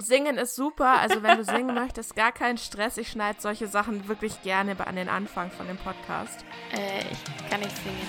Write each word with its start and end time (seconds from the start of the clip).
Singen 0.00 0.38
ist 0.38 0.54
super. 0.54 1.00
Also 1.00 1.24
wenn 1.24 1.38
du 1.38 1.44
singen 1.44 1.74
möchtest, 1.74 2.14
gar 2.14 2.30
kein 2.30 2.56
Stress. 2.56 2.98
Ich 2.98 3.10
schneide 3.10 3.40
solche 3.40 3.66
Sachen 3.66 4.06
wirklich 4.06 4.42
gerne 4.42 4.76
an 4.86 4.94
den 4.94 5.08
Anfang 5.08 5.50
von 5.50 5.66
dem 5.66 5.76
Podcast. 5.76 6.44
Äh, 6.72 7.00
ich 7.10 7.50
kann 7.50 7.58
nicht 7.58 7.76
singen. 7.78 8.08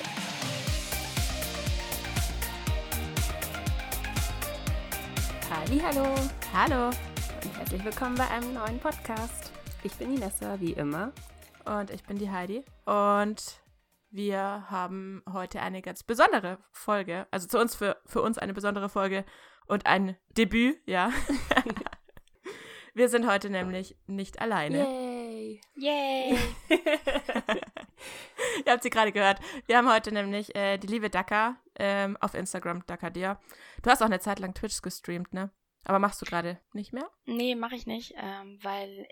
Hallo, 5.81 6.15
Hallo. 6.53 6.85
und 7.43 7.57
herzlich 7.57 7.83
willkommen 7.83 8.15
bei 8.15 8.27
einem 8.29 8.53
neuen 8.53 8.79
Podcast. 8.79 9.51
Ich 9.83 9.93
bin 9.95 10.13
Inessa, 10.13 10.59
wie 10.59 10.73
immer. 10.73 11.11
Und 11.65 11.89
ich 11.89 12.03
bin 12.03 12.19
die 12.19 12.29
Heidi. 12.29 12.63
Und 12.85 13.59
wir 14.11 14.65
haben 14.69 15.23
heute 15.31 15.61
eine 15.61 15.81
ganz 15.81 16.03
besondere 16.03 16.59
Folge. 16.71 17.27
Also 17.31 17.47
zu 17.47 17.59
uns 17.59 17.75
für, 17.75 17.97
für 18.05 18.21
uns 18.21 18.37
eine 18.37 18.53
besondere 18.53 18.89
Folge 18.89 19.25
und 19.67 19.85
ein 19.85 20.17
Debüt, 20.29 20.79
ja. 20.85 21.11
wir 22.93 23.09
sind 23.09 23.27
heute 23.27 23.49
nämlich 23.49 23.97
nicht 24.07 24.41
alleine. 24.41 24.79
Yay! 24.79 25.61
Yay! 25.75 26.37
Ihr 28.65 28.71
habt 28.71 28.83
sie 28.83 28.89
gerade 28.89 29.11
gehört. 29.11 29.39
Wir 29.67 29.77
haben 29.77 29.91
heute 29.91 30.11
nämlich 30.11 30.55
äh, 30.55 30.77
die 30.77 30.87
liebe 30.87 31.09
Daka 31.09 31.57
ähm, 31.77 32.17
auf 32.19 32.33
Instagram, 32.33 32.85
Dakadia. 32.85 33.39
Du 33.83 33.89
hast 33.89 34.01
auch 34.01 34.07
eine 34.07 34.19
Zeit 34.19 34.39
lang 34.39 34.53
Twitch 34.53 34.81
gestreamt, 34.81 35.33
ne? 35.33 35.51
Aber 35.85 35.99
machst 35.99 36.21
du 36.21 36.25
gerade 36.25 36.59
nicht 36.73 36.93
mehr? 36.93 37.09
Nee, 37.25 37.55
mache 37.55 37.75
ich 37.75 37.87
nicht, 37.87 38.13
ähm, 38.17 38.59
weil, 38.61 39.07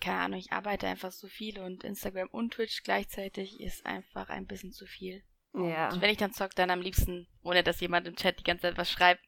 keine 0.00 0.18
Ahnung, 0.18 0.38
ich 0.38 0.52
arbeite 0.52 0.86
einfach 0.86 1.12
so 1.12 1.28
viel 1.28 1.58
und 1.58 1.84
Instagram 1.84 2.28
und 2.30 2.54
Twitch 2.54 2.82
gleichzeitig 2.82 3.60
ist 3.60 3.84
einfach 3.86 4.28
ein 4.28 4.46
bisschen 4.46 4.72
zu 4.72 4.86
viel. 4.86 5.22
Ja. 5.54 5.90
Und 5.90 6.00
wenn 6.00 6.10
ich 6.10 6.16
dann 6.16 6.32
zock, 6.32 6.54
dann 6.54 6.70
am 6.70 6.80
liebsten, 6.80 7.26
ohne 7.42 7.62
dass 7.62 7.80
jemand 7.80 8.06
im 8.06 8.16
Chat 8.16 8.38
die 8.38 8.44
ganze 8.44 8.62
Zeit 8.62 8.78
was 8.78 8.90
schreibt. 8.90 9.20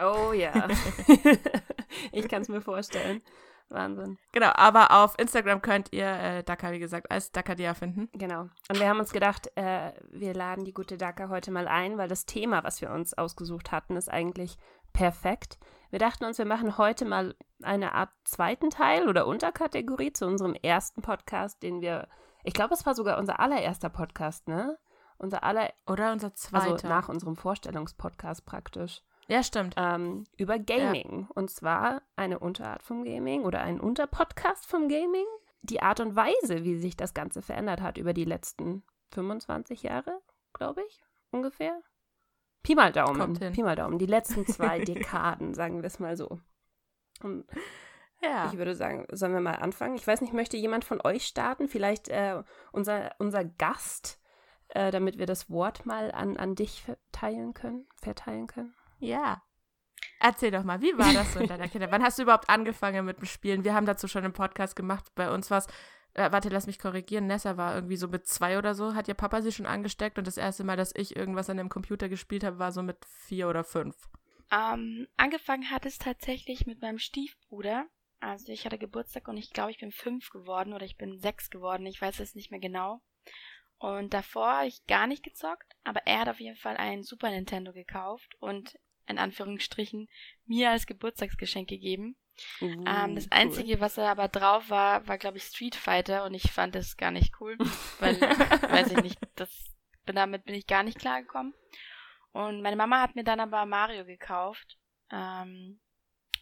Oh 0.00 0.32
ja. 0.32 0.68
ich 2.12 2.28
kann 2.28 2.42
es 2.42 2.48
mir 2.48 2.60
vorstellen. 2.60 3.22
Wahnsinn. 3.68 4.16
Genau, 4.32 4.52
aber 4.54 4.92
auf 5.02 5.18
Instagram 5.18 5.60
könnt 5.60 5.92
ihr 5.92 6.06
äh, 6.06 6.44
Daka, 6.44 6.70
wie 6.70 6.78
gesagt, 6.78 7.10
als 7.10 7.32
Dakadia 7.32 7.74
finden. 7.74 8.08
Genau. 8.12 8.42
Und 8.68 8.78
wir 8.78 8.88
haben 8.88 9.00
uns 9.00 9.12
gedacht, 9.12 9.50
äh, 9.56 9.92
wir 10.10 10.34
laden 10.34 10.64
die 10.64 10.72
gute 10.72 10.96
Daka 10.96 11.28
heute 11.28 11.50
mal 11.50 11.66
ein, 11.66 11.98
weil 11.98 12.08
das 12.08 12.26
Thema, 12.26 12.62
was 12.62 12.80
wir 12.80 12.90
uns 12.90 13.14
ausgesucht 13.14 13.72
hatten, 13.72 13.96
ist 13.96 14.08
eigentlich 14.08 14.56
perfekt. 14.92 15.58
Wir 15.96 16.00
dachten 16.00 16.26
uns, 16.26 16.36
wir 16.36 16.44
machen 16.44 16.76
heute 16.76 17.06
mal 17.06 17.34
eine 17.62 17.94
Art 17.94 18.10
zweiten 18.24 18.68
Teil 18.68 19.08
oder 19.08 19.26
Unterkategorie 19.26 20.12
zu 20.12 20.26
unserem 20.26 20.52
ersten 20.52 21.00
Podcast, 21.00 21.62
den 21.62 21.80
wir, 21.80 22.06
ich 22.44 22.52
glaube, 22.52 22.74
es 22.74 22.84
war 22.84 22.94
sogar 22.94 23.16
unser 23.16 23.40
allererster 23.40 23.88
Podcast, 23.88 24.46
ne? 24.46 24.76
Unser 25.16 25.42
aller, 25.42 25.72
Oder 25.86 26.12
unser 26.12 26.34
zweiter. 26.34 26.72
also 26.72 26.86
nach 26.86 27.08
unserem 27.08 27.34
Vorstellungspodcast 27.34 28.44
praktisch. 28.44 29.04
ja, 29.28 29.42
stimmt. 29.42 29.72
ähm, 29.78 30.24
über 30.36 30.58
Gaming. 30.58 31.28
Und 31.34 31.50
zwar 31.50 32.02
eine 32.14 32.40
Unterart 32.40 32.82
vom 32.82 33.02
Gaming 33.02 33.46
oder 33.46 33.62
ein 33.62 33.80
Unterpodcast 33.80 34.66
vom 34.66 34.90
Gaming. 34.90 35.24
Die 35.62 35.80
Art 35.80 36.00
und 36.00 36.14
Weise, 36.14 36.62
wie 36.62 36.76
sich 36.76 36.98
das 36.98 37.14
Ganze 37.14 37.40
verändert 37.40 37.80
hat 37.80 37.96
über 37.96 38.12
die 38.12 38.26
letzten 38.26 38.82
25 39.12 39.82
Jahre, 39.84 40.20
glaube 40.52 40.82
ich, 40.86 41.00
ungefähr. 41.30 41.80
Pi 42.66 42.74
mal 42.74 42.90
Daumen. 42.90 43.34
Pi 43.52 43.62
mal 43.62 43.76
Daumen. 43.76 43.98
Die 43.98 44.06
letzten 44.06 44.44
zwei 44.44 44.80
Dekaden, 44.84 45.54
sagen 45.54 45.82
wir 45.82 45.86
es 45.86 46.00
mal 46.00 46.16
so. 46.16 46.40
Und 47.22 47.46
Ja. 48.20 48.50
ich 48.50 48.58
würde 48.58 48.74
sagen, 48.74 49.06
sollen 49.12 49.34
wir 49.34 49.40
mal 49.40 49.54
anfangen? 49.54 49.94
Ich 49.94 50.04
weiß 50.06 50.20
nicht, 50.20 50.32
möchte 50.32 50.56
jemand 50.56 50.84
von 50.84 51.00
euch 51.04 51.26
starten? 51.26 51.68
Vielleicht 51.68 52.08
äh, 52.08 52.42
unser, 52.72 53.14
unser 53.18 53.44
Gast, 53.44 54.20
äh, 54.68 54.90
damit 54.90 55.16
wir 55.18 55.26
das 55.26 55.48
Wort 55.48 55.86
mal 55.86 56.10
an, 56.10 56.36
an 56.36 56.56
dich 56.56 56.82
verteilen 56.82 57.54
können, 57.54 57.86
verteilen 58.02 58.48
können. 58.48 58.74
Ja. 58.98 59.42
Erzähl 60.18 60.50
doch 60.50 60.64
mal, 60.64 60.80
wie 60.82 60.96
war 60.98 61.12
das 61.12 61.34
so 61.34 61.40
in 61.40 61.46
deiner 61.46 61.68
Kindheit? 61.68 61.92
Wann 61.92 62.02
hast 62.02 62.18
du 62.18 62.22
überhaupt 62.22 62.50
angefangen 62.50 63.04
mit 63.06 63.18
dem 63.18 63.26
Spielen? 63.26 63.62
Wir 63.62 63.74
haben 63.74 63.86
dazu 63.86 64.08
schon 64.08 64.24
einen 64.24 64.32
Podcast 64.32 64.74
gemacht. 64.74 65.04
Bei 65.14 65.30
uns 65.32 65.50
war 65.52 65.58
es, 65.58 65.68
äh, 66.16 66.32
warte, 66.32 66.48
lass 66.48 66.66
mich 66.66 66.78
korrigieren. 66.78 67.26
Nessa 67.26 67.56
war 67.56 67.74
irgendwie 67.74 67.96
so 67.96 68.08
mit 68.08 68.26
zwei 68.26 68.58
oder 68.58 68.74
so, 68.74 68.94
hat 68.94 69.06
ihr 69.06 69.14
Papa 69.14 69.42
sie 69.42 69.52
schon 69.52 69.66
angesteckt 69.66 70.16
und 70.18 70.26
das 70.26 70.38
erste 70.38 70.64
Mal, 70.64 70.76
dass 70.76 70.94
ich 70.96 71.14
irgendwas 71.14 71.50
an 71.50 71.58
dem 71.58 71.68
Computer 71.68 72.08
gespielt 72.08 72.42
habe, 72.42 72.58
war 72.58 72.72
so 72.72 72.82
mit 72.82 73.04
vier 73.26 73.48
oder 73.48 73.64
fünf. 73.64 73.96
Ähm, 74.50 75.06
angefangen 75.16 75.70
hat 75.70 75.84
es 75.84 75.98
tatsächlich 75.98 76.66
mit 76.66 76.80
meinem 76.80 76.98
Stiefbruder. 76.98 77.86
Also 78.20 78.50
ich 78.50 78.64
hatte 78.64 78.78
Geburtstag 78.78 79.28
und 79.28 79.36
ich 79.36 79.52
glaube, 79.52 79.72
ich 79.72 79.78
bin 79.78 79.92
fünf 79.92 80.30
geworden 80.30 80.72
oder 80.72 80.86
ich 80.86 80.96
bin 80.96 81.18
sechs 81.18 81.50
geworden. 81.50 81.84
Ich 81.84 82.00
weiß 82.00 82.20
es 82.20 82.34
nicht 82.34 82.50
mehr 82.50 82.60
genau. 82.60 83.02
Und 83.78 84.14
davor 84.14 84.48
habe 84.48 84.68
ich 84.68 84.86
gar 84.86 85.06
nicht 85.06 85.22
gezockt, 85.22 85.76
aber 85.84 86.00
er 86.06 86.20
hat 86.20 86.28
auf 86.30 86.40
jeden 86.40 86.56
Fall 86.56 86.78
einen 86.78 87.02
Super 87.02 87.30
Nintendo 87.30 87.74
gekauft 87.74 88.36
und 88.40 88.78
in 89.06 89.18
Anführungsstrichen 89.18 90.08
mir 90.46 90.70
als 90.70 90.86
Geburtstagsgeschenk 90.86 91.68
gegeben. 91.68 92.16
Ähm, 92.60 93.14
das 93.14 93.26
Uh, 93.26 93.28
cool. 93.44 93.66
Einzige, 93.66 93.80
was 93.80 93.98
er 93.98 94.10
aber 94.10 94.28
drauf 94.28 94.70
war, 94.70 95.06
war, 95.08 95.18
glaube 95.18 95.38
ich, 95.38 95.44
Street 95.44 95.74
Fighter 95.74 96.24
und 96.24 96.34
ich 96.34 96.52
fand 96.52 96.74
das 96.74 96.96
gar 96.96 97.10
nicht 97.10 97.40
cool, 97.40 97.56
weil, 98.00 98.20
weiß 98.70 98.92
ich 98.92 99.02
nicht, 99.02 99.18
das, 99.36 99.50
damit 100.06 100.44
bin 100.44 100.54
ich 100.54 100.66
gar 100.66 100.82
nicht 100.82 100.98
klargekommen. 100.98 101.54
Und 102.32 102.62
meine 102.62 102.76
Mama 102.76 103.00
hat 103.00 103.16
mir 103.16 103.24
dann 103.24 103.40
aber 103.40 103.64
Mario 103.66 104.04
gekauft. 104.04 104.78
Ähm, 105.10 105.80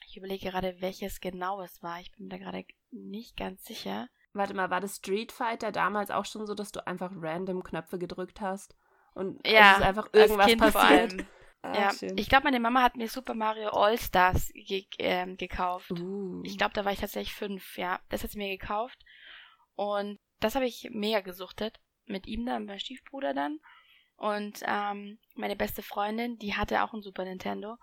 ich 0.06 0.16
überlege 0.16 0.50
gerade, 0.50 0.81
welches 0.81 1.21
genau 1.21 1.60
es 1.62 1.82
war. 1.82 2.00
Ich 2.00 2.12
bin 2.12 2.26
mir 2.26 2.31
da 2.31 2.38
gerade 2.38 2.65
nicht 2.91 3.37
ganz 3.37 3.65
sicher. 3.65 4.09
Warte 4.32 4.55
mal, 4.55 4.71
war 4.71 4.81
das 4.81 4.97
Street 4.97 5.31
Fighter 5.31 5.71
damals 5.71 6.11
auch 6.11 6.25
schon 6.25 6.47
so, 6.47 6.55
dass 6.55 6.72
du 6.72 6.84
einfach 6.87 7.12
random 7.15 7.62
Knöpfe 7.62 7.99
gedrückt 7.99 8.41
hast? 8.41 8.76
Und 9.15 9.47
Ja, 9.47 9.72
es 9.72 9.78
ist 9.78 9.84
einfach 9.84 10.09
irgendwas 10.12 10.56
passiert? 10.56 11.26
Ah, 11.64 11.75
ja, 11.75 11.92
schön. 11.92 12.16
ich 12.19 12.28
glaube, 12.28 12.44
meine 12.44 12.60
Mama 12.60 12.82
hat 12.82 12.97
mir 12.97 13.08
Super 13.08 13.34
Mario 13.34 13.70
All-Stars 13.70 14.52
ge 14.54 14.86
ähm, 14.98 15.36
gekauft. 15.36 15.91
Uh. 15.92 16.42
Ich 16.44 16.58
glaube, 16.58 16.75
da 16.75 16.84
war 16.84 16.92
ich 16.92 17.00
tatsächlich 17.00 17.34
fünf, 17.34 17.76
ja. 17.78 18.00
Das 18.10 18.22
hat 18.22 18.30
sie 18.30 18.38
mir 18.38 18.56
gekauft. 18.56 18.98
Und 19.75 20.19
das 20.41 20.54
habe 20.54 20.66
ich 20.66 20.88
mega 20.92 21.20
gesuchtet. 21.20 21.80
Mit 22.06 22.26
ihm 22.26 22.44
dann, 22.44 22.66
meinem 22.66 22.78
Stiefbruder 22.78 23.32
dann. 23.32 23.60
Und 24.16 24.60
ähm, 24.66 25.19
meine 25.34 25.56
beste 25.56 25.82
Freundin, 25.82 26.38
die 26.38 26.54
hatte 26.54 26.82
auch 26.84 26.92
ein 26.92 27.02
Super 27.02 27.25
Nintendo. 27.25 27.76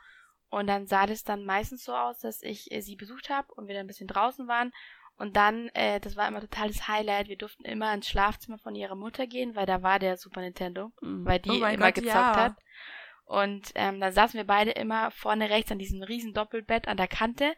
Und 0.50 0.68
dann 0.68 0.86
sah 0.86 1.06
das 1.08 1.24
dann 1.24 1.44
meistens 1.46 1.84
so 1.84 1.96
aus, 1.96 2.20
dass 2.20 2.42
ich 2.44 2.72
äh, 2.72 2.82
sie 2.82 2.96
besucht 2.96 3.30
habe 3.30 3.52
und 3.56 3.68
wir 3.68 3.74
dann 3.74 3.86
ein 3.86 3.88
bisschen 3.88 4.08
draußen 4.08 4.48
waren. 4.48 4.72
Und 5.18 5.36
dann, 5.38 5.70
äh, 5.70 6.00
das 6.00 6.16
war 6.16 6.28
immer 6.28 6.42
totales 6.42 6.88
Highlight. 6.88 7.28
Wir 7.30 7.38
durften 7.38 7.64
immer 7.66 7.94
ins 7.94 8.08
Schlafzimmer 8.08 8.58
von 8.58 8.76
ihrer 8.76 8.96
Mutter 8.96 9.28
gehen, 9.28 9.56
weil 9.56 9.66
da 9.66 9.82
war 9.84 10.00
der 10.00 10.18
Super 10.18 10.42
Nintendo, 10.42 10.92
Mhm. 11.02 11.26
weil 11.26 11.40
die 11.40 11.50
Oh 11.52 11.56
immer 11.66 11.92
Gott, 11.92 11.96
gezockt 11.96 12.16
ja. 12.16 12.36
hat. 12.36 12.56
Und 13.32 13.72
ähm, 13.76 14.02
dann 14.02 14.12
saßen 14.12 14.38
wir 14.38 14.46
beide 14.46 14.72
immer 14.72 15.10
vorne 15.10 15.50
rechts 15.50 15.72
an 15.72 15.80
diesem 15.80 16.04
riesen 16.04 16.34
Doppelbett 16.34 16.90
an 16.90 16.98
der 16.98 17.08
Kante 17.08 17.56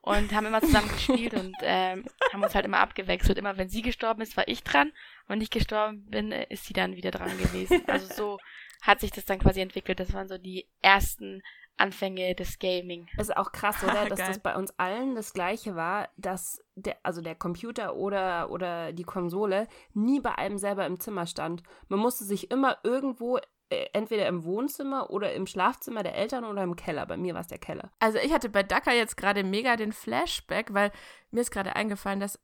und 0.00 0.32
haben 0.32 0.46
immer 0.46 0.60
zusammen 0.60 0.88
gespielt 0.88 1.34
und 1.34 1.56
ähm, 1.62 2.04
haben 2.32 2.44
uns 2.44 2.54
halt 2.54 2.64
immer 2.64 2.78
abgewechselt. 2.78 3.36
Immer 3.36 3.56
wenn 3.56 3.68
sie 3.68 3.82
gestorben 3.82 4.22
ist, 4.22 4.36
war 4.36 4.46
ich 4.46 4.62
dran. 4.62 4.86
Und 4.90 5.30
wenn 5.30 5.40
ich 5.40 5.50
gestorben 5.50 6.06
bin, 6.08 6.30
äh, 6.30 6.46
ist 6.48 6.66
sie 6.66 6.74
dann 6.74 6.94
wieder 6.94 7.10
dran 7.10 7.36
gewesen. 7.38 7.82
Also 7.88 8.14
so 8.14 8.38
hat 8.82 9.00
sich 9.00 9.10
das 9.10 9.24
dann 9.24 9.40
quasi 9.40 9.60
entwickelt. 9.60 9.98
Das 9.98 10.12
waren 10.12 10.28
so 10.28 10.38
die 10.38 10.68
ersten 10.80 11.42
Anfänge 11.76 12.36
des 12.36 12.60
Gaming. 12.60 13.08
Das 13.16 13.28
ist 13.28 13.36
auch 13.36 13.50
krass, 13.50 13.82
oder? 13.82 14.04
Dass 14.08 14.20
Geil. 14.20 14.28
das 14.28 14.38
bei 14.38 14.54
uns 14.54 14.78
allen 14.78 15.16
das 15.16 15.32
Gleiche 15.32 15.74
war, 15.74 16.08
dass 16.16 16.62
der, 16.76 16.98
also 17.02 17.20
der 17.20 17.34
Computer 17.34 17.96
oder, 17.96 18.48
oder 18.52 18.92
die 18.92 19.02
Konsole 19.02 19.66
nie 19.92 20.20
bei 20.20 20.36
einem 20.36 20.58
selber 20.58 20.86
im 20.86 21.00
Zimmer 21.00 21.26
stand. 21.26 21.64
Man 21.88 21.98
musste 21.98 22.24
sich 22.24 22.52
immer 22.52 22.78
irgendwo, 22.84 23.40
entweder 23.68 24.26
im 24.28 24.44
Wohnzimmer 24.44 25.10
oder 25.10 25.32
im 25.32 25.46
Schlafzimmer 25.46 26.02
der 26.02 26.14
Eltern 26.16 26.44
oder 26.44 26.62
im 26.62 26.76
Keller. 26.76 27.06
Bei 27.06 27.16
mir 27.16 27.34
war 27.34 27.40
es 27.40 27.48
der 27.48 27.58
Keller. 27.58 27.90
Also 27.98 28.18
ich 28.18 28.32
hatte 28.32 28.48
bei 28.48 28.62
Daka 28.62 28.92
jetzt 28.92 29.16
gerade 29.16 29.42
mega 29.44 29.76
den 29.76 29.92
Flashback, 29.92 30.72
weil 30.72 30.92
mir 31.30 31.40
ist 31.40 31.50
gerade 31.50 31.74
eingefallen, 31.74 32.20
dass 32.20 32.38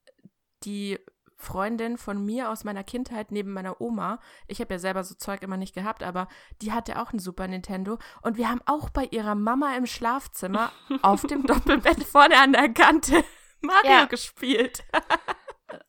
die 0.64 0.98
Freundin 1.36 1.98
von 1.98 2.24
mir 2.24 2.50
aus 2.50 2.62
meiner 2.62 2.84
Kindheit 2.84 3.32
neben 3.32 3.52
meiner 3.52 3.80
Oma, 3.80 4.20
ich 4.46 4.60
habe 4.60 4.74
ja 4.74 4.78
selber 4.78 5.02
so 5.02 5.16
Zeug 5.16 5.42
immer 5.42 5.56
nicht 5.56 5.74
gehabt, 5.74 6.04
aber 6.04 6.28
die 6.60 6.72
hatte 6.72 7.00
auch 7.02 7.12
ein 7.12 7.18
Super 7.18 7.48
Nintendo 7.48 7.98
und 8.22 8.36
wir 8.36 8.48
haben 8.48 8.60
auch 8.66 8.90
bei 8.90 9.06
ihrer 9.10 9.34
Mama 9.34 9.74
im 9.76 9.86
Schlafzimmer 9.86 10.70
auf 11.02 11.22
dem 11.22 11.44
Doppelbett 11.44 12.04
vorne 12.04 12.38
an 12.38 12.52
der 12.52 12.68
Kante 12.72 13.24
Mario 13.60 13.90
Ja. 13.90 14.04
gespielt. 14.04 14.84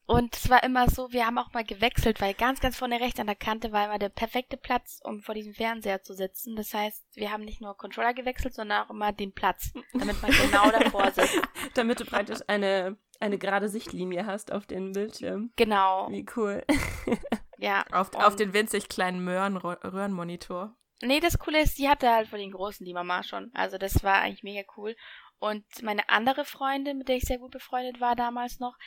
Und 0.06 0.36
es 0.36 0.50
war 0.50 0.64
immer 0.64 0.90
so, 0.90 1.12
wir 1.12 1.26
haben 1.26 1.38
auch 1.38 1.54
mal 1.54 1.64
gewechselt, 1.64 2.22
weil 2.22 2.34
ganz, 2.34 2.60
ganz 2.60 2.78
vorne 2.78 3.00
rechts 3.00 3.20
an 3.20 3.28
der 3.28 3.36
Kante 3.36 3.72
war 3.72 3.86
immer 3.86 4.00
der 4.00 4.10
perfekte 4.10 4.58
Platz, 4.58 5.00
um 5.04 5.22
vor 5.22 5.36
diesem 5.36 5.54
Fernseher 5.54 6.02
zu 6.02 6.14
sitzen. 6.14 6.56
Das 6.56 6.74
heißt, 6.74 7.04
wir 7.16 7.32
haben 7.32 7.44
nicht 7.44 7.62
nur 7.62 7.76
Controller 7.76 8.14
gewechselt, 8.14 8.54
sondern 8.54 8.84
auch 8.84 8.90
immer 8.90 9.12
den 9.12 9.34
Platz, 9.34 9.72
damit 9.94 10.22
man 10.22 10.32
genau 10.32 10.70
davor 10.72 11.12
sitzt. 11.12 11.42
Damit 11.76 12.00
du 12.00 12.06
praktisch 12.06 12.40
eine, 12.48 12.98
eine 13.20 13.38
gerade 13.38 13.70
Sichtlinie 13.70 14.26
hast 14.26 14.52
auf 14.52 14.66
den 14.66 14.92
Bildschirm. 14.92 15.52
Genau, 15.56 16.08
Wie 16.10 16.26
cool. 16.36 16.64
ja. 17.58 17.84
Auf, 17.92 18.14
auf 18.16 18.36
den 18.36 18.54
winzig 18.54 18.90
kleinen 18.90 19.24
Möhren 19.24 19.58
Röhrenmonitor. 19.58 20.76
Nee, 21.02 21.20
das 21.20 21.40
Coole 21.40 21.62
ist, 21.62 21.78
die 21.78 21.90
hatte 21.90 22.10
halt 22.10 22.30
von 22.30 22.40
den 22.40 22.52
Großen 22.52 22.86
die 22.86 22.94
Mama 22.94 23.24
schon. 23.24 23.52
Also 23.54 23.78
das 23.78 24.04
war 24.04 24.22
eigentlich 24.22 24.44
mega 24.44 24.64
cool. 24.78 24.96
Und 25.44 25.66
meine 25.82 26.08
andere 26.08 26.46
Freundin, 26.46 26.98
mit 26.98 27.10
der 27.10 27.18
ich 27.18 27.24
sehr 27.24 27.40
gut 27.40 27.52
befreundet 27.52 28.00
war 28.00 28.16
damals 28.16 28.60
noch, 28.60 28.78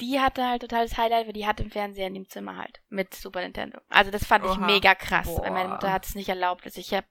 die 0.00 0.20
hatte 0.20 0.46
halt 0.46 0.62
totales 0.62 0.96
Highlight, 0.96 1.26
weil 1.26 1.32
die 1.32 1.46
hatte 1.46 1.62
im 1.62 1.70
Fernseher 1.70 2.06
in 2.06 2.14
dem 2.14 2.28
Zimmer 2.28 2.56
halt 2.56 2.80
mit 2.88 3.14
Super 3.14 3.42
Nintendo. 3.42 3.80
Also 3.88 4.10
das 4.10 4.24
fand 4.24 4.44
ich 4.44 4.52
Oha. 4.52 4.66
mega 4.66 4.94
krass, 4.94 5.28
weil 5.40 5.50
meine 5.50 5.68
Boah. 5.68 5.74
Mutter 5.74 5.92
hat 5.92 6.06
es 6.06 6.14
nicht 6.14 6.28
erlaubt. 6.28 6.64
Also 6.64 6.80
ich 6.80 6.92
habe 6.94 7.06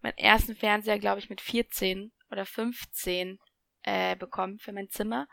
meinen 0.00 0.18
ersten 0.18 0.54
Fernseher, 0.56 0.98
glaube 0.98 1.20
ich, 1.20 1.30
mit 1.30 1.40
14 1.40 2.12
oder 2.30 2.44
15 2.44 3.38
äh, 3.82 4.16
bekommen 4.16 4.58
für 4.58 4.72
mein 4.72 4.88
Zimmer. 4.88 5.26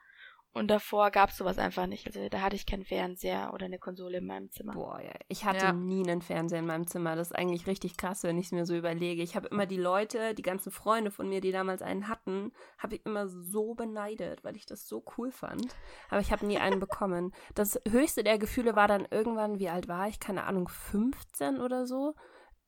Und 0.51 0.67
davor 0.69 1.11
gab 1.11 1.29
es 1.29 1.37
sowas 1.37 1.59
einfach 1.59 1.85
nicht. 1.85 2.07
Also 2.07 2.27
da 2.27 2.41
hatte 2.41 2.55
ich 2.55 2.65
keinen 2.65 2.83
Fernseher 2.83 3.53
oder 3.53 3.65
eine 3.65 3.77
Konsole 3.77 4.17
in 4.17 4.25
meinem 4.25 4.49
Zimmer. 4.49 4.73
Boah, 4.73 4.99
ja. 4.99 5.11
Ich 5.27 5.45
hatte 5.45 5.65
Ja. 5.67 5.73
nie 5.73 6.01
einen 6.01 6.23
Fernseher 6.23 6.59
in 6.59 6.65
meinem 6.65 6.87
Zimmer. 6.87 7.15
Das 7.15 7.27
ist 7.29 7.35
eigentlich 7.35 7.67
richtig 7.67 7.97
krass, 7.97 8.23
wenn 8.23 8.37
ich 8.39 8.47
es 8.47 8.51
mir 8.51 8.65
so 8.65 8.75
überlege. 8.75 9.21
Ich 9.21 9.35
habe 9.35 9.47
immer 9.49 9.67
die 9.67 9.77
Leute, 9.77 10.33
die 10.33 10.41
ganzen 10.41 10.71
Freunde 10.71 11.11
von 11.11 11.29
mir, 11.29 11.39
die 11.39 11.51
damals 11.51 11.83
einen 11.83 12.07
hatten, 12.07 12.51
habe 12.79 12.95
ich 12.95 13.05
immer 13.05 13.27
so 13.27 13.75
beneidet, 13.75 14.43
weil 14.43 14.55
ich 14.55 14.65
das 14.65 14.87
so 14.87 15.03
cool 15.17 15.31
fand. 15.31 15.67
Aber 16.09 16.19
ich 16.19 16.31
habe 16.31 16.45
nie 16.47 16.57
einen 16.57 16.79
bekommen. 16.79 17.31
Das 17.53 17.79
höchste 17.87 18.23
der 18.23 18.39
Gefühle 18.39 18.75
war 18.75 18.87
dann 18.87 19.07
irgendwann, 19.11 19.59
wie 19.59 19.69
alt 19.69 19.87
war 19.87 20.07
ich? 20.07 20.19
Keine 20.19 20.45
Ahnung, 20.45 20.67
15 20.67 21.59
oder 21.61 21.85
so. 21.85 22.15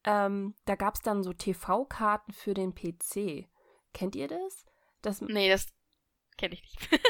Ähm, 0.03 0.53
da 0.65 0.75
gab 0.75 0.95
es 0.95 1.01
dann 1.01 1.23
so 1.23 1.33
TV-Karten 1.33 2.31
für 2.31 2.53
den 2.53 2.73
PC. 2.75 3.49
Kennt 3.93 4.15
ihr 4.15 4.27
das? 4.27 4.65
Das 5.01 5.19
Nee, 5.21 5.49
das 5.49 5.67
kenne 6.41 6.55
ich 6.55 6.61
nicht. 6.63 6.89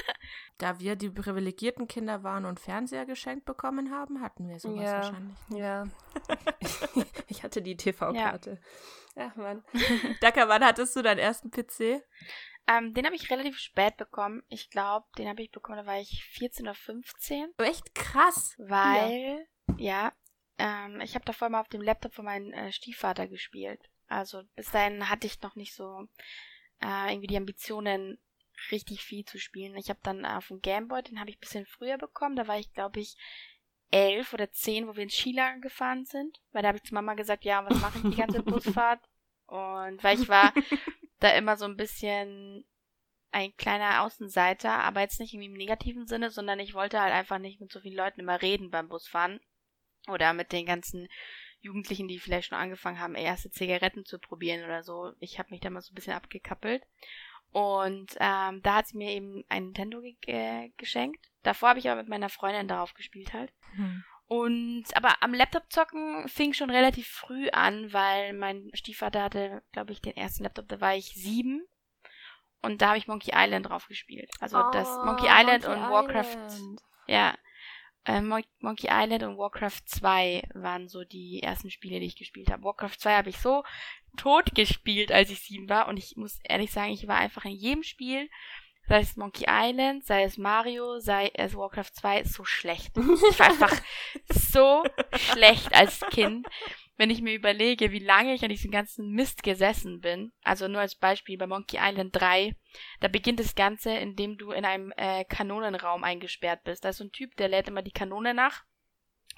Da 0.57 0.79
wir 0.79 0.95
die 0.95 1.09
privilegierten 1.09 1.87
Kinder 1.87 2.21
waren 2.21 2.45
und 2.45 2.59
Fernseher 2.59 3.07
geschenkt 3.07 3.45
bekommen 3.45 3.89
haben, 3.91 4.21
hatten 4.21 4.47
wir 4.47 4.59
sowas 4.59 4.83
Ja. 4.85 4.93
wahrscheinlich. 4.97 5.37
Ja. 5.49 5.83
ich 7.27 7.41
hatte 7.41 7.63
die 7.63 7.75
TV-Karte. 7.75 8.61
Ach 9.15 9.35
man. 9.35 9.63
Dacker, 10.21 10.47
wann 10.49 10.63
hattest 10.63 10.95
du 10.95 11.01
deinen 11.01 11.17
ersten 11.17 11.49
PC? 11.49 12.03
ähm, 12.67 12.93
den 12.93 13.05
habe 13.07 13.15
ich 13.15 13.31
relativ 13.31 13.57
spät 13.57 13.97
bekommen. 13.97 14.43
Ich 14.49 14.69
glaube, 14.69 15.07
den 15.17 15.27
habe 15.27 15.41
ich 15.41 15.49
bekommen, 15.49 15.79
da 15.79 15.85
war 15.87 15.99
ich 15.99 16.23
14 16.25 16.67
oder 16.67 16.75
15. 16.75 17.53
Echt 17.57 17.95
krass. 17.95 18.53
Weil, 18.59 19.47
ja, 19.77 20.13
ähm, 20.59 21.01
ich 21.01 21.15
habe 21.15 21.25
davor 21.25 21.49
mal 21.49 21.61
auf 21.61 21.69
dem 21.69 21.81
Laptop 21.81 22.13
von 22.13 22.25
meinem 22.25 22.53
äh, 22.53 22.71
Stiefvater 22.71 23.27
gespielt. 23.27 23.81
Also 24.07 24.43
bis 24.55 24.69
dahin 24.69 25.09
hatte 25.09 25.25
ich 25.25 25.41
noch 25.41 25.55
nicht 25.55 25.73
so 25.73 26.07
äh, 26.83 27.09
irgendwie 27.11 27.27
die 27.27 27.37
Ambitionen, 27.37 28.19
richtig 28.71 29.03
viel 29.03 29.25
zu 29.25 29.39
spielen. 29.39 29.75
Ich 29.75 29.89
habe 29.89 29.99
dann 30.03 30.25
auf 30.25 30.47
dem 30.47 30.61
Gameboy, 30.61 31.01
den 31.03 31.19
habe 31.19 31.29
ich 31.29 31.37
ein 31.37 31.41
bisschen 31.41 31.65
früher 31.65 31.97
bekommen. 31.97 32.35
Da 32.35 32.47
war 32.47 32.59
ich, 32.59 32.71
glaube 32.73 32.99
ich, 32.99 33.15
elf 33.89 34.33
oder 34.33 34.51
zehn, 34.51 34.87
wo 34.87 34.95
wir 34.95 35.03
ins 35.03 35.15
Skilager 35.15 35.59
gefahren 35.59 36.05
sind. 36.05 36.39
Weil 36.51 36.61
da 36.61 36.69
habe 36.69 36.77
ich 36.77 36.83
zu 36.83 36.93
Mama 36.93 37.13
gesagt, 37.13 37.43
ja, 37.43 37.65
was 37.69 37.79
mache 37.79 37.97
ich 37.97 38.15
die 38.15 38.21
ganze 38.21 38.43
Busfahrt? 38.43 39.01
Und 39.47 40.03
weil 40.03 40.19
ich 40.19 40.29
war 40.29 40.53
da 41.19 41.29
immer 41.31 41.57
so 41.57 41.65
ein 41.65 41.75
bisschen 41.75 42.65
ein 43.31 43.55
kleiner 43.55 44.03
Außenseiter, 44.03 44.71
aber 44.71 45.01
jetzt 45.01 45.19
nicht 45.19 45.33
im 45.33 45.53
negativen 45.53 46.05
Sinne, 46.05 46.29
sondern 46.29 46.59
ich 46.59 46.73
wollte 46.73 46.99
halt 46.99 47.13
einfach 47.13 47.39
nicht 47.39 47.61
mit 47.61 47.71
so 47.71 47.79
vielen 47.79 47.95
Leuten 47.95 48.19
immer 48.19 48.41
reden 48.41 48.69
beim 48.71 48.89
Busfahren. 48.89 49.39
Oder 50.07 50.33
mit 50.33 50.51
den 50.51 50.65
ganzen 50.65 51.07
Jugendlichen, 51.59 52.07
die 52.07 52.19
vielleicht 52.19 52.49
schon 52.49 52.57
angefangen 52.57 52.99
haben, 52.99 53.15
erste 53.15 53.51
Zigaretten 53.51 54.03
zu 54.03 54.19
probieren 54.19 54.65
oder 54.65 54.83
so. 54.83 55.13
Ich 55.19 55.37
habe 55.37 55.51
mich 55.51 55.61
da 55.61 55.69
mal 55.69 55.81
so 55.81 55.91
ein 55.91 55.95
bisschen 55.95 56.13
abgekappelt. 56.13 56.83
Und 57.51 58.15
ähm, 58.19 58.61
da 58.63 58.75
hat 58.75 58.87
sie 58.87 58.97
mir 58.97 59.11
eben 59.11 59.43
ein 59.49 59.65
Nintendo 59.65 60.01
ge 60.01 60.15
äh, 60.27 60.69
geschenkt. 60.77 61.25
Davor 61.43 61.69
habe 61.69 61.79
ich 61.79 61.89
aber 61.89 62.01
mit 62.01 62.09
meiner 62.09 62.29
Freundin 62.29 62.67
darauf 62.67 62.93
gespielt 62.93 63.33
halt. 63.33 63.51
Hm. 63.75 64.03
Und 64.27 64.85
aber 64.93 65.21
am 65.21 65.33
Laptop 65.33 65.63
zocken 65.69 66.27
fing 66.29 66.53
schon 66.53 66.69
relativ 66.69 67.07
früh 67.09 67.49
an, 67.49 67.91
weil 67.91 68.31
mein 68.31 68.69
Stiefvater 68.73 69.23
hatte, 69.23 69.61
glaube 69.73 69.91
ich, 69.91 69.99
den 70.01 70.15
ersten 70.15 70.43
Laptop, 70.43 70.69
da 70.69 70.79
war 70.79 70.95
ich 70.95 71.13
sieben. 71.13 71.67
Und 72.61 72.81
da 72.81 72.89
habe 72.89 72.97
ich 72.97 73.07
Monkey 73.07 73.31
Island 73.35 73.67
drauf 73.67 73.87
gespielt. 73.87 74.31
Also 74.39 74.61
das 74.71 74.87
Oh, 74.87 75.05
Monkey 75.05 75.27
Island 75.27 75.67
Monkey 75.67 75.81
und 75.81 75.89
Warcraft. 75.89 76.37
Island. 76.47 76.81
Ja. 77.07 77.35
Äh, 78.05 78.21
Mon 78.21 78.43
Monkey 78.59 78.87
Island 78.89 79.23
und 79.23 79.37
Warcraft 79.37 79.81
2 79.85 80.49
waren 80.55 80.87
so 80.87 81.03
die 81.03 81.41
ersten 81.43 81.69
Spiele, 81.69 81.99
die 81.99 82.07
ich 82.07 82.17
gespielt 82.17 82.49
habe. 82.49 82.63
Warcraft 82.63 82.97
2 82.97 83.15
habe 83.15 83.29
ich 83.29 83.37
so 83.37 83.63
tot 84.17 84.55
gespielt, 84.55 85.11
als 85.11 85.29
ich 85.29 85.41
sieben 85.41 85.69
war. 85.69 85.87
Und 85.87 85.97
ich 85.97 86.15
muss 86.17 86.39
ehrlich 86.43 86.71
sagen, 86.71 86.91
ich 86.91 87.07
war 87.07 87.17
einfach 87.17 87.45
in 87.45 87.51
jedem 87.51 87.83
Spiel, 87.83 88.29
sei 88.87 88.99
es 88.99 89.15
Monkey 89.15 89.45
Island, 89.47 90.03
sei 90.03 90.23
es 90.23 90.37
Mario, 90.37 90.99
sei 90.99 91.31
es 91.33 91.55
Warcraft 91.55 91.91
2, 91.93 92.23
so 92.23 92.43
schlecht. 92.43 92.91
Ich 92.97 93.39
war 93.39 93.47
einfach 93.47 93.73
so 94.29 94.83
schlecht 95.15 95.73
als 95.73 95.99
Kind. 96.11 96.47
Wenn 96.97 97.09
ich 97.09 97.21
mir 97.21 97.33
überlege, 97.33 97.91
wie 97.91 97.99
lange 97.99 98.33
ich 98.33 98.43
an 98.43 98.49
diesem 98.49 98.69
ganzen 98.69 99.11
Mist 99.11 99.43
gesessen 99.43 100.01
bin, 100.01 100.33
also 100.43 100.67
nur 100.67 100.81
als 100.81 100.95
Beispiel 100.95 101.37
bei 101.37 101.47
Monkey 101.47 101.77
Island 101.81 102.15
3, 102.15 102.55
da 102.99 103.07
beginnt 103.07 103.39
das 103.39 103.55
Ganze, 103.55 103.95
indem 103.95 104.37
du 104.37 104.51
in 104.51 104.65
einem 104.65 104.93
äh, 104.97 105.23
Kanonenraum 105.25 106.03
eingesperrt 106.03 106.63
bist. 106.63 106.85
Da 106.85 106.89
ist 106.89 106.97
so 106.97 107.05
ein 107.05 107.11
Typ, 107.11 107.35
der 107.37 107.47
lädt 107.47 107.69
immer 107.69 107.81
die 107.81 107.91
Kanone 107.91 108.33
nach 108.33 108.65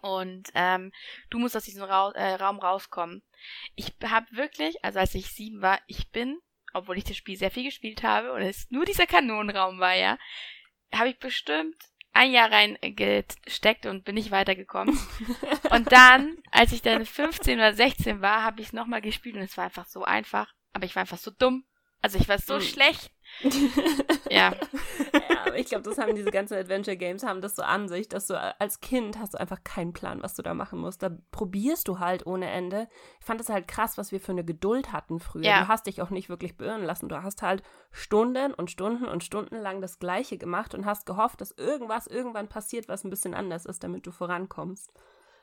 und 0.04 0.50
ähm, 0.54 0.92
du 1.30 1.40
musst 1.40 1.56
aus 1.56 1.64
diesem 1.64 1.84
Ra 1.84 2.12
äh, 2.12 2.36
Raum 2.36 2.60
rauskommen. 2.60 3.24
Ich 3.76 3.94
habe 4.04 4.28
wirklich, 4.32 4.84
also 4.84 5.00
als 5.00 5.16
ich 5.16 5.28
sieben 5.28 5.62
war, 5.62 5.80
ich 5.88 6.10
bin, 6.12 6.40
obwohl 6.74 6.98
ich 6.98 7.06
das 7.06 7.16
Spiel 7.16 7.38
sehr 7.38 7.52
viel 7.52 7.64
gespielt 7.64 8.04
habe 8.04 8.34
und 8.34 8.42
es 8.42 8.70
nur 8.70 8.84
dieser 8.84 9.08
Kanonenraum 9.08 9.80
war, 9.80 9.96
ja, 9.96 10.18
habe 10.94 11.10
ich 11.10 11.20
bestimmt 11.20 11.78
ein 12.13 12.31
Jahr 12.31 12.51
reingesteckt 12.51 13.86
und 13.86 14.04
bin 14.06 14.15
nicht 14.15 14.31
weitergekommen. 14.31 14.98
und 15.71 15.92
dann, 15.92 16.38
als 16.51 16.71
ich 16.71 16.81
dann 16.81 17.06
15 17.06 17.57
oder 17.57 17.74
16 17.74 18.21
war, 18.21 18.44
habe 18.44 18.62
ich 18.62 18.68
es 18.68 18.74
nochmal 18.74 19.01
gespielt 19.01 19.36
und 19.36 19.42
es 19.42 19.57
war 19.57 19.65
einfach 19.65 19.86
so 19.86 20.04
einfach, 20.04 20.54
aber 20.74 20.86
ich 20.86 20.95
war 20.95 21.01
einfach 21.01 21.18
so 21.18 21.31
dumm. 21.31 21.65
Also 22.01 22.18
ich 22.19 22.27
war 22.27 22.38
so 22.38 22.57
Mm. 22.57 22.62
schlecht. 22.62 23.12
Ja. 24.30 24.53
ja, 25.13 25.45
aber 25.45 25.57
ich 25.57 25.68
glaube, 25.68 25.83
das 25.83 25.97
haben 25.97 26.15
diese 26.15 26.31
ganzen 26.31 26.56
Adventure 26.56 26.97
Games 26.97 27.24
haben 27.24 27.41
das 27.41 27.56
so 27.56 27.62
an 27.62 27.88
sich, 27.88 28.09
dass 28.09 28.27
du 28.27 28.39
als 28.59 28.80
Kind 28.80 29.19
hast 29.19 29.33
du 29.33 29.39
einfach 29.39 29.63
keinen 29.63 29.94
Plan, 29.94 30.21
was 30.24 30.35
du 30.35 30.41
da 30.41 30.53
machen 30.53 30.80
musst. 30.80 31.03
Da 31.03 31.12
probierst 31.31 31.88
du 31.88 32.00
halt 32.00 32.25
ohne 32.25 32.50
Ende. 32.50 32.88
Ich 33.19 33.25
fand 33.25 33.41
es 33.41 33.50
halt 33.50 33.68
krass, 33.68 33.97
was 33.97 34.12
wir 34.12 34.19
für 34.19 34.31
eine 34.31 34.45
Geduld 34.45 34.91
hatten 34.91 35.19
früher. 35.19 35.44
Ja. 35.44 35.62
Du 35.62 35.68
hast 35.68 35.88
dich 35.88 36.01
auch 36.01 36.09
nicht 36.09 36.30
wirklich 36.30 36.57
beirren 36.57 36.83
lassen. 36.83 37.09
Du 37.09 37.21
hast 37.21 37.41
halt 37.41 37.63
Stunden 37.91 38.53
und 38.53 38.71
Stunden 38.71 39.06
und 39.06 39.24
Stunden 39.24 39.56
lang 39.56 39.81
das 39.81 40.00
Gleiche 40.00 40.38
gemacht 40.38 40.74
und 40.74 40.85
hast 40.85 41.06
gehofft, 41.06 41.41
dass 41.41 41.51
irgendwas 41.51 42.07
irgendwann 42.07 42.47
passiert, 42.47 42.88
was 42.88 43.03
ein 43.03 43.09
bisschen 43.09 43.33
anders 43.33 43.65
ist, 43.65 43.83
damit 43.83 44.06
du 44.07 44.12
vorankommst. 44.12 44.91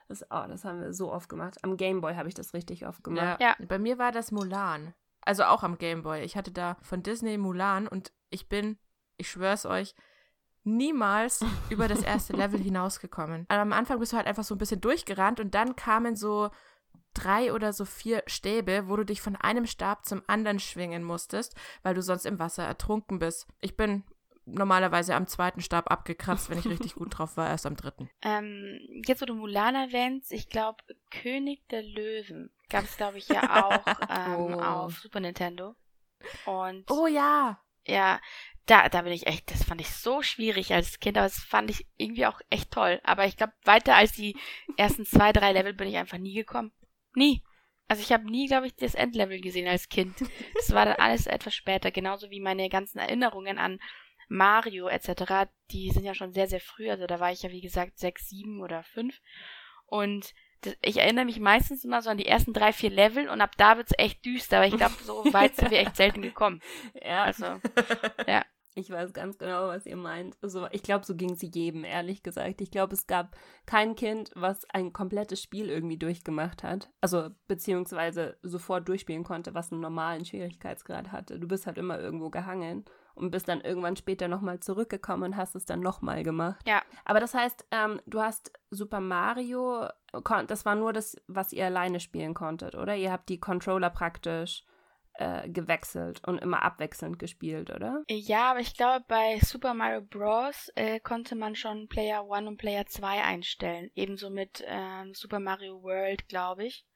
Das, 0.08 0.24
oh, 0.24 0.44
das 0.48 0.64
haben 0.64 0.80
wir 0.80 0.92
so 0.92 1.12
oft 1.12 1.28
gemacht. 1.28 1.58
Am 1.62 1.76
Gameboy 1.76 2.16
habe 2.16 2.28
ich 2.28 2.34
das 2.34 2.52
richtig 2.52 2.86
oft 2.86 3.04
gemacht. 3.04 3.40
Ja. 3.40 3.54
Bei 3.68 3.78
mir 3.78 3.96
war 3.98 4.10
das 4.10 4.32
Mulan. 4.32 4.92
Also 5.22 5.44
auch 5.44 5.62
am 5.62 5.78
Gameboy. 5.78 6.22
Ich 6.22 6.36
hatte 6.36 6.50
da 6.50 6.76
von 6.82 7.02
Disney 7.02 7.38
Mulan 7.38 7.86
und 7.86 8.12
ich 8.30 8.48
bin, 8.48 8.78
ich 9.16 9.30
schwör's 9.30 9.66
euch, 9.66 9.94
niemals 10.64 11.44
über 11.70 11.88
das 11.88 12.02
erste 12.02 12.32
Level 12.34 12.60
hinausgekommen. 12.60 13.46
Also 13.48 13.62
am 13.62 13.72
Anfang 13.72 13.98
bist 13.98 14.12
du 14.12 14.16
halt 14.16 14.26
einfach 14.26 14.44
so 14.44 14.54
ein 14.54 14.58
bisschen 14.58 14.80
durchgerannt 14.80 15.40
und 15.40 15.54
dann 15.54 15.76
kamen 15.76 16.16
so 16.16 16.50
drei 17.14 17.52
oder 17.52 17.72
so 17.72 17.84
vier 17.84 18.22
Stäbe, 18.26 18.88
wo 18.88 18.96
du 18.96 19.04
dich 19.04 19.20
von 19.20 19.36
einem 19.36 19.66
Stab 19.66 20.04
zum 20.06 20.22
anderen 20.26 20.60
schwingen 20.60 21.02
musstest, 21.02 21.54
weil 21.82 21.94
du 21.94 22.02
sonst 22.02 22.24
im 22.24 22.38
Wasser 22.38 22.64
ertrunken 22.64 23.18
bist. 23.18 23.48
Ich 23.60 23.76
bin 23.76 24.04
normalerweise 24.46 25.14
am 25.14 25.26
zweiten 25.26 25.60
Stab 25.60 25.90
abgekratzt, 25.90 26.50
wenn 26.50 26.58
ich 26.58 26.68
richtig 26.68 26.94
gut 26.94 27.08
drauf 27.18 27.36
war, 27.36 27.48
erst 27.48 27.66
am 27.66 27.76
dritten. 27.76 28.10
Ähm, 28.22 28.80
jetzt, 29.06 29.20
wo 29.20 29.26
du 29.26 29.34
Mulan 29.34 29.74
erwähnst, 29.74 30.32
ich 30.32 30.48
glaube, 30.48 30.78
König 31.10 31.66
der 31.68 31.82
Löwen 31.82 32.50
gab 32.70 32.84
es, 32.84 32.96
glaube 32.96 33.18
ich, 33.18 33.28
ja 33.28 33.64
auch 33.66 33.84
ähm, 34.10 34.54
Oh. 34.54 34.60
auf 34.60 34.98
Super 34.98 35.20
Nintendo. 35.20 35.74
Und 36.46 36.90
Oh 36.90 37.06
ja! 37.06 37.60
ja, 37.86 38.20
da, 38.66 38.88
da 38.88 39.02
bin 39.02 39.12
ich 39.12 39.26
echt, 39.26 39.50
das 39.50 39.64
fand 39.64 39.80
ich 39.80 39.88
so 39.90 40.22
schwierig 40.22 40.72
als 40.72 41.00
Kind, 41.00 41.16
aber 41.16 41.26
das 41.26 41.38
fand 41.38 41.70
ich 41.70 41.86
irgendwie 41.96 42.26
auch 42.26 42.40
echt 42.50 42.70
toll. 42.70 43.00
Aber 43.04 43.24
ich 43.26 43.36
glaube, 43.36 43.52
weiter 43.64 43.96
als 43.96 44.12
die 44.12 44.36
ersten 44.76 45.04
zwei, 45.04 45.32
drei 45.32 45.52
Level 45.52 45.74
bin 45.74 45.88
ich 45.88 45.96
einfach 45.96 46.18
nie 46.18 46.34
gekommen. 46.34 46.72
Nie. 47.14 47.42
Also 47.88 48.02
ich 48.02 48.12
habe 48.12 48.30
nie, 48.30 48.46
glaube 48.46 48.68
ich, 48.68 48.76
das 48.76 48.94
Endlevel 48.94 49.40
gesehen 49.40 49.66
als 49.66 49.88
Kind. 49.88 50.14
Das 50.54 50.72
war 50.72 50.84
dann 50.84 50.96
alles 50.96 51.26
etwas 51.26 51.54
später, 51.54 51.90
genauso 51.90 52.30
wie 52.30 52.38
meine 52.38 52.68
ganzen 52.68 52.98
Erinnerungen 52.98 53.58
an 53.58 53.80
Mario 54.28 54.86
etc., 54.86 55.50
die 55.72 55.90
sind 55.90 56.04
ja 56.04 56.14
schon 56.14 56.32
sehr, 56.32 56.46
sehr 56.46 56.60
früh. 56.60 56.88
Also 56.88 57.08
da 57.08 57.18
war 57.18 57.32
ich 57.32 57.42
ja, 57.42 57.50
wie 57.50 57.60
gesagt, 57.62 57.98
sechs, 57.98 58.28
sieben 58.28 58.60
oder 58.62 58.84
fünf. 58.84 59.20
Und 59.86 60.32
ich 60.82 60.98
erinnere 60.98 61.24
mich 61.24 61.40
meistens 61.40 61.84
immer 61.84 62.02
so 62.02 62.10
an 62.10 62.18
die 62.18 62.26
ersten 62.26 62.52
drei, 62.52 62.72
vier 62.72 62.90
Level 62.90 63.28
und 63.28 63.40
ab 63.40 63.52
da 63.56 63.76
wird's 63.76 63.92
echt 63.96 64.24
düster, 64.24 64.58
aber 64.58 64.66
ich 64.66 64.76
glaube, 64.76 64.94
so 65.04 65.24
weit 65.32 65.56
sind 65.56 65.70
wir 65.70 65.78
echt 65.78 65.96
selten 65.96 66.22
gekommen. 66.22 66.60
Ja. 67.02 67.24
Also, 67.24 67.46
Ich 68.74 68.88
weiß 68.88 69.12
ganz 69.12 69.36
genau, 69.36 69.66
was 69.66 69.84
ihr 69.84 69.96
meint. 69.96 70.36
Also, 70.42 70.68
ich 70.70 70.82
glaube, 70.82 71.04
so 71.04 71.16
ging 71.16 71.32
es 71.32 71.42
jedem, 71.42 71.84
ehrlich 71.84 72.22
gesagt. 72.22 72.60
Ich 72.60 72.70
glaube, 72.70 72.94
es 72.94 73.06
gab 73.08 73.36
kein 73.66 73.96
Kind, 73.96 74.30
was 74.36 74.64
ein 74.70 74.92
komplettes 74.92 75.42
Spiel 75.42 75.68
irgendwie 75.68 75.98
durchgemacht 75.98 76.62
hat. 76.62 76.88
Also, 77.00 77.30
beziehungsweise 77.48 78.38
sofort 78.42 78.88
durchspielen 78.88 79.24
konnte, 79.24 79.54
was 79.54 79.72
einen 79.72 79.80
normalen 79.80 80.24
Schwierigkeitsgrad 80.24 81.10
hatte. 81.10 81.40
Du 81.40 81.48
bist 81.48 81.66
halt 81.66 81.78
immer 81.78 81.98
irgendwo 81.98 82.30
gehangen 82.30 82.84
und 83.14 83.30
bist 83.30 83.48
dann 83.48 83.60
irgendwann 83.60 83.96
später 83.96 84.28
nochmal 84.28 84.60
zurückgekommen 84.60 85.22
und 85.24 85.36
hast 85.36 85.54
es 85.54 85.64
dann 85.64 85.80
nochmal 85.80 86.22
gemacht. 86.22 86.66
Ja. 86.66 86.82
Aber 87.04 87.20
das 87.20 87.34
heißt, 87.34 87.66
ähm, 87.70 88.00
du 88.06 88.20
hast 88.20 88.52
Super 88.70 89.00
Mario, 89.00 89.88
das 90.46 90.64
war 90.64 90.74
nur 90.74 90.92
das, 90.92 91.16
was 91.26 91.52
ihr 91.52 91.66
alleine 91.66 92.00
spielen 92.00 92.34
konntet, 92.34 92.74
oder? 92.74 92.96
Ihr 92.96 93.12
habt 93.12 93.28
die 93.28 93.40
Controller 93.40 93.90
praktisch 93.90 94.64
äh, 95.20 95.48
gewechselt 95.50 96.26
und 96.26 96.38
immer 96.38 96.62
abwechselnd 96.62 97.18
gespielt, 97.18 97.70
oder? 97.70 98.02
Ja, 98.08 98.52
aber 98.52 98.60
ich 98.60 98.74
glaube, 98.74 99.04
bei 99.06 99.38
Super 99.40 99.74
Mario 99.74 100.00
Bros. 100.00 100.70
Äh, 100.74 100.98
konnte 101.00 101.36
man 101.36 101.54
schon 101.54 101.88
Player 101.88 102.24
1 102.30 102.48
und 102.48 102.56
Player 102.56 102.86
2 102.86 103.22
einstellen. 103.22 103.90
Ebenso 103.94 104.30
mit 104.30 104.64
ähm, 104.66 105.12
Super 105.14 105.38
Mario 105.38 105.82
World, 105.82 106.26
glaube 106.28 106.64
ich. 106.64 106.86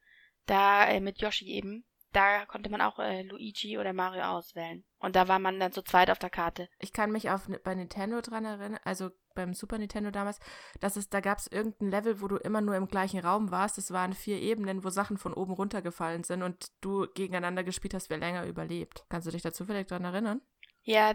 Da, 0.46 0.86
äh, 0.86 1.00
mit 1.00 1.20
Yoshi 1.20 1.46
eben. 1.48 1.84
Da 2.12 2.46
konnte 2.46 2.70
man 2.70 2.80
auch 2.80 2.98
äh, 2.98 3.22
Luigi 3.22 3.76
oder 3.76 3.92
Mario 3.92 4.22
auswählen. 4.22 4.84
Und 5.04 5.16
da 5.16 5.28
war 5.28 5.38
man 5.38 5.60
dann 5.60 5.70
zu 5.70 5.82
zweit 5.82 6.08
auf 6.10 6.18
der 6.18 6.30
Karte. 6.30 6.66
Ich 6.78 6.94
kann 6.94 7.12
mich 7.12 7.28
auf 7.28 7.42
bei 7.62 7.74
Nintendo 7.74 8.22
dran 8.22 8.46
erinnern, 8.46 8.80
also 8.84 9.10
beim 9.34 9.52
Super 9.52 9.76
Nintendo 9.76 10.10
damals, 10.10 10.40
dass 10.80 10.96
es, 10.96 11.10
da 11.10 11.20
gab 11.20 11.36
es 11.36 11.46
irgendein 11.46 11.90
Level, 11.90 12.22
wo 12.22 12.28
du 12.28 12.36
immer 12.36 12.62
nur 12.62 12.74
im 12.74 12.88
gleichen 12.88 13.20
Raum 13.20 13.50
warst. 13.50 13.76
Es 13.76 13.90
waren 13.90 14.14
vier 14.14 14.40
Ebenen, 14.40 14.82
wo 14.82 14.88
Sachen 14.88 15.18
von 15.18 15.34
oben 15.34 15.52
runtergefallen 15.52 16.24
sind 16.24 16.42
und 16.42 16.72
du 16.80 17.06
gegeneinander 17.12 17.64
gespielt 17.64 17.92
hast, 17.92 18.08
wer 18.08 18.16
länger 18.16 18.46
überlebt. 18.46 19.04
Kannst 19.10 19.26
du 19.26 19.30
dich 19.30 19.42
dazu 19.42 19.66
vielleicht 19.66 19.90
dran 19.90 20.04
erinnern? 20.04 20.40
Ja, 20.84 21.12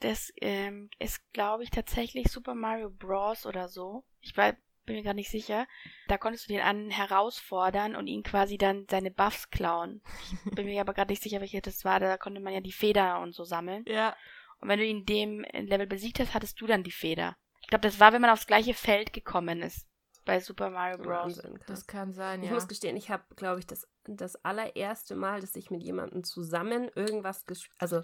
das 0.00 0.32
ähm, 0.40 0.90
ist, 0.98 1.20
glaube 1.32 1.62
ich, 1.62 1.70
tatsächlich 1.70 2.32
Super 2.32 2.56
Mario 2.56 2.90
Bros. 2.90 3.46
oder 3.46 3.68
so. 3.68 4.02
Ich 4.20 4.36
war, 4.36 4.54
bin 4.88 4.96
mir 4.96 5.04
gar 5.04 5.14
nicht 5.14 5.30
sicher. 5.30 5.66
Da 6.08 6.18
konntest 6.18 6.48
du 6.48 6.52
den 6.52 6.62
an 6.62 6.90
herausfordern 6.90 7.94
und 7.94 8.08
ihn 8.08 8.24
quasi 8.24 8.58
dann 8.58 8.86
seine 8.90 9.12
Buffs 9.12 9.50
klauen. 9.50 10.02
Ich 10.46 10.54
bin 10.54 10.66
mir 10.66 10.80
aber 10.80 10.94
gerade 10.94 11.12
nicht 11.12 11.22
sicher, 11.22 11.40
welche 11.40 11.60
das 11.60 11.84
war. 11.84 12.00
Da 12.00 12.16
konnte 12.16 12.40
man 12.40 12.52
ja 12.52 12.60
die 12.60 12.72
Feder 12.72 13.20
und 13.20 13.34
so 13.34 13.44
sammeln. 13.44 13.84
Ja. 13.86 14.16
Und 14.60 14.68
wenn 14.68 14.80
du 14.80 14.84
ihn 14.84 15.04
in 15.04 15.06
dem 15.06 15.66
Level 15.68 15.86
besiegt 15.86 16.18
hast, 16.18 16.34
hattest 16.34 16.60
du 16.60 16.66
dann 16.66 16.82
die 16.82 16.90
Feder. 16.90 17.36
Ich 17.60 17.68
glaube, 17.68 17.86
das 17.86 18.00
war, 18.00 18.12
wenn 18.12 18.22
man 18.22 18.30
aufs 18.30 18.46
gleiche 18.46 18.74
Feld 18.74 19.12
gekommen 19.12 19.62
ist. 19.62 19.86
Bei 20.24 20.40
Super 20.40 20.70
Mario 20.70 20.98
Bros. 20.98 21.40
Das 21.66 21.86
kann 21.86 22.12
sein, 22.12 22.42
ich 22.42 22.48
ja. 22.48 22.54
muss 22.54 22.68
gestehen, 22.68 22.96
ich 22.96 23.10
habe, 23.10 23.24
glaube 23.36 23.60
ich, 23.60 23.66
das, 23.66 23.88
das 24.04 24.36
allererste 24.44 25.14
Mal, 25.14 25.40
dass 25.40 25.56
ich 25.56 25.70
mit 25.70 25.82
jemandem 25.82 26.22
zusammen 26.24 26.90
irgendwas 26.94 27.46
gespielt, 27.46 27.74
also 27.78 28.02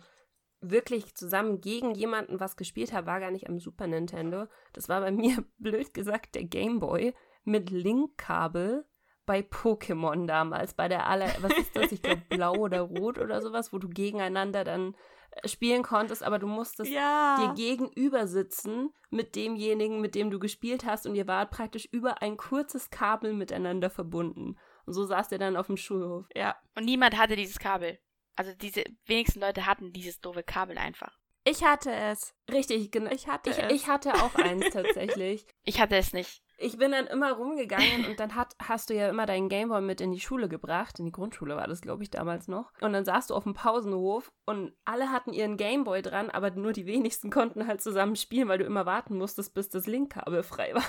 wirklich 0.71 1.14
zusammen 1.14 1.61
gegen 1.61 1.92
jemanden 1.92 2.40
was 2.40 2.56
gespielt 2.56 2.92
habe, 2.92 3.06
war 3.06 3.21
gar 3.21 3.30
nicht 3.30 3.49
am 3.49 3.59
Super 3.59 3.87
Nintendo. 3.87 4.47
Das 4.73 4.88
war 4.88 5.00
bei 5.00 5.12
mir, 5.12 5.44
blöd 5.59 5.94
gesagt, 5.94 6.35
der 6.35 6.44
Game 6.44 6.80
Boy 6.80 7.14
mit 7.44 7.71
Linkkabel 7.71 8.87
bei 9.26 9.40
Pokémon 9.40 10.26
damals, 10.26 10.75
bei 10.75 10.88
der 10.88 11.06
aller, 11.06 11.30
was 11.40 11.52
ist 11.52 11.75
das, 11.75 11.92
ich 11.92 12.02
glaube 12.02 12.23
blau 12.28 12.54
oder 12.56 12.83
rot 12.83 13.18
oder 13.18 13.40
sowas, 13.40 13.73
wo 13.73 13.78
du 13.78 13.88
gegeneinander 13.88 14.64
dann 14.64 14.94
äh, 15.30 15.49
spielen 15.49 15.83
konntest, 15.83 16.23
aber 16.23 16.38
du 16.38 16.47
musstest 16.47 16.90
ja. 16.90 17.37
dir 17.38 17.54
gegenüber 17.54 18.26
sitzen 18.26 18.90
mit 19.11 19.35
demjenigen, 19.35 20.00
mit 20.00 20.14
dem 20.14 20.30
du 20.30 20.38
gespielt 20.38 20.85
hast 20.85 21.06
und 21.06 21.14
ihr 21.14 21.26
wart 21.26 21.50
praktisch 21.50 21.87
über 21.90 22.21
ein 22.21 22.37
kurzes 22.37 22.90
Kabel 22.90 23.33
miteinander 23.33 23.88
verbunden. 23.88 24.56
Und 24.87 24.92
so 24.92 25.04
saß 25.04 25.33
ihr 25.33 25.38
dann 25.38 25.56
auf 25.56 25.66
dem 25.66 25.78
Schulhof. 25.78 26.26
Ja. 26.35 26.56
Und 26.76 26.85
niemand 26.85 27.16
hatte 27.16 27.37
dieses 27.37 27.59
Kabel. 27.59 27.99
Also 28.37 28.53
diese 28.55 28.85
wenigsten 29.07 29.41
Leute 29.41 29.67
hatten 29.67 29.93
dieses 29.93 30.21
doofe 30.21 30.43
Kabel 30.43 30.79
einfach. 30.79 31.19
Ich 31.47 31.62
hatte 31.62 31.93
es. 31.93 32.35
Richtig, 32.50 32.91
genau. 32.91 33.11
Ich 33.11 33.29
hatte 33.29 33.50
Ich, 33.50 33.59
es. 33.59 33.73
ich 33.73 33.87
hatte 33.87 34.14
auch 34.14 34.35
eins 34.35 34.71
tatsächlich. 34.71 35.47
Ich 35.67 35.81
hatte 35.81 35.97
es 35.97 36.12
nicht. 36.12 36.43
Ich 36.59 36.79
bin 36.79 36.93
dann 36.93 37.07
immer 37.07 37.33
rumgegangen 37.33 38.07
und 38.07 38.21
dann 38.21 38.35
hat, 38.35 38.55
hast 38.62 38.88
du 38.88 38.95
ja 38.95 39.09
immer 39.09 39.26
deinen 39.26 39.49
Gameboy 39.49 39.81
mit 39.81 40.00
in 40.00 40.12
die 40.12 40.21
Schule 40.21 40.49
gebracht. 40.49 40.99
In 40.99 41.07
die 41.07 41.12
Grundschule 41.12 41.57
war 41.57 41.67
das, 41.67 41.81
glaube 41.81 42.03
ich, 42.03 42.11
damals 42.11 42.49
noch. 42.49 42.71
Und 42.81 42.93
dann 42.93 43.05
saßt 43.05 43.31
du 43.31 43.35
auf 43.35 43.43
dem 43.45 43.55
Pausenhof 43.55 44.31
und 44.47 44.73
alle 44.85 45.11
hatten 45.11 45.33
ihren 45.33 45.57
Gameboy 45.57 46.00
dran, 46.03 46.31
aber 46.31 46.50
nur 46.50 46.73
die 46.73 46.87
wenigsten 46.87 47.31
konnten 47.31 47.67
halt 47.67 47.83
zusammen 47.83 48.14
spielen, 48.17 48.49
weil 48.49 48.59
du 48.59 48.64
immer 48.64 48.87
warten 48.87 49.17
musstest, 49.19 49.53
bis 49.55 49.69
das 49.69 49.87
Linkkabel 49.87 50.43
frei 50.43 50.75
war. 50.75 50.85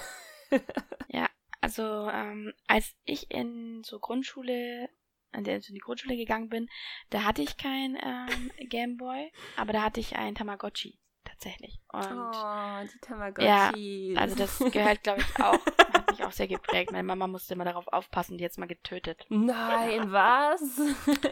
Ja, 1.09 1.27
also 1.61 1.81
ähm, 2.11 2.53
als 2.67 2.93
ich 3.03 3.31
in 3.31 3.81
so 3.83 3.99
Grundschule, 3.99 4.89
an 5.35 5.43
der 5.43 5.57
ich 5.57 5.69
in 5.69 5.75
die 5.75 5.81
Grundschule 5.81 6.15
gegangen 6.15 6.49
bin, 6.49 6.69
da 7.09 7.23
hatte 7.23 7.41
ich 7.41 7.57
kein 7.57 7.97
ähm, 8.01 8.51
Gameboy, 8.69 9.31
aber 9.57 9.73
da 9.73 9.83
hatte 9.83 9.99
ich 9.99 10.15
ein 10.15 10.35
Tamagotchi 10.35 10.99
tatsächlich. 11.23 11.79
Und 11.91 12.03
oh, 12.03 12.83
die 12.83 12.99
Tamagotchi. 13.01 14.15
also 14.17 14.35
das 14.35 14.59
gehört, 14.71 15.03
glaube 15.03 15.21
ich, 15.21 15.43
auch, 15.43 15.65
hat 15.93 16.11
mich 16.11 16.23
auch 16.23 16.31
sehr 16.31 16.47
geprägt. 16.47 16.91
Meine 16.91 17.03
Mama 17.03 17.27
musste 17.27 17.53
immer 17.53 17.65
darauf 17.65 17.87
aufpassen, 17.87 18.37
die 18.37 18.43
jetzt 18.43 18.57
mal 18.57 18.67
getötet. 18.67 19.25
Nein, 19.29 20.11
was? 20.11 20.61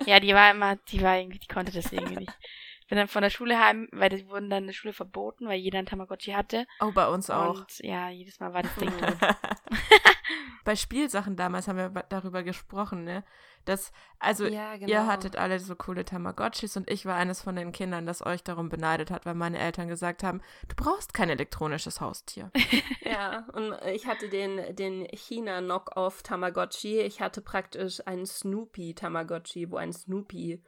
Ja, 0.06 0.20
die 0.20 0.34
war 0.34 0.52
immer, 0.52 0.76
die 0.76 1.02
war 1.02 1.18
irgendwie, 1.18 1.40
die 1.40 1.48
konnte 1.48 1.72
das 1.72 1.92
irgendwie 1.92 2.18
nicht. 2.18 2.38
Ich 2.84 2.88
bin 2.90 2.98
dann 2.98 3.08
von 3.08 3.22
der 3.22 3.30
Schule 3.30 3.58
heim, 3.58 3.88
weil 3.94 4.10
die 4.10 4.28
wurden 4.28 4.50
dann 4.50 4.64
in 4.64 4.68
der 4.68 4.74
Schule 4.74 4.94
verboten, 4.94 5.48
weil 5.48 5.58
jeder 5.58 5.80
ein 5.80 5.86
Tamagotchi 5.86 6.32
hatte. 6.32 6.68
Oh, 6.82 6.92
bei 6.92 7.08
uns 7.08 7.30
auch. 7.30 7.62
Und 7.62 7.80
ja, 7.80 8.10
jedes 8.10 8.42
Mal 8.42 8.54
war 8.54 8.62
das 8.62 8.76
Ding 8.76 8.92
tot. 8.98 9.16
Bei 10.66 10.76
Spielsachen 10.76 11.38
damals 11.38 11.70
haben 11.70 11.78
wir 11.78 11.90
darüber 12.10 12.44
gesprochen, 12.44 13.06
ne? 13.06 13.24
Dass, 13.64 13.94
also 14.20 14.46
ja, 14.46 14.76
genau. 14.76 14.92
ihr 14.92 15.08
hattet 15.08 15.38
alle 15.38 15.58
so 15.60 15.76
coole 15.76 16.04
Tamagotchis 16.04 16.76
und 16.76 16.92
ich 16.92 17.06
war 17.06 17.16
eines 17.16 17.42
von 17.42 17.56
den 17.56 17.72
Kindern, 17.72 18.06
das 18.06 18.26
euch 18.26 18.44
darum 18.44 18.68
beneidet 18.68 19.10
hat, 19.10 19.26
weil 19.26 19.36
meine 19.36 19.58
Eltern 19.58 19.88
gesagt 19.88 20.22
haben, 20.22 20.42
du 20.68 20.76
brauchst 20.76 21.14
kein 21.14 21.30
elektronisches 21.30 22.02
Haustier. 22.02 22.52
Ja, 23.06 23.46
und 23.54 23.76
ich 23.94 24.08
hatte 24.08 24.28
den, 24.28 24.76
den 24.76 25.06
China-Knock-Off 25.06 26.24
Tamagotchi. 26.24 27.00
Ich 27.02 27.22
hatte 27.22 27.42
praktisch 27.42 28.02
einen 28.08 28.26
Snoopy-Tamagotchi, 28.26 29.70
wo 29.70 29.76
ein 29.76 29.94
Snoopy, 29.94 30.64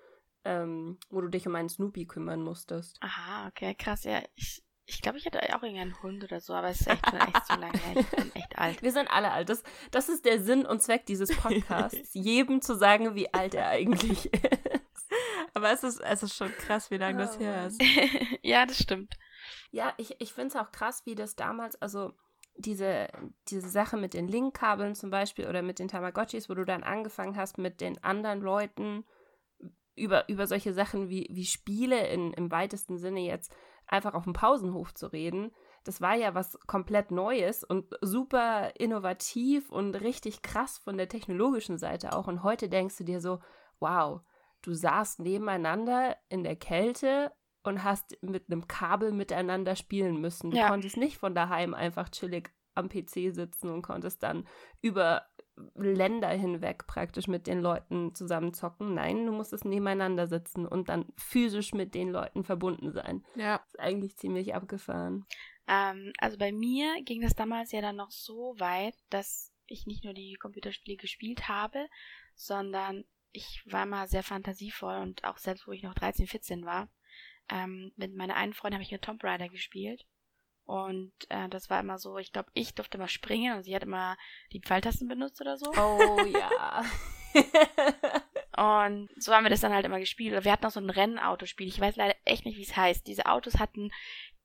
ähm, 0.45 0.97
wo 1.09 1.21
du 1.21 1.27
dich 1.27 1.47
um 1.47 1.55
einen 1.55 1.69
Snoopy 1.69 2.05
kümmern 2.05 2.41
musstest. 2.41 2.97
Aha, 3.01 3.47
okay, 3.47 3.75
krass. 3.75 4.03
Ja, 4.03 4.21
ich, 4.35 4.63
ich 4.85 5.01
glaube, 5.01 5.17
ich 5.17 5.25
hatte 5.25 5.39
auch 5.55 5.63
irgendeinen 5.63 6.01
Hund 6.03 6.23
oder 6.23 6.39
so, 6.39 6.53
aber 6.53 6.69
es 6.69 6.81
ist 6.81 6.87
echt 6.87 7.09
schon 7.09 7.19
echt 7.19 7.47
so 7.47 7.55
lange 7.55 7.77
her. 7.77 7.97
Ich 8.01 8.09
bin 8.11 8.35
echt 8.35 8.57
alt. 8.57 8.81
Wir 8.83 8.91
sind 8.91 9.09
alle 9.09 9.31
alt. 9.31 9.49
Das, 9.49 9.63
das 9.91 10.07
ist 10.09 10.25
der 10.25 10.39
Sinn 10.39 10.65
und 10.65 10.81
Zweck 10.81 11.05
dieses 11.07 11.35
Podcasts, 11.35 12.09
jedem 12.13 12.61
zu 12.61 12.75
sagen, 12.75 13.15
wie 13.15 13.33
alt 13.33 13.55
er 13.55 13.67
eigentlich 13.69 14.31
ist. 14.33 15.11
Aber 15.53 15.71
es 15.71 15.83
ist, 15.83 15.99
es 16.01 16.23
ist 16.23 16.35
schon 16.35 16.51
krass, 16.57 16.91
wie 16.91 16.97
lange 16.97 17.17
das 17.19 17.37
Oh 17.37 17.39
her 17.39 17.57
Mann. 17.57 17.67
ist. 17.67 17.81
ja, 18.43 18.65
das 18.65 18.77
stimmt. 18.77 19.15
Ja, 19.71 19.93
ich, 19.97 20.15
ich 20.19 20.33
finde 20.33 20.49
es 20.49 20.55
auch 20.55 20.71
krass, 20.71 21.05
wie 21.05 21.15
das 21.15 21.35
damals, 21.35 21.81
also 21.81 22.13
diese, 22.57 23.07
diese 23.49 23.67
Sache 23.69 23.97
mit 23.97 24.13
den 24.13 24.27
Linkkabeln 24.27 24.95
zum 24.95 25.09
Beispiel 25.09 25.47
oder 25.47 25.61
mit 25.61 25.79
den 25.79 25.87
Tamagotchis, 25.87 26.49
wo 26.49 26.53
du 26.53 26.63
dann 26.65 26.83
angefangen 26.83 27.35
hast, 27.35 27.57
mit 27.57 27.81
den 27.81 28.01
anderen 28.03 28.41
Leuten 28.41 29.05
über, 29.95 30.27
über 30.29 30.47
solche 30.47 30.73
Sachen 30.73 31.09
wie, 31.09 31.27
wie 31.31 31.45
Spiele 31.45 32.07
in, 32.07 32.33
im 32.33 32.51
weitesten 32.51 32.97
Sinne 32.97 33.21
jetzt 33.21 33.53
einfach 33.87 34.13
auf 34.13 34.23
dem 34.23 34.33
Pausenhof 34.33 34.93
zu 34.93 35.07
reden. 35.07 35.51
Das 35.83 36.01
war 36.01 36.15
ja 36.15 36.33
was 36.33 36.57
komplett 36.67 37.11
Neues 37.11 37.63
und 37.63 37.95
super 38.01 38.71
innovativ 38.79 39.69
und 39.71 39.95
richtig 39.95 40.41
krass 40.41 40.79
von 40.79 40.97
der 40.97 41.07
technologischen 41.07 41.77
Seite 41.77 42.13
auch. 42.15 42.27
Und 42.27 42.43
heute 42.43 42.67
denkst 42.69 42.97
du 42.97 43.03
dir 43.03 43.21
so, 43.21 43.39
wow, 43.79 44.21
du 44.63 44.73
saßt 44.73 45.19
nebeneinander 45.19 46.17
in 46.29 46.43
der 46.43 46.55
Kälte 46.55 47.31
und 47.63 47.83
hast 47.83 48.17
mit 48.21 48.51
einem 48.51 48.67
Kabel 48.67 49.11
miteinander 49.11 49.75
spielen 49.75 50.19
müssen. 50.19 50.51
Du 50.51 50.57
Ja. 50.57 50.67
konntest 50.69 50.97
nicht 50.97 51.17
von 51.17 51.35
daheim 51.35 51.73
einfach 51.73 52.09
chillig 52.09 52.51
am 52.73 52.89
PC 52.89 53.33
sitzen 53.33 53.69
und 53.69 53.83
konntest 53.83 54.21
dann 54.23 54.47
über 54.81 55.23
Länder 55.75 56.29
hinweg 56.29 56.85
praktisch 56.87 57.27
mit 57.27 57.47
den 57.47 57.61
Leuten 57.61 58.13
zusammen 58.13 58.53
zocken. 58.53 58.93
Nein, 58.93 59.25
du 59.25 59.31
musstest 59.31 59.65
nebeneinander 59.65 60.27
sitzen 60.27 60.65
und 60.65 60.89
dann 60.89 61.05
physisch 61.17 61.73
mit 61.73 61.95
den 61.95 62.09
Leuten 62.09 62.43
verbunden 62.43 62.91
sein. 62.91 63.23
Ja. 63.35 63.61
ist 63.65 63.79
eigentlich 63.79 64.17
ziemlich 64.17 64.53
abgefahren. 64.53 65.25
Ähm, 65.67 66.11
also 66.17 66.37
bei 66.37 66.51
mir 66.51 67.01
ging 67.03 67.21
das 67.21 67.35
damals 67.35 67.71
ja 67.71 67.81
dann 67.81 67.95
noch 67.95 68.11
so 68.11 68.55
weit, 68.57 68.95
dass 69.09 69.53
ich 69.67 69.87
nicht 69.87 70.03
nur 70.03 70.13
die 70.13 70.35
Computerspiele 70.35 70.97
gespielt 70.97 71.47
habe, 71.47 71.87
sondern 72.35 73.05
ich 73.31 73.63
war 73.65 73.85
mal 73.85 74.07
sehr 74.07 74.23
fantasievoll 74.23 74.97
und 74.97 75.23
auch 75.23 75.37
selbst, 75.37 75.67
wo 75.67 75.71
ich 75.71 75.83
noch 75.83 75.93
13, 75.93 76.27
14 76.27 76.65
war, 76.65 76.89
ähm, 77.49 77.91
mit 77.95 78.15
meiner 78.15 78.35
einen 78.35 78.53
Freundin 78.53 78.75
habe 78.75 78.83
ich 78.83 78.91
mit 78.91 79.01
Tomb 79.01 79.23
Raider 79.23 79.49
gespielt. 79.49 80.05
Und 80.65 81.13
äh, 81.29 81.47
das 81.49 81.69
war 81.69 81.79
immer 81.79 81.99
so, 81.99 82.17
ich 82.17 82.33
glaube, 82.33 82.49
ich 82.53 82.73
durfte 82.73 82.97
immer 82.97 83.07
springen 83.07 83.55
und 83.55 83.63
sie 83.63 83.75
hat 83.75 83.83
immer 83.83 84.17
die 84.51 84.61
Pfeiltasten 84.61 85.07
benutzt 85.07 85.39
oder 85.41 85.57
so. 85.57 85.71
Oh 85.77 86.25
ja. 86.25 86.83
Und 88.57 89.09
so 89.17 89.33
haben 89.33 89.43
wir 89.43 89.49
das 89.49 89.61
dann 89.61 89.73
halt 89.73 89.85
immer 89.85 89.99
gespielt. 89.99 90.43
Wir 90.43 90.51
hatten 90.51 90.65
auch 90.65 90.71
so 90.71 90.79
ein 90.79 90.89
Rennautospiel. 90.89 91.67
Ich 91.67 91.79
weiß 91.79 91.95
leider 91.97 92.15
echt 92.23 92.45
nicht, 92.45 92.57
wie 92.57 92.63
es 92.63 92.75
heißt. 92.75 93.05
Diese 93.07 93.25
Autos 93.25 93.59
hatten 93.59 93.91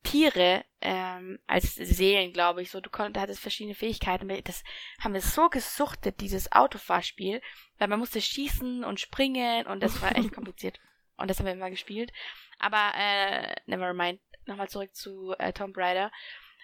Tiere 0.02 0.64
ähm, 0.80 1.38
als 1.46 1.74
Seelen, 1.74 2.32
glaube 2.32 2.62
ich. 2.62 2.70
So, 2.70 2.80
du 2.80 2.90
konntest, 2.90 3.22
hattest 3.22 3.40
verschiedene 3.40 3.74
Fähigkeiten. 3.74 4.28
Das 4.44 4.64
haben 4.98 5.14
wir 5.14 5.20
so 5.20 5.48
gesuchtet, 5.48 6.20
dieses 6.20 6.50
Autofahrspiel, 6.52 7.40
weil 7.78 7.88
man 7.88 7.98
musste 7.98 8.20
schießen 8.20 8.82
und 8.82 8.98
springen 8.98 9.66
und 9.66 9.82
das 9.82 10.00
war 10.02 10.16
echt 10.16 10.32
kompliziert. 10.34 10.80
Und 11.16 11.28
das 11.28 11.38
haben 11.38 11.46
wir 11.46 11.52
immer 11.52 11.70
gespielt. 11.70 12.12
Aber 12.58 12.92
äh, 12.96 13.54
never 13.66 13.92
mind. 13.94 14.20
Nochmal 14.50 14.68
zurück 14.68 14.94
zu 14.94 15.34
äh, 15.38 15.52
Tomb 15.52 15.76
Raider. 15.78 16.12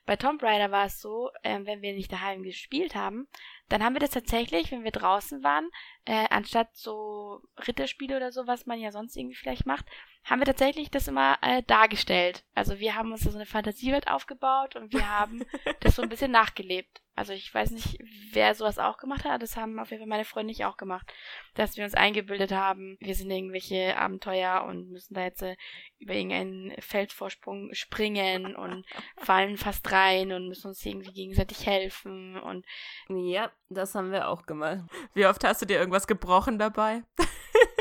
Bei 0.05 0.17
Tomb 0.17 0.43
Raider 0.43 0.71
war 0.71 0.87
es 0.87 1.01
so, 1.01 1.31
äh, 1.43 1.59
wenn 1.65 1.83
wir 1.83 1.93
nicht 1.93 2.13
daheim 2.13 2.43
gespielt 2.43 2.95
haben, 2.95 3.27
dann 3.69 3.83
haben 3.83 3.95
wir 3.95 4.01
das 4.01 4.11
tatsächlich, 4.11 4.71
wenn 4.71 4.85
wir 4.85 4.93
draußen 4.93 5.43
waren, 5.43 5.69
äh, 6.05 6.27
anstatt 6.31 6.69
so 6.77 7.43
Ritterspiele 7.67 8.17
oder 8.17 8.31
so, 8.31 8.47
was 8.47 8.67
man 8.67 8.79
ja 8.79 8.93
sonst 8.93 9.17
irgendwie 9.17 9.35
vielleicht 9.35 9.67
macht, 9.67 9.87
haben 10.27 10.41
wir 10.41 10.47
tatsächlich 10.47 10.91
das 10.91 11.07
immer 11.07 11.39
äh, 11.41 11.63
dargestellt. 11.63 12.45
Also 12.55 12.81
wir 12.81 12.97
haben 12.97 13.13
uns 13.13 13.23
da 13.23 13.31
so 13.31 13.39
eine 13.39 13.47
Fantasiewelt 13.47 14.09
aufgebaut 14.09 14.75
und 14.75 14.93
wir 14.93 15.09
haben 15.09 15.45
das 15.81 15.95
so 15.95 16.03
ein 16.03 16.09
bisschen 16.09 16.33
nachgelebt. 16.33 17.01
Also 17.15 17.33
ich 17.33 17.55
weiß 17.55 17.71
nicht, 17.71 17.99
wer 18.33 18.55
sowas 18.55 18.79
auch 18.79 18.99
gemacht 18.99 19.25
hat, 19.25 19.31
aber 19.31 19.39
das 19.39 19.57
haben 19.57 19.79
auf 19.79 19.91
jeden 19.91 20.03
Fall 20.03 20.09
meine 20.09 20.27
Freunde 20.27 20.49
nicht 20.49 20.67
auch 20.67 20.77
gemacht. 20.77 21.11
Dass 21.55 21.77
wir 21.77 21.85
uns 21.85 21.95
eingebildet 21.95 22.53
haben, 22.53 22.99
wir 23.01 23.15
sind 23.15 23.31
irgendwelche 23.31 23.97
Abenteuer 23.97 24.65
und 24.69 24.91
müssen 24.91 25.15
da 25.15 25.23
jetzt 25.23 25.43
äh, 25.43 25.57
über 25.99 26.13
irgendeinen 26.13 26.73
Feldvorsprung 26.83 27.73
springen 27.73 28.55
und 28.57 28.85
fallen 29.17 29.57
fast 29.57 29.91
rein 29.93 30.33
und 30.33 30.49
müssen 30.49 30.67
uns 30.69 30.85
irgendwie 30.85 31.13
gegenseitig 31.13 31.65
helfen 31.65 32.37
und 32.37 32.67
ja, 33.09 33.51
das 33.69 33.95
haben 33.95 34.11
wir 34.11 34.29
auch 34.29 34.45
gemacht. 34.45 34.81
Wie 35.15 35.27
oft 35.27 35.43
hast 35.45 35.63
du 35.63 35.67
dir 35.67 35.79
irgendwas 35.79 36.07
gebrochen 36.07 36.59
dabei? 36.59 37.03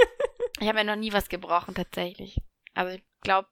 Ich 0.65 0.69
habe 0.69 0.79
ja 0.79 0.83
noch 0.83 0.95
nie 0.95 1.13
was 1.13 1.29
gebrochen, 1.29 1.75
tatsächlich. 1.75 2.41
Also 2.73 2.95
ich 2.95 3.03
glaube, 3.21 3.47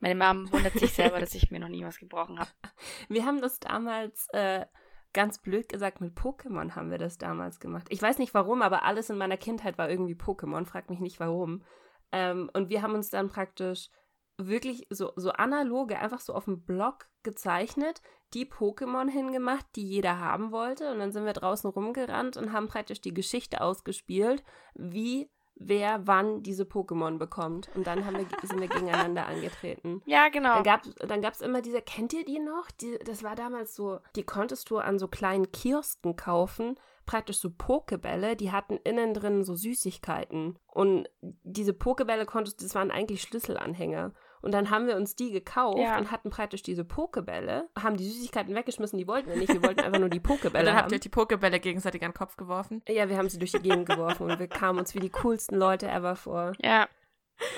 meine 0.00 0.16
Mom 0.16 0.50
wundert 0.50 0.72
sich 0.72 0.92
selber, 0.92 1.20
dass 1.20 1.36
ich 1.36 1.52
mir 1.52 1.60
noch 1.60 1.68
nie 1.68 1.84
was 1.84 2.00
gebrochen 2.00 2.40
habe. 2.40 2.50
Wir 3.08 3.24
haben 3.24 3.40
das 3.40 3.60
damals, 3.60 4.26
äh, 4.32 4.66
ganz 5.12 5.40
blöd 5.40 5.68
gesagt, 5.68 6.00
mit 6.00 6.18
Pokémon 6.18 6.74
haben 6.74 6.90
wir 6.90 6.98
das 6.98 7.16
damals 7.16 7.60
gemacht. 7.60 7.86
Ich 7.90 8.02
weiß 8.02 8.18
nicht 8.18 8.34
warum, 8.34 8.62
aber 8.62 8.82
alles 8.82 9.08
in 9.08 9.18
meiner 9.18 9.36
Kindheit 9.36 9.78
war 9.78 9.88
irgendwie 9.88 10.16
Pokémon. 10.16 10.66
Frag 10.66 10.90
mich 10.90 10.98
nicht 10.98 11.20
warum. 11.20 11.62
Ähm, 12.10 12.50
und 12.52 12.70
wir 12.70 12.82
haben 12.82 12.94
uns 12.94 13.08
dann 13.08 13.28
praktisch 13.28 13.88
wirklich 14.36 14.88
so, 14.90 15.12
so 15.14 15.30
analoge, 15.30 16.00
einfach 16.00 16.20
so 16.20 16.34
auf 16.34 16.46
dem 16.46 16.64
Block 16.64 17.08
gezeichnet, 17.22 18.02
die 18.34 18.46
Pokémon 18.46 19.08
hingemacht, 19.08 19.64
die 19.76 19.86
jeder 19.86 20.18
haben 20.18 20.50
wollte. 20.50 20.90
Und 20.90 20.98
dann 20.98 21.12
sind 21.12 21.24
wir 21.24 21.34
draußen 21.34 21.70
rumgerannt 21.70 22.36
und 22.36 22.52
haben 22.52 22.66
praktisch 22.66 23.00
die 23.00 23.14
Geschichte 23.14 23.60
ausgespielt, 23.60 24.42
wie 24.74 25.30
wer 25.58 26.06
wann 26.06 26.42
diese 26.42 26.64
Pokémon 26.64 27.18
bekommt. 27.18 27.68
Und 27.74 27.86
dann 27.86 28.04
haben 28.04 28.16
wir, 28.16 28.26
sind 28.42 28.60
wir 28.60 28.68
gegeneinander 28.68 29.26
angetreten. 29.26 30.02
Ja, 30.08 30.28
genau. 30.28 30.54
Dann 30.54 30.64
gab 30.64 30.84
es 30.84 30.94
dann 30.94 31.20
gab's 31.20 31.40
immer 31.40 31.60
diese, 31.60 31.82
kennt 31.82 32.12
ihr 32.12 32.24
die 32.24 32.38
noch? 32.38 32.70
Die, 32.80 32.98
das 33.04 33.22
war 33.22 33.34
damals 33.34 33.74
so, 33.74 33.98
die 34.16 34.22
konntest 34.22 34.70
du 34.70 34.78
an 34.78 34.98
so 34.98 35.06
kleinen 35.08 35.52
Kiosken 35.52 36.16
kaufen, 36.16 36.78
praktisch 37.04 37.38
so 37.38 37.50
Pokebälle, 37.50 38.36
die 38.36 38.52
hatten 38.52 38.78
innen 38.84 39.12
drin 39.14 39.44
so 39.44 39.54
Süßigkeiten. 39.54 40.58
Und 40.66 41.08
diese 41.20 41.72
Pokebälle 41.72 42.26
konntest, 42.26 42.62
das 42.62 42.74
waren 42.74 42.90
eigentlich 42.90 43.22
Schlüsselanhänger. 43.22 44.12
Und 44.42 44.52
dann 44.52 44.70
haben 44.70 44.86
wir 44.86 44.96
uns 44.96 45.16
die 45.16 45.30
gekauft 45.32 45.78
Ja. 45.78 45.98
und 45.98 46.10
hatten 46.10 46.30
praktisch 46.30 46.62
diese 46.62 46.84
Pokebälle, 46.84 47.68
haben 47.78 47.96
die 47.96 48.08
Süßigkeiten 48.08 48.54
weggeschmissen, 48.54 48.98
die 48.98 49.06
wollten 49.08 49.30
wir 49.30 49.36
nicht, 49.36 49.52
wir 49.52 49.62
wollten 49.62 49.80
einfach 49.80 49.98
nur 50.00 50.08
die 50.08 50.18
Und 50.18 50.22
Pokebälle 50.22 50.64
dann 50.66 50.74
habt 50.76 50.84
haben. 50.86 50.92
ihr 50.94 51.00
die 51.00 51.08
Pokebälle 51.08 51.60
gegenseitig 51.60 52.02
an 52.04 52.10
den 52.12 52.16
Kopf 52.18 52.36
geworfen. 52.36 52.82
Ja, 52.88 53.08
wir 53.08 53.16
haben 53.18 53.28
sie 53.28 53.38
durch 53.38 53.52
die 53.52 53.60
Gegend 53.60 53.88
geworfen 53.88 54.30
und 54.30 54.38
wir 54.38 54.48
kamen 54.48 54.78
uns 54.78 54.94
wie 54.94 55.00
die 55.00 55.10
coolsten 55.10 55.56
Leute 55.56 55.88
ever 55.88 56.16
vor. 56.16 56.52
Ja. 56.62 56.88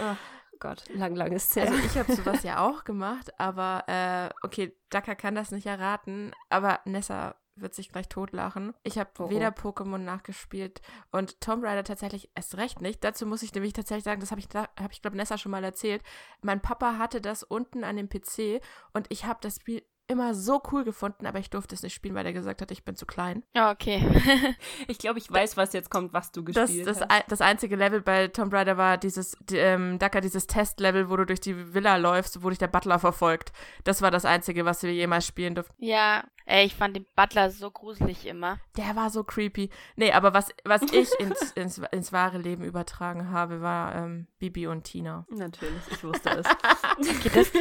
Ach 0.03 0.17
Gott, 0.59 0.85
lang, 0.95 1.15
lang 1.17 1.33
ist 1.33 1.57
her. 1.57 1.63
Also 1.71 1.75
ich 1.79 1.97
habe 1.97 2.13
sowas 2.15 2.43
ja 2.43 2.67
auch 2.69 2.85
gemacht, 2.85 3.31
aber 3.39 3.85
äh, 3.87 4.29
okay, 4.47 4.77
Daka 4.91 5.15
kann 5.15 5.35
das 5.35 5.53
nicht 5.53 5.67
erraten, 5.67 6.33
aber 6.51 6.81
Nessa 6.85 7.35
wird 7.61 7.75
sich 7.75 7.91
gleich 7.91 8.09
totlachen. 8.09 8.75
Ich 8.83 8.99
habe 8.99 9.11
Oh, 9.19 9.25
oh. 9.25 9.31
weder 9.31 9.49
Pokémon 9.49 9.99
nachgespielt 9.99 10.81
und 11.11 11.41
Tomb 11.41 11.65
Raider 11.65 11.85
tatsächlich 11.85 12.31
erst 12.35 12.57
recht 12.57 12.81
nicht. 12.81 13.05
Dazu 13.05 13.27
muss 13.27 13.43
ich 13.43 13.53
nämlich 13.55 13.73
tatsächlich 13.73 14.05
sagen, 14.05 14.21
das 14.21 14.31
habe 14.31 14.41
ich, 14.41 14.49
habe 14.55 14.93
ich 14.93 15.03
glaube 15.03 15.17
Nessa 15.17 15.39
schon 15.39 15.53
mal 15.53 15.65
erzählt. 15.65 16.03
Mein 16.43 16.61
Papa 16.61 16.99
hatte 16.99 17.21
das 17.21 17.43
unten 17.43 17.85
an 17.85 17.97
dem 17.97 18.09
PC 18.09 18.63
und 18.93 19.07
ich 19.11 19.25
habe 19.25 19.41
das 19.43 19.57
Spiel 19.57 19.83
immer 20.11 20.35
so 20.35 20.61
cool 20.73 20.85
gefunden, 20.85 21.27
aber 21.27 21.39
ich 21.39 21.49
durfte 21.51 21.75
es 21.75 21.83
nicht 21.83 21.95
spielen, 21.95 22.15
weil 22.15 22.27
er 22.27 22.33
gesagt 22.33 22.61
hat, 22.61 22.71
ich 22.71 22.85
bin 22.85 22.97
zu 22.97 23.07
klein. 23.07 23.43
Ja, 23.55 23.71
okay. 23.71 24.03
Ich 24.89 24.99
glaube, 24.99 25.19
ich 25.19 25.31
weiß, 25.31 25.57
was 25.57 25.73
jetzt 25.73 25.91
kommt, 25.91 26.13
was 26.13 26.33
du 26.33 26.43
Das, 26.43 26.67
gespielt 26.67 26.87
das, 26.87 27.01
hast. 27.01 27.11
ein- 27.11 27.23
das 27.29 27.41
einzige 27.41 27.77
Level 27.77 28.01
bei 28.01 28.29
Tomb 28.29 28.53
Raider 28.53 28.77
war 28.77 28.99
dieses, 28.99 29.37
die, 29.41 29.57
ähm, 29.57 29.99
Daka, 29.99 30.21
dieses 30.21 30.47
Testlevel, 30.47 31.09
wo 31.09 31.17
du 31.17 31.25
durch 31.27 31.41
die 31.41 31.75
Villa 31.75 31.97
läufst, 31.97 32.43
wo 32.43 32.51
dich 32.51 32.59
der 32.59 32.67
Butler 32.69 32.99
verfolgt. 32.99 33.53
Das 33.85 34.03
war 34.03 34.11
das 34.11 34.25
einzige, 34.25 34.65
was 34.65 34.83
wir 34.83 34.93
jemals 34.93 35.27
spielen 35.27 35.55
durften. 35.55 35.75
ja. 35.85 36.25
Ey, 36.47 36.67
ich 36.67 36.75
fand 36.75 36.97
den 36.97 37.07
Butler 37.15 37.49
so 37.51 37.71
gruselig 37.71 38.27
immer. 38.27 38.59
Der 38.77 38.97
war 38.97 39.11
so 39.11 39.23
creepy. 39.23 39.71
Nee, 39.95 40.11
aber 40.11 40.35
was, 40.35 40.49
was 40.65 40.83
ich 40.91 41.09
ins, 41.21 41.41
ins, 41.55 41.79
ins 41.93 42.13
wahre 42.13 42.39
Leben 42.39 42.65
übertragen 42.65 43.31
habe, 43.31 43.61
war 43.61 43.95
ähm, 43.95 44.27
Bibi 44.41 44.67
und 44.67 44.83
Tina. 44.83 45.27
Natürlich, 45.31 45.81
ich 45.93 46.03
wusste 46.03 46.31
es. 46.31 46.47
Okay, 46.99 47.31
das, 47.33 47.53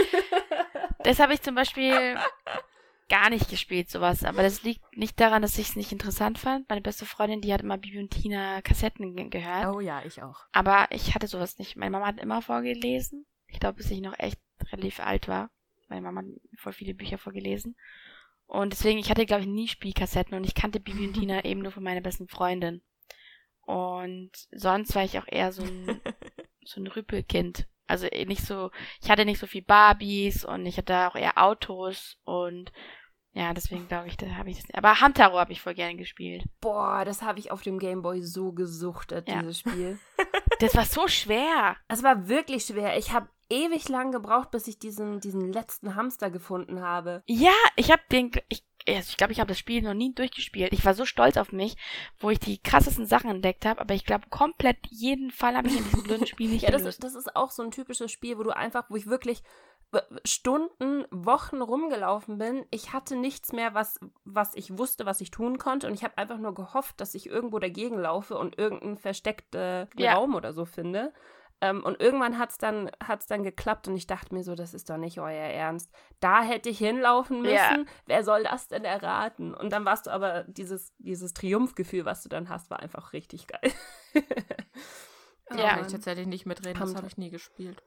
das 1.04 1.20
habe 1.20 1.34
ich 1.34 1.42
zum 1.42 1.56
Beispiel 1.56 2.18
gar 3.10 3.30
nicht 3.30 3.50
gespielt, 3.50 3.90
sowas. 3.90 4.24
Aber 4.24 4.44
das 4.44 4.64
liegt 4.64 4.82
nicht 4.96 5.20
daran, 5.20 5.42
dass 5.42 5.58
ich 5.58 5.70
es 5.70 5.76
nicht 5.76 5.92
interessant 5.92 6.38
fand. 6.38 6.70
Meine 6.70 6.82
beste 6.82 7.06
Freundin, 7.06 7.42
die 7.42 7.52
hat 7.54 7.62
immer 7.62 7.78
Bibi 7.78 8.00
und 8.00 8.12
Tina 8.12 8.62
Kassetten 8.62 9.16
ge- 9.16 9.30
gehört. 9.30 9.76
Oh 9.76 9.80
ja, 9.80 10.04
ich 10.06 10.22
auch. 10.22 10.42
Aber 10.52 10.88
ich 10.92 11.16
hatte 11.16 11.28
sowas 11.28 11.58
nicht. 11.58 11.76
Meine 11.76 11.92
Mama 11.92 12.08
hat 12.08 12.20
immer 12.20 12.42
vorgelesen. 12.42 13.26
Ich 13.48 13.60
glaube, 13.60 13.78
bis 13.78 13.90
ich 13.90 14.02
noch 14.02 14.18
echt 14.20 14.40
relativ 14.72 15.00
alt 15.00 15.28
war. 15.28 15.50
Meine 15.88 16.02
Mama 16.02 16.22
hat 16.22 16.28
voll 16.60 16.74
viele 16.74 16.94
Bücher 16.94 17.18
vorgelesen. 17.18 17.76
Und 18.46 18.74
deswegen, 18.74 19.00
ich 19.00 19.10
hatte, 19.10 19.26
glaube 19.26 19.42
ich, 19.42 19.48
nie 19.48 19.68
Spielkassetten 19.68 20.36
und 20.38 20.44
ich 20.44 20.54
kannte 20.54 20.80
Bibi 20.80 21.08
und 21.08 21.14
Tina 21.14 21.44
eben 21.46 21.62
nur 21.62 21.72
von 21.72 21.84
meiner 21.84 22.02
besten 22.02 22.28
Freundin. 22.28 22.82
Und 23.62 24.32
sonst 24.52 24.94
war 24.96 25.04
ich 25.04 25.18
auch 25.20 25.28
eher 25.28 25.52
so 25.52 25.64
ein, 25.64 26.00
so 26.64 26.80
ein 26.82 26.88
Rüpelkind. 26.88 27.68
Also 27.90 28.08
eh 28.08 28.26
nicht 28.26 28.46
so, 28.46 28.72
ich 29.02 29.10
hatte 29.10 29.26
nicht 29.26 29.40
so 29.40 29.48
viel 29.48 29.62
Barbies 29.64 30.46
und 30.46 30.66
ich 30.66 30.78
hatte 30.78 31.08
auch 31.08 31.16
eher 31.16 31.38
Autos 31.38 32.18
und 32.24 32.72
ja, 33.34 33.54
deswegen 33.54 33.88
glaube 33.88 34.08
ich, 34.08 34.18
da 34.18 34.26
habe 34.36 34.50
ich 34.50 34.58
das 34.58 34.68
nicht. 34.68 34.78
Aber 34.78 35.00
Hamtaro 35.02 35.38
habe 35.38 35.52
ich 35.52 35.62
voll 35.62 35.76
gerne 35.76 35.96
gespielt. 35.96 36.44
Boah, 36.62 37.04
das 37.06 37.22
habe 37.22 37.40
ich 37.40 37.52
auf 37.52 37.62
dem 37.62 37.78
Gameboy 37.80 38.22
so 38.22 38.52
gesuchtet, 38.54 39.28
Ja. 39.30 39.40
dieses 39.40 39.60
Spiel. 39.60 40.00
Das 40.60 40.76
war 40.76 40.84
so 40.84 41.08
schwer. 41.08 41.78
Es 41.88 42.04
war 42.04 42.28
wirklich 42.28 42.66
schwer. 42.66 42.98
Ich 42.98 43.14
habe 43.14 43.30
ewig 43.50 43.90
lang 43.90 44.12
gebraucht, 44.12 44.52
bis 44.52 44.68
ich 44.68 44.80
diesen, 44.80 45.20
diesen 45.20 45.52
letzten 45.52 45.96
Hamster 45.96 46.30
gefunden 46.30 46.82
habe. 46.82 47.24
Ja, 47.26 47.54
ich 47.76 47.92
habe 47.92 48.02
den, 48.12 48.32
ich, 48.50 48.64
ich 48.86 49.18
glaube, 49.18 49.34
ich 49.34 49.40
habe 49.40 49.50
das 49.50 49.60
Spiel 49.60 49.82
noch 49.82 49.94
nie 49.94 50.14
durchgespielt. 50.14 50.74
Ich 50.74 50.86
war 50.86 50.94
so 50.94 51.06
stolz 51.06 51.38
auf 51.38 51.52
mich, 51.52 51.76
wo 52.20 52.30
ich 52.30 52.40
die 52.40 52.58
krassesten 52.60 53.06
Sachen 53.06 53.30
entdeckt 53.30 53.66
habe, 53.66 53.82
aber 53.82 53.94
ich 53.94 54.06
glaube, 54.06 54.28
komplett 54.30 54.78
jeden 54.90 55.32
Fall 55.32 55.56
habe 55.56 55.68
ich 55.68 55.78
in 55.78 55.84
diesem 55.84 56.04
blöden 56.04 56.28
Spiel 56.28 56.50
nicht 56.50 56.62
Ja, 56.64 56.72
das, 56.72 56.82
gelöst. 56.82 57.04
das 57.04 57.16
ist 57.16 57.36
auch 57.36 57.52
so 57.52 57.64
ein 57.64 57.72
typisches 57.72 58.12
Spiel, 58.12 58.38
wo 58.38 58.44
du 58.44 58.56
einfach, 58.56 58.86
wo 58.90 58.96
ich 58.96 59.08
wirklich 59.08 59.44
Stunden, 60.24 61.06
Wochen 61.10 61.62
rumgelaufen 61.62 62.38
bin. 62.38 62.64
Ich 62.70 62.94
hatte 62.94 63.16
nichts 63.16 63.54
mehr, 63.54 63.74
was, 63.74 64.00
was 64.24 64.54
ich 64.54 64.78
wusste, 64.78 65.08
was 65.08 65.20
ich 65.20 65.32
tun 65.32 65.58
konnte. 65.58 65.88
Und 65.88 65.94
ich 65.96 66.04
habe 66.04 66.18
einfach 66.18 66.38
nur 66.38 66.54
gehofft, 66.54 67.02
dass 67.02 67.16
ich 67.16 67.26
irgendwo 67.26 67.58
dagegen 67.58 67.98
laufe 67.98 68.38
und 68.38 68.60
irgendeinen 68.60 68.98
versteckten 68.98 69.88
Ja. 69.98 70.14
Raum 70.14 70.36
oder 70.36 70.54
so 70.54 70.66
finde. 70.66 71.12
Ähm, 71.62 71.84
und 71.84 72.00
irgendwann 72.00 72.38
hat 72.38 72.52
es 72.52 72.58
dann, 72.58 72.90
hat's 73.06 73.28
dann 73.28 73.44
geklappt 73.44 73.88
und 73.88 73.96
ich 73.96 74.08
dachte 74.08 74.34
mir 74.34 74.44
so, 74.44 74.56
das 74.56 74.74
ist 74.74 74.90
doch 74.90 74.98
nicht 74.98 75.20
euer 75.20 75.30
Ernst. 75.30 75.92
Da 76.20 76.42
hätte 76.42 76.70
ich 76.70 76.78
hinlaufen 76.78 77.42
müssen. 77.42 77.54
Ja. 77.54 77.84
Wer 78.06 78.24
soll 78.24 78.44
das 78.44 78.68
denn 78.68 78.86
erraten? 78.86 79.54
Und 79.54 79.72
dann 79.72 79.86
warst 79.86 80.08
du 80.08 80.12
aber, 80.12 80.44
dieses, 80.48 80.94
dieses 81.00 81.34
Triumphgefühl, 81.34 82.06
was 82.06 82.24
du 82.24 82.30
dann 82.30 82.50
hast, 82.50 82.70
war 82.70 82.80
einfach 82.80 83.14
richtig 83.14 83.48
geil. 83.48 83.72
Da 85.50 85.58
Ja. 85.58 85.70
kann 85.76 85.86
ich 85.86 85.92
tatsächlich 85.92 86.28
nicht 86.28 86.46
mitreden, 86.46 86.74
das 86.74 86.82
Hamter. 86.82 86.98
habe 86.98 87.08
ich 87.08 87.18
nie 87.18 87.30
gespielt. 87.32 87.82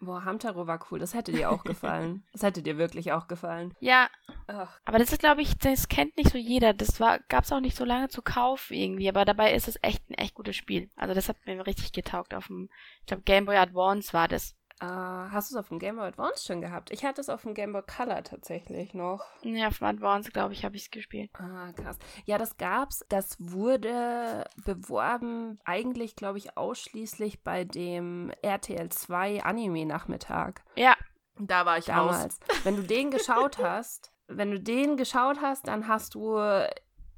Boah, 0.00 0.24
Hamtaro 0.24 0.66
war 0.66 0.84
cool. 0.90 0.98
Das 0.98 1.14
hätte 1.14 1.32
dir 1.32 1.50
auch 1.50 1.62
gefallen. 1.64 2.24
Das 2.32 2.42
hätte 2.42 2.62
dir 2.62 2.76
wirklich 2.76 3.12
auch 3.12 3.28
gefallen. 3.28 3.74
Ja, 3.80 4.08
Ach, 4.46 4.80
aber 4.84 4.98
das 4.98 5.12
ist, 5.12 5.20
glaube 5.20 5.40
ich, 5.42 5.56
das 5.58 5.88
kennt 5.88 6.16
nicht 6.16 6.30
so 6.30 6.38
jeder. 6.38 6.74
Das 6.74 7.00
war, 7.00 7.20
gab's 7.28 7.52
auch 7.52 7.60
nicht 7.60 7.76
so 7.76 7.84
lange 7.84 8.08
zu 8.08 8.20
kaufen 8.22 8.74
irgendwie, 8.74 9.08
aber 9.08 9.24
dabei 9.24 9.54
ist 9.54 9.68
es 9.68 9.78
echt 9.82 10.08
ein 10.10 10.14
echt 10.14 10.34
gutes 10.34 10.56
Spiel. 10.56 10.90
Also 10.96 11.14
das 11.14 11.28
hat 11.28 11.36
mir 11.46 11.66
richtig 11.66 11.92
getaugt 11.92 12.34
auf 12.34 12.48
dem, 12.48 12.68
ich 13.00 13.06
glaube, 13.06 13.22
Game 13.22 13.46
Boy 13.46 13.56
Advance 13.56 14.12
war 14.12 14.28
das. 14.28 14.54
Äh, 14.80 14.86
hast 14.86 15.50
du 15.50 15.54
es 15.56 15.60
auf 15.60 15.68
dem 15.68 15.78
Game 15.78 15.96
Boy 15.96 16.06
Advance 16.06 16.44
schon 16.44 16.60
gehabt? 16.60 16.90
Ich 16.90 17.04
hatte 17.04 17.20
es 17.20 17.28
auf 17.28 17.42
dem 17.42 17.54
Game 17.54 17.72
Boy 17.72 17.82
Color 17.82 18.22
tatsächlich 18.24 18.94
noch. 18.94 19.24
Ja, 19.42 19.68
auf 19.68 19.78
dem 19.78 19.86
Advance, 19.86 20.30
glaube 20.30 20.52
ich, 20.52 20.64
habe 20.64 20.76
ich 20.76 20.82
es 20.84 20.90
gespielt. 20.90 21.30
Ah, 21.34 21.72
krass. 21.72 21.98
Ja, 22.24 22.38
das 22.38 22.56
gab's. 22.56 23.04
Das 23.08 23.36
wurde 23.38 24.44
beworben, 24.64 25.58
eigentlich, 25.64 26.16
glaube 26.16 26.38
ich, 26.38 26.56
ausschließlich 26.56 27.42
bei 27.42 27.64
dem 27.64 28.32
RTL 28.42 28.88
2 28.88 29.42
Anime-Nachmittag. 29.44 30.62
Ja, 30.76 30.94
Da 31.38 31.66
war 31.66 31.78
ich 31.78 31.88
raus. 31.90 32.12
damals. 32.12 32.38
Wenn 32.64 32.76
du 32.76 32.82
den 32.82 33.10
geschaut 33.10 33.58
hast, 33.62 34.12
wenn 34.26 34.50
du 34.50 34.60
den 34.60 34.96
geschaut 34.96 35.40
hast, 35.42 35.68
dann 35.68 35.86
hast 35.88 36.14
du 36.14 36.38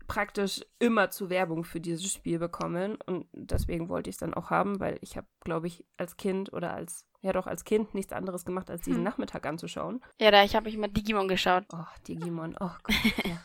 praktisch 0.06 0.64
immer 0.78 1.10
zu 1.10 1.30
Werbung 1.30 1.64
für 1.64 1.80
dieses 1.80 2.12
Spiel 2.12 2.38
bekommen 2.38 2.96
und 3.06 3.26
deswegen 3.32 3.88
wollte 3.88 4.10
ich 4.10 4.16
es 4.16 4.20
dann 4.20 4.34
auch 4.34 4.50
haben, 4.50 4.80
weil 4.80 4.98
ich 5.00 5.16
habe, 5.16 5.26
glaube 5.40 5.66
ich, 5.66 5.84
als 5.96 6.16
Kind 6.16 6.52
oder 6.52 6.72
als 6.74 7.06
ja 7.22 7.32
doch 7.32 7.46
als 7.46 7.64
Kind 7.64 7.94
nichts 7.94 8.12
anderes 8.12 8.44
gemacht, 8.44 8.70
als 8.70 8.82
diesen 8.82 8.98
Hm. 8.98 9.04
Nachmittag 9.04 9.44
anzuschauen. 9.46 10.00
ja, 10.20 10.30
da 10.30 10.44
ich 10.44 10.54
habe 10.54 10.68
ich 10.68 10.76
mal 10.76 10.88
Digimon 10.88 11.28
geschaut. 11.28 11.64
Oh, 11.72 11.84
Digimon, 12.06 12.56
oh 12.60 12.70
Gott. 12.82 12.96
Ja. 13.24 13.38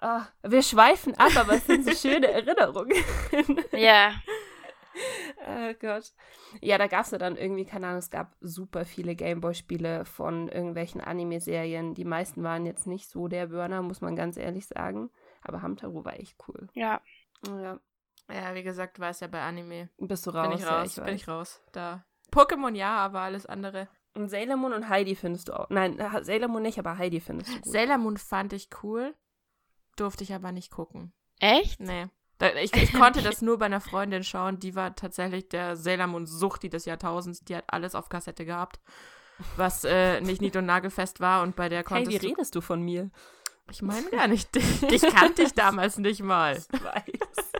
Ah, 0.00 0.26
wir 0.42 0.62
schweifen 0.62 1.14
ab, 1.14 1.34
aber 1.36 1.54
es 1.54 1.66
sind 1.66 1.84
so 1.84 1.92
schöne 1.92 2.30
Erinnerungen. 2.30 2.92
Ja, 3.72 4.12
Oh 5.46 5.74
Gott. 5.80 6.12
Ja, 6.62 6.78
da 6.78 6.86
gab 6.86 7.04
es 7.04 7.10
ja 7.10 7.18
dann 7.18 7.36
irgendwie, 7.36 7.66
keine 7.66 7.86
Ahnung, 7.88 7.98
es 7.98 8.10
gab 8.10 8.34
super 8.40 8.84
viele 8.86 9.14
Gameboy-Spiele 9.14 10.06
von 10.06 10.48
irgendwelchen 10.48 11.02
Anime-Serien. 11.02 11.94
Die 11.94 12.04
meisten 12.06 12.42
waren 12.42 12.64
jetzt 12.64 12.86
nicht 12.86 13.08
so 13.10 13.28
der 13.28 13.48
Burner, 13.48 13.82
muss 13.82 14.00
man 14.00 14.16
ganz 14.16 14.36
ehrlich 14.38 14.66
sagen. 14.66 15.10
Aber 15.46 15.62
Hamtaro 15.62 16.04
war 16.04 16.18
echt 16.18 16.36
cool. 16.48 16.68
ja. 16.74 17.00
Ja, 17.46 17.78
Ja, 18.32 18.54
wie 18.54 18.62
gesagt, 18.62 18.98
war 18.98 19.10
es 19.10 19.20
ja 19.20 19.26
bei 19.28 19.42
Anime. 19.42 19.90
bist 19.98 20.26
du 20.26 20.30
raus. 20.30 20.48
bin 20.48 20.56
ich 20.58 20.64
ja, 20.64 20.80
raus, 20.80 20.94
bin 20.96 21.14
ich 21.14 21.28
raus. 21.28 21.60
Da. 21.72 22.04
Pokémon 22.32 22.74
ja, 22.74 22.96
aber 22.96 23.20
alles 23.20 23.46
andere. 23.46 23.88
Und 24.14 24.30
Sailor 24.30 24.56
Moon 24.56 24.72
und 24.72 24.88
Heidi 24.88 25.14
findest 25.14 25.48
du 25.48 25.52
auch. 25.52 25.68
Nein, 25.68 26.02
Sailor 26.22 26.48
Moon 26.48 26.62
nicht, 26.62 26.78
aber 26.78 26.96
Heidi 26.98 27.20
findest 27.20 27.50
du 27.50 27.54
gut. 27.60 27.66
Sailor 27.66 27.98
Moon 27.98 28.16
fand 28.16 28.54
ich 28.54 28.70
cool, 28.82 29.14
durfte 29.96 30.24
ich 30.24 30.32
aber 30.34 30.50
nicht 30.50 30.70
gucken. 30.72 31.12
Echt? 31.38 31.78
Nee. 31.80 32.06
Da, 32.38 32.52
ich, 32.54 32.74
ich 32.74 32.92
konnte 32.94 33.22
das 33.22 33.42
nur 33.42 33.58
bei 33.58 33.66
einer 33.66 33.80
Freundin 33.80 34.24
schauen, 34.24 34.58
die 34.58 34.74
war 34.74 34.94
tatsächlich 34.96 35.48
der 35.50 35.76
Sailor 35.76 36.06
Moon 36.06 36.26
Suchti 36.26 36.68
des 36.70 36.86
Jahrtausends, 36.86 37.40
die 37.40 37.54
hat 37.56 37.64
alles 37.68 37.94
auf 37.94 38.08
Kassette 38.08 38.44
gehabt, 38.46 38.80
was 39.56 39.84
äh, 39.84 40.20
nicht 40.22 40.40
nied- 40.40 40.56
und 40.56 40.66
nagelfest 40.66 41.20
war 41.20 41.42
und 41.42 41.54
bei 41.54 41.68
der 41.68 41.78
hey, 41.80 41.84
konntest 41.84 42.10
wie 42.10 42.18
du, 42.18 42.26
redest 42.28 42.54
du 42.54 42.60
von 42.62 42.82
mir? 42.82 43.10
Ich 43.70 43.82
meine 43.82 44.08
gar 44.10 44.28
nicht, 44.28 44.54
dich, 44.54 44.80
dich 44.80 45.02
kannte 45.02 45.42
ich 45.42 45.52
damals 45.52 45.98
nicht 45.98 46.22
mal. 46.22 46.56
Ich 46.56 46.84
weiß. 46.84 47.50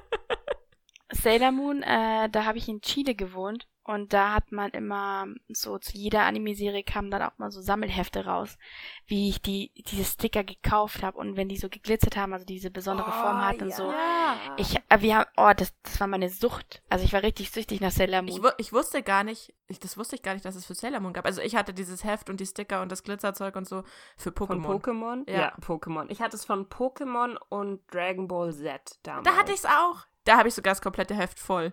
Sailor 1.12 1.52
Moon, 1.52 1.82
äh, 1.82 2.28
da 2.30 2.44
habe 2.44 2.58
ich 2.58 2.68
in 2.68 2.80
Chile 2.80 3.14
gewohnt 3.14 3.66
Und 3.86 4.12
da 4.12 4.32
hat 4.32 4.50
man 4.50 4.70
immer 4.72 5.26
so 5.48 5.78
zu 5.78 5.96
jeder 5.96 6.22
Anime-Serie 6.24 6.82
kamen 6.82 7.10
dann 7.10 7.22
auch 7.22 7.38
mal 7.38 7.50
so 7.52 7.60
Sammelhefte 7.60 8.24
raus, 8.26 8.58
wie 9.06 9.28
ich 9.28 9.40
die 9.40 9.70
diese 9.86 10.04
Sticker 10.04 10.42
gekauft 10.42 11.04
habe 11.04 11.16
und 11.18 11.36
wenn 11.36 11.48
die 11.48 11.56
so 11.56 11.68
geglitzert 11.68 12.16
haben, 12.16 12.32
also 12.32 12.44
diese 12.44 12.70
besondere 12.72 13.08
Oh, 13.10 13.12
Form 13.22 13.44
hatten 13.44 13.62
und 13.62 13.68
ja. 13.70 13.76
so. 13.76 13.92
Ja. 13.92 14.36
Ich, 14.56 14.76
äh, 14.88 15.00
wir 15.00 15.16
haben, 15.16 15.30
oh, 15.36 15.52
das, 15.56 15.72
das 15.84 16.00
war 16.00 16.08
meine 16.08 16.28
Sucht. 16.30 16.82
Also 16.88 17.04
ich 17.04 17.12
war 17.12 17.22
richtig 17.22 17.52
süchtig 17.52 17.80
nach 17.80 17.92
Sailor 17.92 18.24
Ich, 18.24 18.32
Moon. 18.38 18.42
wu- 18.44 18.54
ich 18.58 18.72
wusste 18.72 19.02
gar 19.04 19.22
nicht, 19.22 19.54
ich, 19.68 19.78
das 19.78 19.96
wusste 19.96 20.16
ich 20.16 20.22
gar 20.22 20.34
nicht, 20.34 20.44
dass 20.44 20.56
es 20.56 20.66
für 20.66 20.74
Sailor 20.74 20.98
Moon 20.98 21.12
gab. 21.12 21.24
Also 21.24 21.40
ich 21.40 21.54
hatte 21.54 21.72
dieses 21.72 22.02
Heft 22.02 22.28
und 22.28 22.40
die 22.40 22.46
Sticker 22.46 22.82
und 22.82 22.90
das 22.90 23.04
Glitzerzeug 23.04 23.54
und 23.54 23.68
so 23.68 23.84
für 24.16 24.32
Von 24.32 24.48
Pokémon. 24.64 24.82
Pokémon? 24.82 25.30
Ja. 25.30 25.54
Pokémon. 25.60 26.06
Ich 26.08 26.20
hatte 26.20 26.34
es 26.36 26.44
von 26.44 26.66
Pokémon 26.68 27.36
und 27.50 27.82
Dragon 27.94 28.26
Ball 28.26 28.52
Z 28.52 28.98
damals. 29.04 29.24
Da 29.28 29.36
hatte 29.36 29.52
ich 29.52 29.58
es 29.60 29.64
auch. 29.66 30.06
Da 30.24 30.38
habe 30.38 30.48
ich 30.48 30.54
sogar 30.54 30.72
das 30.72 30.82
komplette 30.82 31.14
Heft 31.14 31.38
voll. 31.38 31.72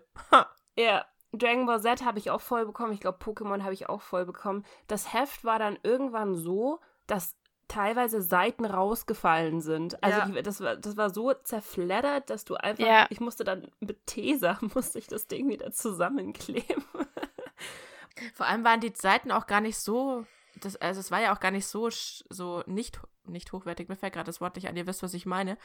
Ja, 0.75 1.05
Dragon 1.33 1.65
Ball 1.65 1.81
Z 1.81 2.03
habe 2.05 2.19
ich 2.19 2.29
auch 2.31 2.41
voll 2.41 2.65
bekommen. 2.65 2.93
Ich 2.93 2.99
glaube, 2.99 3.17
Pokémon 3.23 3.63
habe 3.63 3.73
ich 3.73 3.89
auch 3.89 4.01
voll 4.01 4.25
bekommen. 4.25 4.63
Das 4.87 5.13
Heft 5.13 5.43
war 5.43 5.59
dann 5.59 5.77
irgendwann 5.83 6.35
so, 6.35 6.79
dass 7.07 7.35
teilweise 7.67 8.21
Seiten 8.21 8.65
rausgefallen 8.65 9.59
sind. 9.61 10.01
Also 10.03 10.19
Ja. 10.19 10.25
die, 10.27 10.41
das, 10.43 10.61
war, 10.61 10.75
das 10.75 10.95
war 10.97 11.09
so 11.09 11.33
zerfleddert, 11.33 12.29
dass 12.29 12.45
du 12.45 12.55
einfach, 12.55 12.85
Ja. 12.85 13.07
ich 13.09 13.19
musste 13.19 13.43
dann 13.43 13.71
mit 13.79 14.05
Tesa, 14.05 14.59
musste 14.75 14.99
ich 14.99 15.07
das 15.07 15.27
Ding 15.27 15.49
wieder 15.49 15.71
zusammenkleben. 15.71 16.83
Vor 18.35 18.45
allem 18.45 18.63
waren 18.63 18.79
die 18.79 18.93
Seiten 18.95 19.31
auch 19.31 19.47
gar 19.47 19.61
nicht 19.61 19.77
so, 19.77 20.25
das, 20.61 20.75
also 20.75 20.99
es 20.99 21.09
war 21.09 21.21
ja 21.21 21.33
auch 21.35 21.39
gar 21.39 21.51
nicht 21.51 21.65
so, 21.65 21.89
so 21.89 22.63
nicht, 22.67 22.99
nicht 23.25 23.51
hochwertig, 23.51 23.89
mir 23.89 23.95
fällt 23.95 24.13
gerade 24.13 24.27
das 24.27 24.39
Wort 24.39 24.55
nicht 24.55 24.67
an, 24.69 24.77
ihr 24.77 24.85
wisst, 24.85 25.01
was 25.01 25.13
ich 25.15 25.25
meine. 25.25 25.57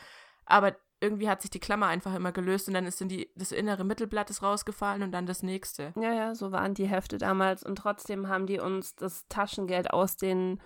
Aber 0.47 0.75
irgendwie 1.01 1.29
hat 1.29 1.43
sich 1.43 1.51
die 1.51 1.61
Klammer 1.61 1.87
einfach 1.87 2.15
immer 2.15 2.33
gelöst 2.33 2.69
und 2.69 2.75
dann 2.75 2.87
ist 2.87 3.01
in 3.01 3.09
die, 3.09 3.31
das 3.37 3.53
innere 3.53 3.85
Mittelblatt 3.85 4.31
ist 4.31 4.43
rausgefallen 4.43 5.03
und 5.03 5.13
dann 5.13 5.27
das 5.27 5.43
nächste. 5.43 5.93
Ja, 5.97 6.13
ja, 6.13 6.35
so 6.35 6.51
waren 6.53 6.75
die 6.75 6.87
Hefte 6.87 7.19
damals 7.19 7.63
und 7.63 7.77
trotzdem 7.77 8.29
haben 8.29 8.47
die 8.47 8.59
uns 8.59 8.97
das 8.97 9.27
Taschengeld 9.29 9.91
aus 9.91 10.17
den 10.17 10.61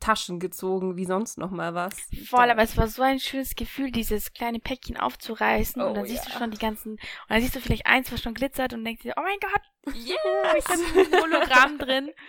Taschen 0.00 0.38
gezogen, 0.38 0.96
wie 0.96 1.04
sonst 1.06 1.38
noch 1.38 1.50
mal 1.50 1.74
was. 1.74 1.94
Voll, 2.28 2.50
aber 2.50 2.62
es 2.62 2.76
war 2.76 2.86
so 2.86 3.02
ein 3.02 3.18
schönes 3.18 3.56
Gefühl, 3.56 3.90
dieses 3.90 4.32
kleine 4.32 4.60
Päckchen 4.60 4.96
aufzureißen 4.96 5.82
Oh, 5.82 5.88
und 5.88 5.94
dann 5.94 6.06
siehst 6.06 6.26
du 6.26 6.30
schon 6.30 6.50
die 6.50 6.58
ganzen, 6.58 6.92
und 6.92 7.00
dann 7.28 7.40
siehst 7.40 7.56
du 7.56 7.60
vielleicht 7.60 7.86
eins, 7.86 8.12
was 8.12 8.22
schon 8.22 8.34
glitzert 8.34 8.72
und 8.74 8.84
denkst 8.84 9.02
dir, 9.02 9.14
oh 9.16 9.22
mein 9.22 9.38
Gott, 9.40 9.94
Yeah! 9.94 10.56
ich 10.56 10.66
habe 10.68 10.82
ein 10.82 11.22
Hologramm 11.22 11.78
drin. 11.78 12.10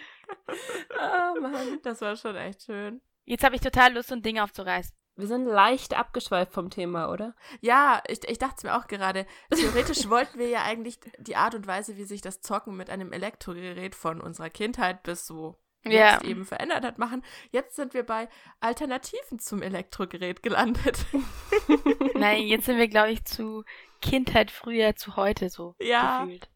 Ah, 0.99 1.33
Mann. 1.41 1.79
Das 1.81 2.01
war 2.01 2.15
schon 2.15 2.35
echt 2.35 2.61
schön. 2.61 3.01
Jetzt 3.25 3.43
habe 3.43 3.55
ich 3.55 3.61
total 3.61 3.93
Lust, 3.93 4.09
so 4.09 4.15
ein 4.15 4.21
Ding 4.21 4.37
aufzureißen. 4.37 4.95
Wir 5.19 5.27
sind 5.27 5.45
leicht 5.45 5.97
abgeschweift 5.97 6.53
vom 6.53 6.69
Thema, 6.69 7.11
oder? 7.11 7.35
Ja, 7.61 8.01
ich, 8.07 8.19
ich 8.27 8.37
dachte 8.39 8.55
es 8.57 8.63
mir 8.63 8.75
auch 8.77 8.87
gerade. 8.87 9.25
Theoretisch 9.51 10.07
wollten 10.09 10.39
wir 10.39 10.47
ja 10.49 10.63
eigentlich 10.63 10.99
die 11.17 11.35
Art 11.35 11.55
und 11.55 11.67
Weise, 11.67 11.97
wie 11.97 12.05
sich 12.05 12.21
das 12.21 12.41
Zocken 12.41 12.75
mit 12.77 12.89
einem 12.89 13.11
Elektrogerät 13.11 13.95
von 13.95 14.21
unserer 14.21 14.49
Kindheit 14.49 15.03
bis 15.03 15.27
so 15.27 15.57
Ja. 15.83 16.13
jetzt 16.13 16.23
eben 16.23 16.45
verändert 16.45 16.83
hat, 16.85 16.97
machen. 16.99 17.23
Jetzt 17.51 17.75
sind 17.75 17.93
wir 17.93 18.03
bei 18.03 18.29
Alternativen 18.61 19.39
zum 19.39 19.61
Elektrogerät 19.61 20.41
gelandet. 20.41 21.05
Nein, 22.15 22.43
jetzt 22.43 22.65
sind 22.65 22.77
wir, 22.77 22.87
glaube 22.87 23.11
ich, 23.11 23.25
zu 23.25 23.63
Kindheit 24.01 24.51
früher 24.51 24.95
zu 24.95 25.15
heute 25.15 25.49
so 25.49 25.75
Ja. 25.81 26.23
gefühlt. 26.23 26.49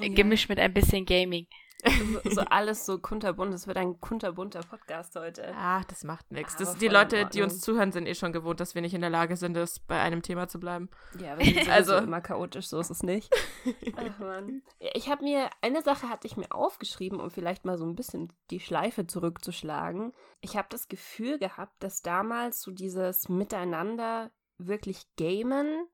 Äh, 0.00 0.08
Ja. 0.08 0.14
Gemischt 0.14 0.48
mit 0.48 0.58
ein 0.58 0.74
bisschen 0.74 1.06
Gaming. 1.06 1.46
So, 1.84 2.30
so 2.30 2.40
alles 2.42 2.84
so 2.86 2.98
kunterbunt. 2.98 3.54
Es 3.54 3.66
wird 3.66 3.76
ein 3.76 4.00
kunterbunter 4.00 4.60
Podcast 4.60 5.14
heute. 5.16 5.52
Ach, 5.56 5.84
das 5.84 6.02
macht 6.04 6.30
nichts. 6.32 6.56
Das, 6.56 6.76
die 6.76 6.88
Leute, 6.88 7.26
die 7.26 7.42
uns 7.42 7.60
zuhören, 7.60 7.92
sind 7.92 8.06
eh 8.06 8.14
schon 8.14 8.32
gewohnt, 8.32 8.60
dass 8.60 8.74
wir 8.74 8.82
nicht 8.82 8.94
in 8.94 9.00
der 9.00 9.10
Lage 9.10 9.36
sind, 9.36 9.54
das 9.54 9.78
bei 9.78 10.00
einem 10.00 10.22
Thema 10.22 10.48
zu 10.48 10.58
bleiben. 10.58 10.88
Ja, 11.20 11.38
wir 11.38 11.44
sind 11.44 11.68
Also- 11.70 11.96
immer 11.98 12.20
chaotisch, 12.20 12.68
so 12.68 12.80
ist 12.80 12.90
es 12.90 13.02
nicht. 13.02 13.32
Ach 13.96 14.18
Mann. 14.18 14.62
Ich 14.78 15.08
habe 15.08 15.22
mir, 15.24 15.48
eine 15.62 15.82
Sache 15.82 16.08
hatte 16.08 16.26
ich 16.26 16.36
mir 16.36 16.50
aufgeschrieben, 16.52 17.20
um 17.20 17.30
vielleicht 17.30 17.64
mal 17.64 17.78
so 17.78 17.84
ein 17.86 17.94
bisschen 17.94 18.32
die 18.50 18.60
Schleife 18.60 19.06
zurückzuschlagen. 19.06 20.12
Ich 20.40 20.56
habe 20.56 20.68
das 20.70 20.88
Gefühl 20.88 21.38
gehabt, 21.38 21.82
dass 21.82 22.02
damals 22.02 22.60
so 22.62 22.70
dieses 22.70 23.28
Miteinander 23.28 24.30
wirklich 24.58 25.06
gamen 25.16 25.86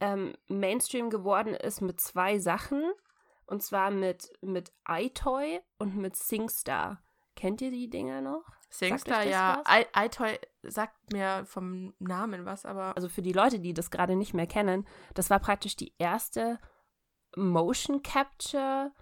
ähm, 0.00 0.34
Mainstream 0.48 1.08
geworden 1.08 1.54
ist 1.54 1.80
mit 1.80 2.00
zwei 2.00 2.38
Sachen. 2.38 2.82
Und 3.46 3.62
zwar 3.62 3.90
mit, 3.90 4.30
mit 4.40 4.72
iToy 4.88 5.60
und 5.78 5.96
mit 5.96 6.16
SingStar. 6.16 7.02
Kennt 7.36 7.60
ihr 7.60 7.70
die 7.70 7.90
Dinger 7.90 8.20
noch? 8.20 8.44
Singstar, 8.70 9.24
ja. 9.24 9.62
I- 9.68 10.06
iToy 10.06 10.38
sagt 10.62 11.12
mir 11.12 11.44
vom 11.46 11.94
Namen 11.98 12.44
was, 12.44 12.64
aber 12.64 12.96
also 12.96 13.08
für 13.08 13.22
die 13.22 13.32
Leute, 13.32 13.60
die 13.60 13.74
das 13.74 13.90
gerade 13.90 14.16
nicht 14.16 14.34
mehr 14.34 14.46
kennen, 14.46 14.86
das 15.14 15.30
war 15.30 15.38
praktisch 15.40 15.76
die 15.76 15.94
erste 15.98 16.58
Motion 17.36 18.02
Capture, 18.02 18.92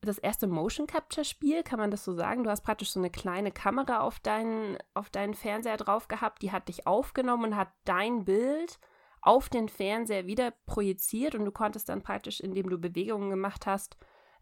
das 0.00 0.18
erste 0.18 0.46
Motion 0.46 0.86
Capture 0.86 1.24
Spiel, 1.24 1.62
kann 1.62 1.78
man 1.78 1.90
das 1.90 2.04
so 2.04 2.12
sagen? 2.14 2.44
Du 2.44 2.50
hast 2.50 2.62
praktisch 2.62 2.90
so 2.90 3.00
eine 3.00 3.10
kleine 3.10 3.52
Kamera 3.52 4.00
auf 4.00 4.18
deinen, 4.20 4.78
auf 4.94 5.10
deinen 5.10 5.34
Fernseher 5.34 5.76
drauf 5.76 6.08
gehabt, 6.08 6.42
die 6.42 6.52
hat 6.52 6.68
dich 6.68 6.86
aufgenommen 6.86 7.52
und 7.52 7.56
hat 7.56 7.68
dein 7.84 8.24
Bild 8.24 8.78
auf 9.22 9.48
den 9.48 9.68
Fernseher 9.68 10.26
wieder 10.26 10.52
projiziert 10.66 11.34
und 11.34 11.44
du 11.44 11.52
konntest 11.52 11.88
dann 11.88 12.02
praktisch, 12.02 12.40
indem 12.40 12.68
du 12.70 12.78
Bewegungen 12.78 13.30
gemacht 13.30 13.66
hast, 13.66 13.96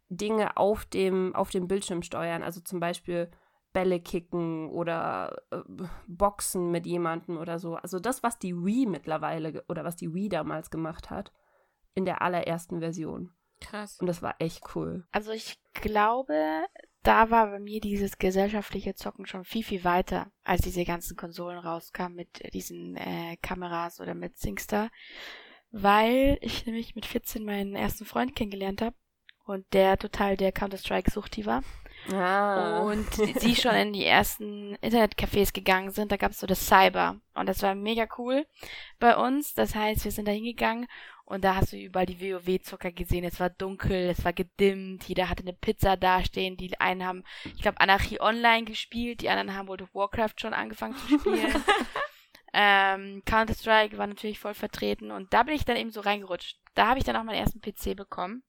Dinge 0.09 0.57
auf 0.57 0.85
dem, 0.85 1.35
auf 1.35 1.51
dem 1.51 1.69
Bildschirm 1.69 2.03
steuern. 2.03 2.43
Also 2.43 2.61
zum 2.61 2.81
Beispiel 2.81 3.31
Bälle 3.73 4.01
kicken 4.01 4.71
oder 4.71 5.43
äh, 5.51 5.61
Boxen 6.07 6.71
mit 6.71 6.87
jemandem 6.87 7.37
oder 7.37 7.59
so. 7.59 7.77
Also 7.77 7.99
das, 7.99 8.23
was 8.23 8.39
die 8.39 8.57
Wii 8.57 8.87
mittlerweile 8.87 9.65
oder 9.69 9.85
was 9.85 9.97
die 9.97 10.15
Wii 10.15 10.29
damals 10.29 10.71
gemacht 10.71 11.11
hat, 11.11 11.33
in 11.95 12.05
der 12.05 12.23
allerersten 12.23 12.81
Version. 12.81 13.33
krass. 13.61 13.99
Und 14.01 14.07
das 14.07 14.23
war 14.23 14.37
echt 14.39 14.75
cool. 14.75 15.07
Also 15.11 15.33
ich 15.33 15.61
glaube, 15.75 16.65
da 17.09 17.31
war 17.31 17.47
bei 17.47 17.59
mir 17.59 17.81
dieses 17.81 18.19
gesellschaftliche 18.19 18.95
Zocken 18.95 19.25
schon 19.25 19.47
viel, 19.47 19.65
viel 19.65 19.83
weiter, 19.83 20.31
als 20.45 20.61
diese 20.61 20.85
ganzen 20.85 21.17
Konsolen 21.17 21.59
rauskamen 21.59 22.15
mit 22.15 22.53
diesen 22.53 22.97
äh, 22.99 23.39
Kameras 23.41 23.99
oder 23.99 24.13
mit 24.13 24.37
SingStar, 24.37 24.91
weil 25.71 26.37
ich 26.43 26.67
nämlich 26.67 26.95
mit 26.95 27.07
14 27.07 27.47
meinen 27.47 27.75
ersten 27.75 28.05
Freund 28.05 28.37
kennengelernt 28.37 28.83
habe 28.83 28.95
und 29.47 29.65
der 29.73 29.97
total 29.97 30.37
der 30.37 30.53
Counter-Strike-Suchti 30.53 31.47
war 31.47 31.63
Ah. 32.13 32.81
und 32.81 33.07
sie 33.41 33.55
schon 33.55 33.75
in 33.75 33.93
die 33.93 34.05
ersten 34.05 34.77
Internetcafés 34.77 35.53
gegangen 35.53 35.91
sind. 35.91 36.11
Da 36.13 36.17
gab 36.17 36.33
es 36.33 36.41
so 36.41 36.47
das 36.47 36.67
Cyber 36.67 37.21
und 37.35 37.49
das 37.49 37.63
war 37.63 37.75
mega 37.75 38.07
cool 38.19 38.47
bei 38.99 39.17
uns. 39.17 39.55
Das 39.55 39.75
heißt, 39.75 40.05
wir 40.05 40.13
sind 40.13 40.27
da 40.29 40.33
hingegangen 40.33 40.87
und 41.29 41.45
da 41.45 41.57
hast 41.57 41.73
du 41.73 41.77
überall 41.77 42.07
die 42.07 42.21
WoW-Zucker 42.21 42.91
gesehen. 42.91 43.25
Es 43.25 43.39
war 43.39 43.51
dunkel, 43.51 44.09
es 44.09 44.25
war 44.25 44.33
gedimmt, 44.33 45.05
jeder 45.05 45.29
hatte 45.29 45.43
eine 45.43 45.53
Pizza 45.53 45.99
dastehen. 45.99 46.57
Die 46.57 46.81
einen 46.81 47.05
haben, 47.05 47.25
ich 47.45 47.61
glaube, 47.61 47.81
Anarchie 47.81 48.21
Online 48.21 48.65
gespielt, 48.65 49.21
die 49.21 49.29
anderen 49.29 49.55
haben 49.55 49.69
World 49.69 49.83
of 49.83 49.95
Warcraft 49.95 50.41
schon 50.41 50.55
angefangen 50.55 50.97
zu 50.97 51.19
spielen. 51.19 51.55
ähm, 52.55 53.23
Counter-Strike 53.27 53.99
war 53.99 54.07
natürlich 54.07 54.39
voll 54.39 54.55
vertreten 54.55 55.11
und 55.11 55.35
da 55.35 55.43
bin 55.43 55.55
ich 55.55 55.67
dann 55.67 55.77
eben 55.77 55.91
so 55.91 56.01
reingerutscht. 56.01 56.57
Da 56.75 56.89
habe 56.89 56.99
ich 56.99 57.05
dann 57.05 57.17
auch 57.17 57.25
meinen 57.25 57.41
ersten 57.41 57.61
PC 57.61 57.95
bekommen. 57.95 58.43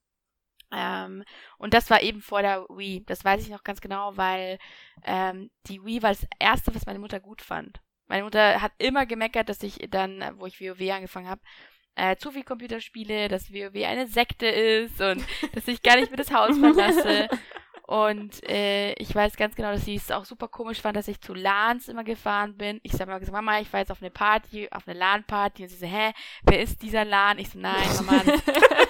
Ähm, 0.72 1.24
und 1.58 1.74
das 1.74 1.90
war 1.90 2.02
eben 2.02 2.22
vor 2.22 2.42
der 2.42 2.66
Wii. 2.70 3.04
Das 3.06 3.26
weiß 3.26 3.42
ich 3.42 3.50
noch 3.50 3.64
ganz 3.64 3.82
genau, 3.82 4.16
weil 4.18 4.60
ähm, 5.04 5.50
die 5.68 5.84
Wii 5.84 6.04
war 6.04 6.10
das 6.10 6.28
erste, 6.40 6.74
was 6.76 6.86
meine 6.86 7.00
Mutter 7.00 7.20
gut 7.20 7.42
fand. 7.42 7.82
Meine 8.08 8.24
Mutter 8.24 8.62
hat 8.62 8.72
immer 8.78 9.06
gemeckert, 9.06 9.50
dass 9.50 9.62
ich 9.62 9.78
dann, 9.90 10.24
wo 10.38 10.48
ich 10.48 10.60
WoW 10.60 10.92
angefangen 10.92 11.30
habe, 11.30 11.42
äh, 11.96 12.16
zu 12.16 12.32
viel 12.32 12.44
Computerspiele, 12.44 13.28
dass 13.28 13.54
WoW 13.54 13.86
eine 13.86 14.08
Sekte 14.08 14.48
ist 14.48 15.00
und 15.02 15.24
dass 15.54 15.68
ich 15.68 15.82
gar 15.82 15.96
nicht 15.96 16.10
mehr 16.10 16.18
das 16.18 16.34
Haus 16.34 16.58
verlasse. 16.58 17.30
Und 17.90 18.48
äh, 18.48 18.94
ich 18.94 19.16
weiß 19.16 19.36
ganz 19.36 19.56
genau, 19.56 19.72
dass 19.72 19.86
sie 19.86 19.96
es 19.96 20.12
auch 20.12 20.24
super 20.24 20.48
komisch 20.48 20.80
fand, 20.80 20.96
dass 20.96 21.08
ich 21.08 21.22
zu 21.22 21.34
LANs 21.34 21.88
immer 21.88 22.04
gefahren 22.04 22.56
bin. 22.56 22.80
Ich 22.84 22.92
sag 22.92 23.08
mal 23.08 23.18
gesagt, 23.18 23.36
Mama, 23.36 23.60
ich 23.62 23.74
war 23.74 23.80
jetzt 23.80 23.92
auf 23.92 24.02
eine 24.02 24.12
Party, 24.12 24.70
auf 24.70 24.88
eine 24.88 24.96
LAN-Party. 24.96 25.64
Und 25.64 25.70
sie 25.70 25.78
so, 25.78 25.88
hä, 25.88 26.14
wer 26.44 26.62
ist 26.62 26.84
dieser 26.84 27.04
LAN? 27.04 27.40
Ich 27.40 27.50
so, 27.50 27.58
nein, 27.58 27.88
Mama, 27.96 28.22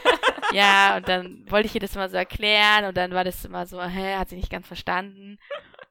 ja, 0.53 0.97
und 0.97 1.07
dann 1.07 1.49
wollte 1.49 1.67
ich 1.67 1.75
ihr 1.75 1.81
das 1.81 1.95
immer 1.95 2.09
so 2.09 2.17
erklären 2.17 2.85
und 2.85 2.97
dann 2.97 3.11
war 3.11 3.23
das 3.23 3.45
immer 3.45 3.65
so, 3.65 3.81
hä, 3.81 4.15
hat 4.15 4.29
sie 4.29 4.35
nicht 4.35 4.51
ganz 4.51 4.67
verstanden. 4.67 5.39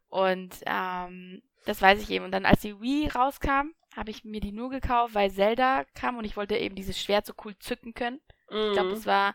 Und 0.09 0.57
ähm, 0.67 1.43
das 1.67 1.83
weiß 1.83 2.01
ich 2.03 2.11
eben. 2.11 2.25
Und 2.25 2.33
dann, 2.33 2.47
als 2.47 2.61
die 2.63 2.81
Wii 2.81 3.09
rauskam, 3.09 3.73
habe 3.97 4.11
ich 4.11 4.25
mir 4.25 4.41
die 4.41 4.53
nur 4.53 4.71
gekauft, 4.71 5.15
weil 5.15 5.31
Zelda 5.31 5.85
kam 5.95 6.17
und 6.19 6.25
ich 6.25 6.37
wollte 6.37 6.57
eben 6.57 6.75
dieses 6.75 7.01
Schwert 7.01 7.27
so 7.27 7.33
cool 7.45 7.59
zücken 7.59 7.95
können. 7.95 8.21
Ich 8.49 8.73
glaube, 8.73 8.91
Mhm. 8.91 8.95
das 8.95 9.07
war, 9.07 9.35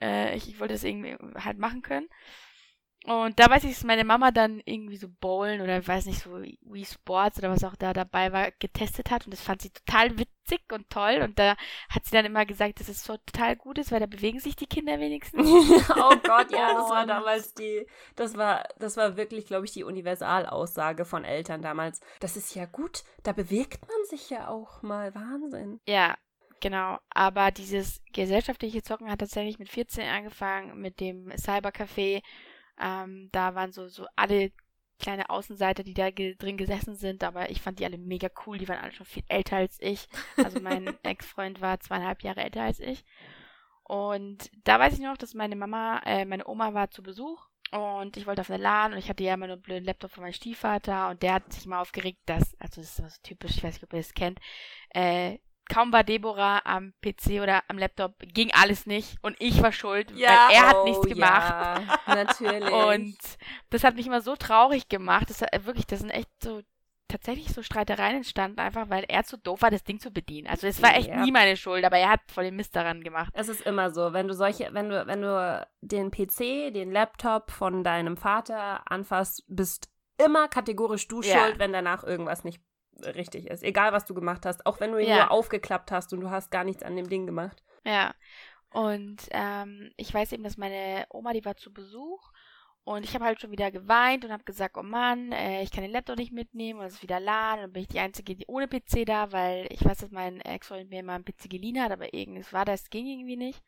äh, 0.00 0.34
ich, 0.36 0.48
ich 0.48 0.58
wollte 0.60 0.74
das 0.74 0.82
irgendwie 0.84 1.16
halt 1.40 1.58
machen 1.58 1.82
können. 1.82 2.08
Und 3.04 3.40
da 3.40 3.50
weiß 3.50 3.64
ich, 3.64 3.74
dass 3.74 3.84
meine 3.84 4.04
Mama 4.04 4.30
dann 4.30 4.62
irgendwie 4.64 4.96
so 4.96 5.08
Bowlen 5.08 5.60
oder 5.60 5.84
weiß 5.84 6.06
nicht, 6.06 6.20
so 6.20 6.40
Wii 6.40 6.84
Sports 6.84 7.38
oder 7.38 7.50
was 7.50 7.64
auch 7.64 7.74
da 7.74 7.92
dabei 7.92 8.32
war, 8.32 8.52
getestet 8.52 9.10
hat 9.10 9.24
und 9.24 9.32
das 9.32 9.40
fand 9.40 9.60
sie 9.62 9.70
total 9.70 10.16
witzig 10.18 10.60
und 10.72 10.88
toll 10.88 11.20
und 11.22 11.36
da 11.36 11.56
hat 11.88 12.04
sie 12.04 12.12
dann 12.12 12.26
immer 12.26 12.46
gesagt, 12.46 12.78
dass 12.78 12.88
es 12.88 13.02
so 13.02 13.16
total 13.16 13.56
gut 13.56 13.78
ist, 13.78 13.90
weil 13.90 13.98
da 13.98 14.06
bewegen 14.06 14.38
sich 14.38 14.54
die 14.54 14.66
Kinder 14.66 15.00
wenigstens. 15.00 15.48
oh 15.96 16.16
Gott, 16.22 16.52
ja, 16.52 16.74
das 16.74 16.90
war 16.90 17.04
damals 17.04 17.54
die, 17.54 17.86
das 18.14 18.36
war, 18.36 18.68
das 18.78 18.96
war 18.96 19.16
wirklich, 19.16 19.46
glaube 19.46 19.66
ich, 19.66 19.72
die 19.72 19.84
Universalaussage 19.84 21.04
von 21.04 21.24
Eltern 21.24 21.60
damals. 21.60 22.00
Das 22.20 22.36
ist 22.36 22.54
ja 22.54 22.66
gut, 22.66 23.02
da 23.24 23.32
bewegt 23.32 23.80
man 23.82 24.04
sich 24.08 24.30
ja 24.30 24.46
auch 24.46 24.82
mal, 24.82 25.12
Wahnsinn. 25.14 25.80
Ja, 25.88 26.16
Genau, 26.60 26.98
aber 27.10 27.50
dieses 27.50 28.00
gesellschaftliche 28.12 28.84
Zocken 28.84 29.10
hat 29.10 29.18
tatsächlich 29.18 29.58
mit 29.58 29.68
14 29.68 30.08
angefangen, 30.08 30.80
mit 30.80 31.00
dem 31.00 31.28
Cybercafé. 31.30 32.22
Ähm, 32.80 33.28
da 33.32 33.54
waren 33.54 33.72
so, 33.72 33.88
so 33.88 34.06
alle 34.16 34.52
kleine 34.98 35.30
Außenseiter, 35.30 35.82
die 35.82 35.94
da 35.94 36.10
ge 36.10 36.36
drin 36.36 36.56
gesessen 36.56 36.94
sind, 36.94 37.24
aber 37.24 37.50
ich 37.50 37.60
fand 37.60 37.80
die 37.80 37.84
alle 37.84 37.98
mega 37.98 38.28
cool. 38.46 38.58
Die 38.58 38.68
waren 38.68 38.78
alle 38.78 38.92
schon 38.92 39.06
viel 39.06 39.24
älter 39.28 39.56
als 39.56 39.78
ich. 39.80 40.08
Also 40.36 40.60
mein 40.60 40.86
Ex-Freund 41.02 41.60
war 41.60 41.80
zweieinhalb 41.80 42.22
Jahre 42.22 42.42
älter 42.42 42.62
als 42.62 42.80
ich. 42.80 43.04
Und 43.84 44.50
da 44.64 44.78
weiß 44.78 44.94
ich 44.94 45.00
noch, 45.00 45.16
dass 45.16 45.34
meine 45.34 45.56
Mama, 45.56 46.00
äh, 46.04 46.24
meine 46.24 46.46
Oma 46.46 46.72
war 46.72 46.90
zu 46.90 47.02
Besuch 47.02 47.48
und 47.72 48.16
ich 48.16 48.26
wollte 48.26 48.42
auf 48.42 48.50
eine 48.50 48.62
LAN 48.62 48.92
und 48.92 48.98
ich 48.98 49.08
hatte 49.08 49.24
ja 49.24 49.34
immer 49.34 49.46
nur 49.46 49.56
einen 49.56 49.62
blöden 49.62 49.84
Laptop 49.84 50.10
von 50.12 50.22
meinem 50.22 50.34
Stiefvater 50.34 51.08
und 51.08 51.22
der 51.22 51.34
hat 51.34 51.52
sich 51.52 51.66
mal 51.66 51.80
aufgeregt, 51.80 52.20
dass, 52.26 52.54
also 52.60 52.80
das 52.80 52.90
ist 52.90 52.96
so 52.96 53.04
typisch, 53.22 53.56
ich 53.56 53.64
weiß 53.64 53.74
nicht, 53.74 53.84
ob 53.84 53.92
ihr 53.94 54.00
das 54.00 54.14
kennt, 54.14 54.38
äh, 54.90 55.38
kaum 55.68 55.92
war 55.92 56.04
Deborah 56.04 56.62
am 56.64 56.92
PC 57.02 57.42
oder 57.42 57.62
am 57.68 57.78
Laptop, 57.78 58.14
ging 58.20 58.50
alles 58.52 58.86
nicht 58.86 59.16
und 59.22 59.36
ich 59.38 59.62
war 59.62 59.72
schuld, 59.72 60.10
ja, 60.12 60.28
weil 60.28 60.56
er 60.56 60.68
hat 60.68 60.84
nichts 60.84 61.04
oh 61.04 61.08
gemacht. 61.08 61.82
Ja, 62.06 62.14
natürlich. 62.14 62.70
Und 62.70 63.16
das 63.70 63.84
hat 63.84 63.96
mich 63.96 64.06
immer 64.06 64.20
so 64.20 64.36
traurig 64.36 64.88
gemacht. 64.88 65.30
Das 65.30 65.42
hat, 65.42 65.66
wirklich, 65.66 65.86
das 65.86 66.00
sind 66.00 66.10
echt 66.10 66.28
so 66.42 66.62
tatsächlich 67.08 67.48
so 67.48 67.62
Streitereien 67.62 68.16
entstanden, 68.16 68.58
einfach 68.58 68.88
weil 68.88 69.04
er 69.06 69.24
zu 69.24 69.36
doof 69.36 69.62
war, 69.62 69.70
das 69.70 69.84
Ding 69.84 70.00
zu 70.00 70.10
bedienen. 70.10 70.48
Also 70.48 70.66
es 70.66 70.82
war 70.82 70.96
echt 70.96 71.08
ja. 71.08 71.22
nie 71.22 71.30
meine 71.30 71.56
Schuld, 71.56 71.84
aber 71.84 71.98
er 71.98 72.08
hat 72.08 72.20
voll 72.32 72.44
den 72.44 72.56
Mist 72.56 72.74
daran 72.74 73.02
gemacht. 73.02 73.32
Es 73.34 73.48
ist 73.48 73.60
immer 73.62 73.90
so, 73.90 74.12
wenn 74.12 74.28
du 74.28 74.34
solche, 74.34 74.72
wenn 74.72 74.88
du, 74.88 75.06
wenn 75.06 75.20
du 75.20 75.66
den 75.82 76.10
PC, 76.10 76.72
den 76.72 76.90
Laptop 76.90 77.50
von 77.50 77.84
deinem 77.84 78.16
Vater 78.16 78.90
anfasst, 78.90 79.44
bist 79.46 79.90
immer 80.16 80.48
kategorisch 80.48 81.06
du 81.08 81.22
schuld, 81.22 81.58
wenn 81.58 81.72
danach 81.72 82.02
irgendwas 82.02 82.44
nicht 82.44 82.62
richtig 83.00 83.48
ist. 83.48 83.62
Egal, 83.62 83.92
was 83.92 84.04
du 84.04 84.14
gemacht 84.14 84.46
hast. 84.46 84.66
Auch 84.66 84.80
wenn 84.80 84.92
du 84.92 84.98
ihn 84.98 85.08
ja. 85.08 85.16
nur 85.16 85.30
aufgeklappt 85.30 85.90
hast 85.90 86.12
und 86.12 86.20
du 86.20 86.30
hast 86.30 86.50
gar 86.50 86.64
nichts 86.64 86.82
an 86.82 86.96
dem 86.96 87.08
Ding 87.08 87.26
gemacht. 87.26 87.62
Ja. 87.84 88.14
Und 88.70 89.28
ähm, 89.30 89.92
ich 89.96 90.12
weiß 90.12 90.32
eben, 90.32 90.44
dass 90.44 90.56
meine 90.56 91.06
Oma, 91.10 91.32
die 91.32 91.44
war 91.44 91.56
zu 91.56 91.72
Besuch 91.72 92.32
und 92.84 93.04
ich 93.04 93.14
habe 93.14 93.24
halt 93.24 93.40
schon 93.40 93.52
wieder 93.52 93.70
geweint 93.70 94.24
und 94.24 94.32
habe 94.32 94.42
gesagt, 94.42 94.76
oh 94.76 94.82
Mann, 94.82 95.30
äh, 95.32 95.62
ich 95.62 95.70
kann 95.70 95.82
den 95.82 95.92
Laptop 95.92 96.16
nicht 96.16 96.32
mitnehmen 96.32 96.80
und 96.80 96.86
es 96.86 96.94
ist 96.94 97.02
wieder 97.02 97.20
LAN. 97.20 97.58
Und 97.58 97.62
dann 97.62 97.72
bin 97.72 97.82
ich 97.82 97.88
die 97.88 98.00
Einzige, 98.00 98.34
die 98.34 98.46
ohne 98.48 98.66
PC 98.66 99.06
da, 99.06 99.30
weil 99.30 99.66
ich 99.70 99.84
weiß, 99.84 99.98
dass 99.98 100.10
mein 100.10 100.40
Ex-Freund 100.40 100.90
mir 100.90 101.00
immer 101.00 101.14
einen 101.14 101.24
PC 101.24 101.48
geliehen 101.48 101.80
hat, 101.80 101.92
aber 101.92 102.12
irgendwas 102.12 102.52
war 102.52 102.64
das, 102.64 102.90
ging 102.90 103.06
irgendwie 103.06 103.36
nicht. 103.36 103.62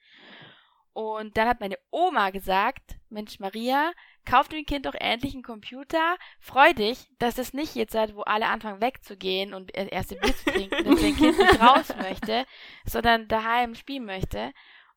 Und 0.94 1.36
dann 1.36 1.48
hat 1.48 1.60
meine 1.60 1.78
Oma 1.90 2.30
gesagt, 2.30 2.96
Mensch 3.08 3.38
Maria, 3.38 3.92
kauf 4.24 4.48
dem 4.48 4.64
Kind 4.64 4.86
doch 4.86 4.94
endlich 4.94 5.34
einen 5.34 5.42
Computer. 5.42 6.16
Freu 6.40 6.72
dich, 6.72 7.08
dass 7.18 7.38
es 7.38 7.52
nicht 7.52 7.74
jetzt 7.74 7.92
seid, 7.92 8.14
wo 8.14 8.22
alle 8.22 8.46
anfangen 8.46 8.80
wegzugehen 8.80 9.54
und 9.54 9.74
erste 9.74 10.16
Bier 10.16 10.36
zu 10.36 10.50
trinken, 10.50 10.84
dass 10.84 11.00
dein 11.00 11.16
Kind 11.16 11.38
nicht 11.38 11.60
raus 11.60 11.94
möchte, 12.00 12.46
sondern 12.84 13.28
daheim 13.28 13.74
spielen 13.74 14.04
möchte. 14.04 14.52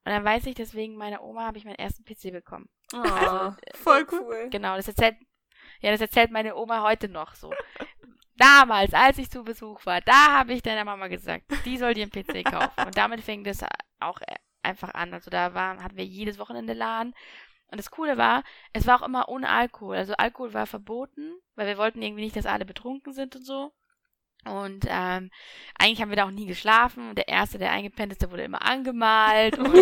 Und 0.05 0.13
dann 0.13 0.23
weiß 0.23 0.45
ich, 0.45 0.55
deswegen 0.55 0.95
meiner 0.95 1.23
Oma 1.23 1.45
habe 1.45 1.57
ich 1.57 1.65
meinen 1.65 1.75
ersten 1.75 2.05
PC 2.05 2.31
bekommen. 2.31 2.69
Oh, 2.93 2.97
also, 2.99 3.55
voll 3.73 4.07
cool. 4.11 4.47
Genau, 4.49 4.75
das 4.75 4.87
erzählt, 4.87 5.17
ja, 5.81 5.91
das 5.91 6.01
erzählt 6.01 6.31
meine 6.31 6.55
Oma 6.55 6.81
heute 6.81 7.09
noch 7.09 7.35
so. 7.35 7.51
Damals, 8.37 8.93
als 8.93 9.17
ich 9.17 9.29
zu 9.29 9.43
Besuch 9.43 9.85
war, 9.85 9.99
da 10.01 10.31
habe 10.31 10.53
ich 10.53 10.61
deiner 10.61 10.85
Mama 10.85 11.07
gesagt, 11.07 11.45
die 11.65 11.77
soll 11.77 11.93
dir 11.93 12.03
einen 12.03 12.11
PC 12.11 12.45
kaufen. 12.45 12.85
Und 12.85 12.97
damit 12.97 13.21
fing 13.21 13.43
das 13.43 13.65
auch 13.99 14.19
einfach 14.61 14.93
an. 14.93 15.13
Also 15.13 15.31
da 15.31 15.53
waren, 15.53 15.83
hatten 15.83 15.97
wir 15.97 16.05
jedes 16.05 16.37
Wochenende 16.37 16.73
Laden. 16.73 17.13
Und 17.69 17.77
das 17.79 17.91
Coole 17.91 18.17
war, 18.17 18.43
es 18.73 18.87
war 18.87 19.01
auch 19.01 19.05
immer 19.05 19.29
ohne 19.29 19.49
Alkohol. 19.49 19.97
Also 19.97 20.13
Alkohol 20.13 20.53
war 20.53 20.67
verboten, 20.67 21.33
weil 21.55 21.67
wir 21.67 21.77
wollten 21.77 22.01
irgendwie 22.01 22.23
nicht, 22.23 22.35
dass 22.35 22.45
alle 22.45 22.65
betrunken 22.65 23.13
sind 23.13 23.35
und 23.35 23.45
so. 23.45 23.73
Und 24.45 24.85
ähm, 24.87 25.29
eigentlich 25.77 26.01
haben 26.01 26.09
wir 26.09 26.15
da 26.15 26.25
auch 26.25 26.31
nie 26.31 26.45
geschlafen. 26.45 27.15
Der 27.15 27.27
Erste, 27.27 27.57
der 27.57 27.71
eingepennt 27.71 28.13
ist, 28.13 28.21
der 28.21 28.31
wurde 28.31 28.43
immer 28.43 28.61
angemalt. 28.65 29.57
Und 29.59 29.75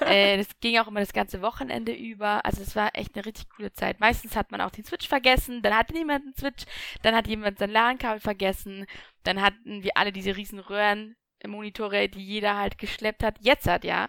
äh, 0.00 0.36
das 0.36 0.48
ging 0.60 0.78
auch 0.78 0.88
immer 0.88 1.00
das 1.00 1.14
ganze 1.14 1.40
Wochenende 1.40 1.92
über. 1.92 2.44
Also 2.44 2.62
es 2.62 2.76
war 2.76 2.90
echt 2.94 3.14
eine 3.14 3.24
richtig 3.24 3.48
coole 3.48 3.72
Zeit. 3.72 4.00
Meistens 4.00 4.36
hat 4.36 4.50
man 4.50 4.60
auch 4.60 4.70
den 4.70 4.84
Switch 4.84 5.08
vergessen, 5.08 5.62
dann 5.62 5.74
hatte 5.74 5.94
niemand 5.94 6.24
einen 6.24 6.34
Switch, 6.34 6.64
dann 7.02 7.14
hat 7.14 7.26
jemand 7.26 7.58
sein 7.58 7.70
LAN-Kabel 7.70 8.20
vergessen, 8.20 8.86
dann 9.22 9.40
hatten 9.40 9.82
wir 9.82 9.96
alle 9.96 10.12
diese 10.12 10.36
riesen 10.36 10.58
Röhren 10.58 11.16
Monitore, 11.46 12.08
die 12.08 12.24
jeder 12.24 12.56
halt 12.56 12.78
geschleppt 12.78 13.22
hat. 13.22 13.36
Jetzt 13.40 13.68
hat 13.68 13.84
ja, 13.84 14.08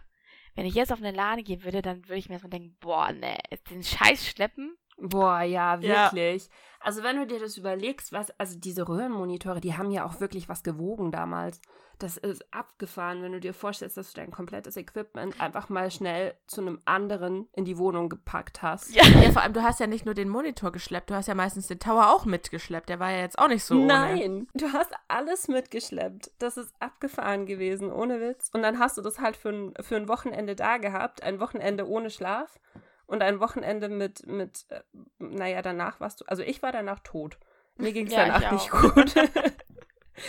wenn 0.57 0.65
ich 0.65 0.73
jetzt 0.73 0.91
auf 0.91 0.99
eine 0.99 1.11
Lade 1.11 1.43
gehen 1.43 1.63
würde, 1.63 1.83
dann 1.83 2.03
würde 2.05 2.17
ich 2.17 2.29
mir 2.29 2.33
erstmal 2.33 2.49
denken, 2.49 2.75
boah, 2.79 3.11
ne, 3.11 3.37
den 3.69 3.83
Scheiß 3.83 4.27
schleppen. 4.27 4.75
Boah, 4.97 5.41
ja, 5.41 5.81
wirklich. 5.81 6.45
Ja. 6.45 6.51
Also 6.79 7.03
wenn 7.03 7.17
du 7.17 7.27
dir 7.27 7.39
das 7.39 7.57
überlegst, 7.57 8.11
was, 8.11 8.31
also 8.39 8.57
diese 8.57 8.87
Röhrenmonitore, 8.87 9.59
die 9.59 9.75
haben 9.75 9.91
ja 9.91 10.05
auch 10.05 10.19
wirklich 10.19 10.47
was 10.47 10.63
gewogen 10.63 11.11
damals. 11.11 11.61
Das 11.99 12.15
ist 12.15 12.45
abgefahren, 12.53 13.23
wenn 13.23 13.31
du 13.31 13.39
dir 13.39 13.55
vorstellst, 13.55 13.97
dass 13.97 14.13
du 14.13 14.21
dein 14.21 14.29
komplettes 14.29 14.77
Equipment 14.77 15.41
einfach 15.41 15.69
mal 15.69 15.89
schnell 15.89 16.35
zu 16.45 16.61
einem 16.61 16.79
anderen 16.85 17.47
in 17.53 17.65
die 17.65 17.79
Wohnung 17.79 18.07
gepackt 18.07 18.61
hast. 18.61 18.93
Ja. 18.95 19.03
ja, 19.03 19.31
vor 19.31 19.41
allem, 19.41 19.53
du 19.53 19.63
hast 19.63 19.79
ja 19.79 19.87
nicht 19.87 20.05
nur 20.05 20.13
den 20.13 20.29
Monitor 20.29 20.71
geschleppt, 20.71 21.09
du 21.09 21.15
hast 21.15 21.27
ja 21.27 21.33
meistens 21.33 21.67
den 21.67 21.79
Tower 21.79 22.13
auch 22.13 22.25
mitgeschleppt. 22.25 22.89
Der 22.89 22.99
war 22.99 23.11
ja 23.11 23.21
jetzt 23.21 23.39
auch 23.39 23.47
nicht 23.47 23.63
so. 23.63 23.73
Nein, 23.73 24.47
du 24.53 24.71
hast 24.73 24.91
alles 25.07 25.47
mitgeschleppt. 25.47 26.31
Das 26.37 26.57
ist 26.57 26.71
abgefahren 26.79 27.47
gewesen, 27.47 27.91
ohne 27.91 28.21
Witz. 28.21 28.51
Und 28.53 28.61
dann 28.61 28.77
hast 28.77 28.97
du 28.97 29.01
das 29.01 29.19
halt 29.19 29.35
für 29.35 29.49
ein, 29.49 29.73
für 29.81 29.95
ein 29.95 30.07
Wochenende 30.07 30.55
da 30.55 30.77
gehabt, 30.77 31.23
ein 31.23 31.39
Wochenende 31.39 31.87
ohne 31.87 32.11
Schlaf 32.11 32.59
und 33.07 33.21
ein 33.21 33.39
Wochenende 33.39 33.89
mit, 33.89 34.27
mit, 34.27 34.65
äh, 34.69 34.81
naja, 35.19 35.61
danach 35.61 35.99
warst 35.99 36.21
du, 36.21 36.25
also 36.25 36.43
ich 36.43 36.61
war 36.61 36.71
danach 36.71 36.99
tot. 36.99 37.37
Mir 37.77 37.93
ging 37.93 38.07
es 38.07 38.13
ja, 38.13 38.25
danach 38.25 38.51
nicht 38.51 38.69
gut. 38.71 39.13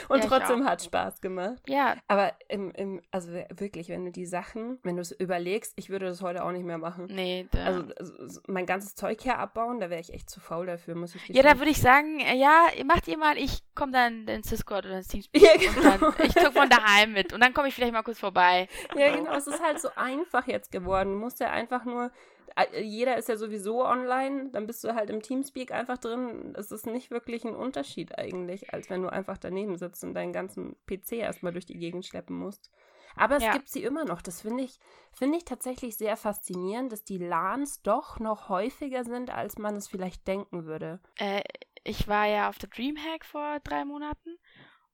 Und 0.09 0.23
ja, 0.23 0.29
trotzdem 0.29 0.65
hat 0.65 0.83
Spaß 0.83 1.21
gemacht. 1.21 1.63
Ja. 1.67 1.97
Aber 2.09 2.33
im, 2.49 2.71
im, 2.73 3.01
also 3.11 3.33
wirklich, 3.33 3.89
wenn 3.89 4.05
du 4.05 4.13
die 4.13 4.27
Sachen, 4.27 4.79
wenn 4.83 4.97
du 4.97 5.03
es 5.03 5.13
überlegst, 5.13 5.73
ich 5.77 5.91
würde 5.91 6.07
das 6.07 6.23
heute 6.23 6.45
auch 6.45 6.53
nicht 6.53 6.65
mehr 6.65 6.79
machen. 6.79 7.07
Nee, 7.11 7.49
da. 7.51 7.65
Also, 7.65 7.85
also 7.95 8.41
mein 8.47 8.67
ganzes 8.67 8.95
Zeug 8.95 9.21
hier 9.21 9.39
abbauen, 9.39 9.81
da 9.81 9.91
wäre 9.91 10.01
ich 10.01 10.13
echt 10.13 10.29
zu 10.29 10.41
faul 10.41 10.67
dafür, 10.67 10.95
muss 10.95 11.15
ich 11.15 11.29
Ja, 11.29 11.43
da 11.43 11.59
würde 11.59 11.71
ich 11.71 11.81
sagen, 11.81 12.21
äh, 12.21 12.37
ja, 12.37 12.67
macht 12.85 13.09
ihr 13.09 13.19
mal, 13.19 13.39
ich 13.39 13.61
komme 13.75 13.93
dann 13.93 14.29
ins 14.29 14.49
Discord 14.49 14.87
oder 14.87 14.99
ins 14.99 15.09
Teamspeak. 15.09 15.43
Ja, 15.49 15.57
genau. 15.57 16.13
ich 16.23 16.35
gucke 16.35 16.53
von 16.53 16.69
daheim 16.69 17.13
mit 17.13 17.33
und 17.33 17.41
dann 17.41 17.55
komme 17.55 17.69
ich 17.69 17.75
vielleicht 17.75 17.93
mal 17.93 18.03
kurz 18.03 18.19
vorbei. 18.19 18.69
Ja, 18.95 19.15
genau. 19.15 19.35
Es 19.35 19.47
ist 19.47 19.63
halt 19.63 19.81
so 19.81 19.89
einfach 19.97 20.47
jetzt 20.47 20.71
geworden. 20.71 21.13
Du 21.13 21.19
musst 21.19 21.41
ja 21.41 21.51
einfach 21.51 21.85
nur 21.85 22.11
jeder 22.81 23.17
ist 23.17 23.29
ja 23.29 23.37
sowieso 23.37 23.85
online, 23.85 24.51
dann 24.51 24.67
bist 24.67 24.83
du 24.85 24.95
halt 24.95 25.11
im 25.11 25.23
Teamspeak 25.23 25.73
einfach 25.73 25.99
drin. 25.99 26.55
Es 26.57 26.71
ist 26.71 26.87
nicht 26.87 27.11
wirklich 27.11 27.45
ein 27.45 27.55
Unterschied 27.55 28.19
eigentlich, 28.19 28.73
als 28.73 28.91
wenn 28.91 29.03
du 29.03 29.09
einfach 29.09 29.39
daneben 29.39 29.77
sitzt 29.77 30.05
und 30.05 30.15
deinen 30.15 30.33
ganzen 30.33 30.77
PC 30.87 31.13
erstmal 31.13 31.53
durch 31.53 31.67
die 31.67 31.79
Gegend 31.79 32.05
schleppen 32.05 32.37
musst. 32.37 32.71
Aber 33.17 33.37
es 33.37 33.43
ja. 33.43 33.53
gibt 33.53 33.69
sie 33.69 33.83
immer 33.83 34.05
noch. 34.05 34.23
Das 34.23 34.43
finde 34.43 34.65
ich, 34.65 34.79
find 35.13 35.35
ich 35.35 35.45
tatsächlich 35.45 35.97
sehr 35.97 36.17
faszinierend, 36.17 36.93
dass 36.93 37.05
die 37.05 37.19
LANs 37.19 37.83
doch 37.83 38.21
noch 38.21 38.49
häufiger 38.49 39.05
sind, 39.05 39.31
als 39.31 39.59
man 39.59 39.77
es 39.77 39.89
vielleicht 39.89 40.27
denken 40.29 40.67
würde. 40.67 41.01
Äh, 41.17 41.43
ich 41.85 42.07
war 42.07 42.27
ja 42.27 42.49
auf 42.49 42.59
der 42.59 42.69
Dreamhack 42.69 43.25
vor 43.25 43.59
drei 43.65 43.85
Monaten 43.85 44.39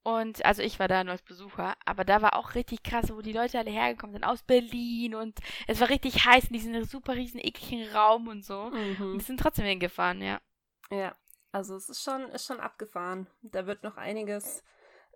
und 0.05 0.45
also 0.45 0.61
ich 0.63 0.79
war 0.79 0.87
da 0.87 1.03
nur 1.03 1.13
als 1.13 1.23
Besucher, 1.23 1.75
aber 1.87 2.05
da 2.05 2.21
war 2.21 2.37
auch 2.37 2.55
richtig 2.55 2.83
krass, 2.83 3.11
wo 3.11 3.23
die 3.23 3.33
Leute 3.33 3.59
alle 3.59 3.71
hergekommen 3.71 4.13
sind 4.13 4.25
aus 4.25 4.43
Berlin 4.43 5.15
und 5.15 5.39
es 5.67 5.81
war 5.81 5.89
richtig 5.89 6.27
heiß 6.27 6.45
in 6.49 6.53
diesem 6.53 6.85
super 6.85 7.15
riesen 7.15 7.41
ekligen 7.41 7.89
Raum 7.89 8.29
und 8.29 8.45
so. 8.45 8.67
Mhm. 8.67 8.97
Und 9.01 9.13
wir 9.15 9.21
sind 9.21 9.41
trotzdem 9.41 9.65
hingefahren, 9.65 10.21
ja. 10.21 10.43
Ja, 10.91 11.15
also 11.53 11.75
es 11.75 11.89
ist 11.89 12.03
schon, 12.03 12.29
ist 12.29 12.45
schon 12.45 12.61
abgefahren. 12.61 13.29
Da 13.41 13.67
wird 13.67 13.83
noch 13.83 13.97
einiges 13.97 14.63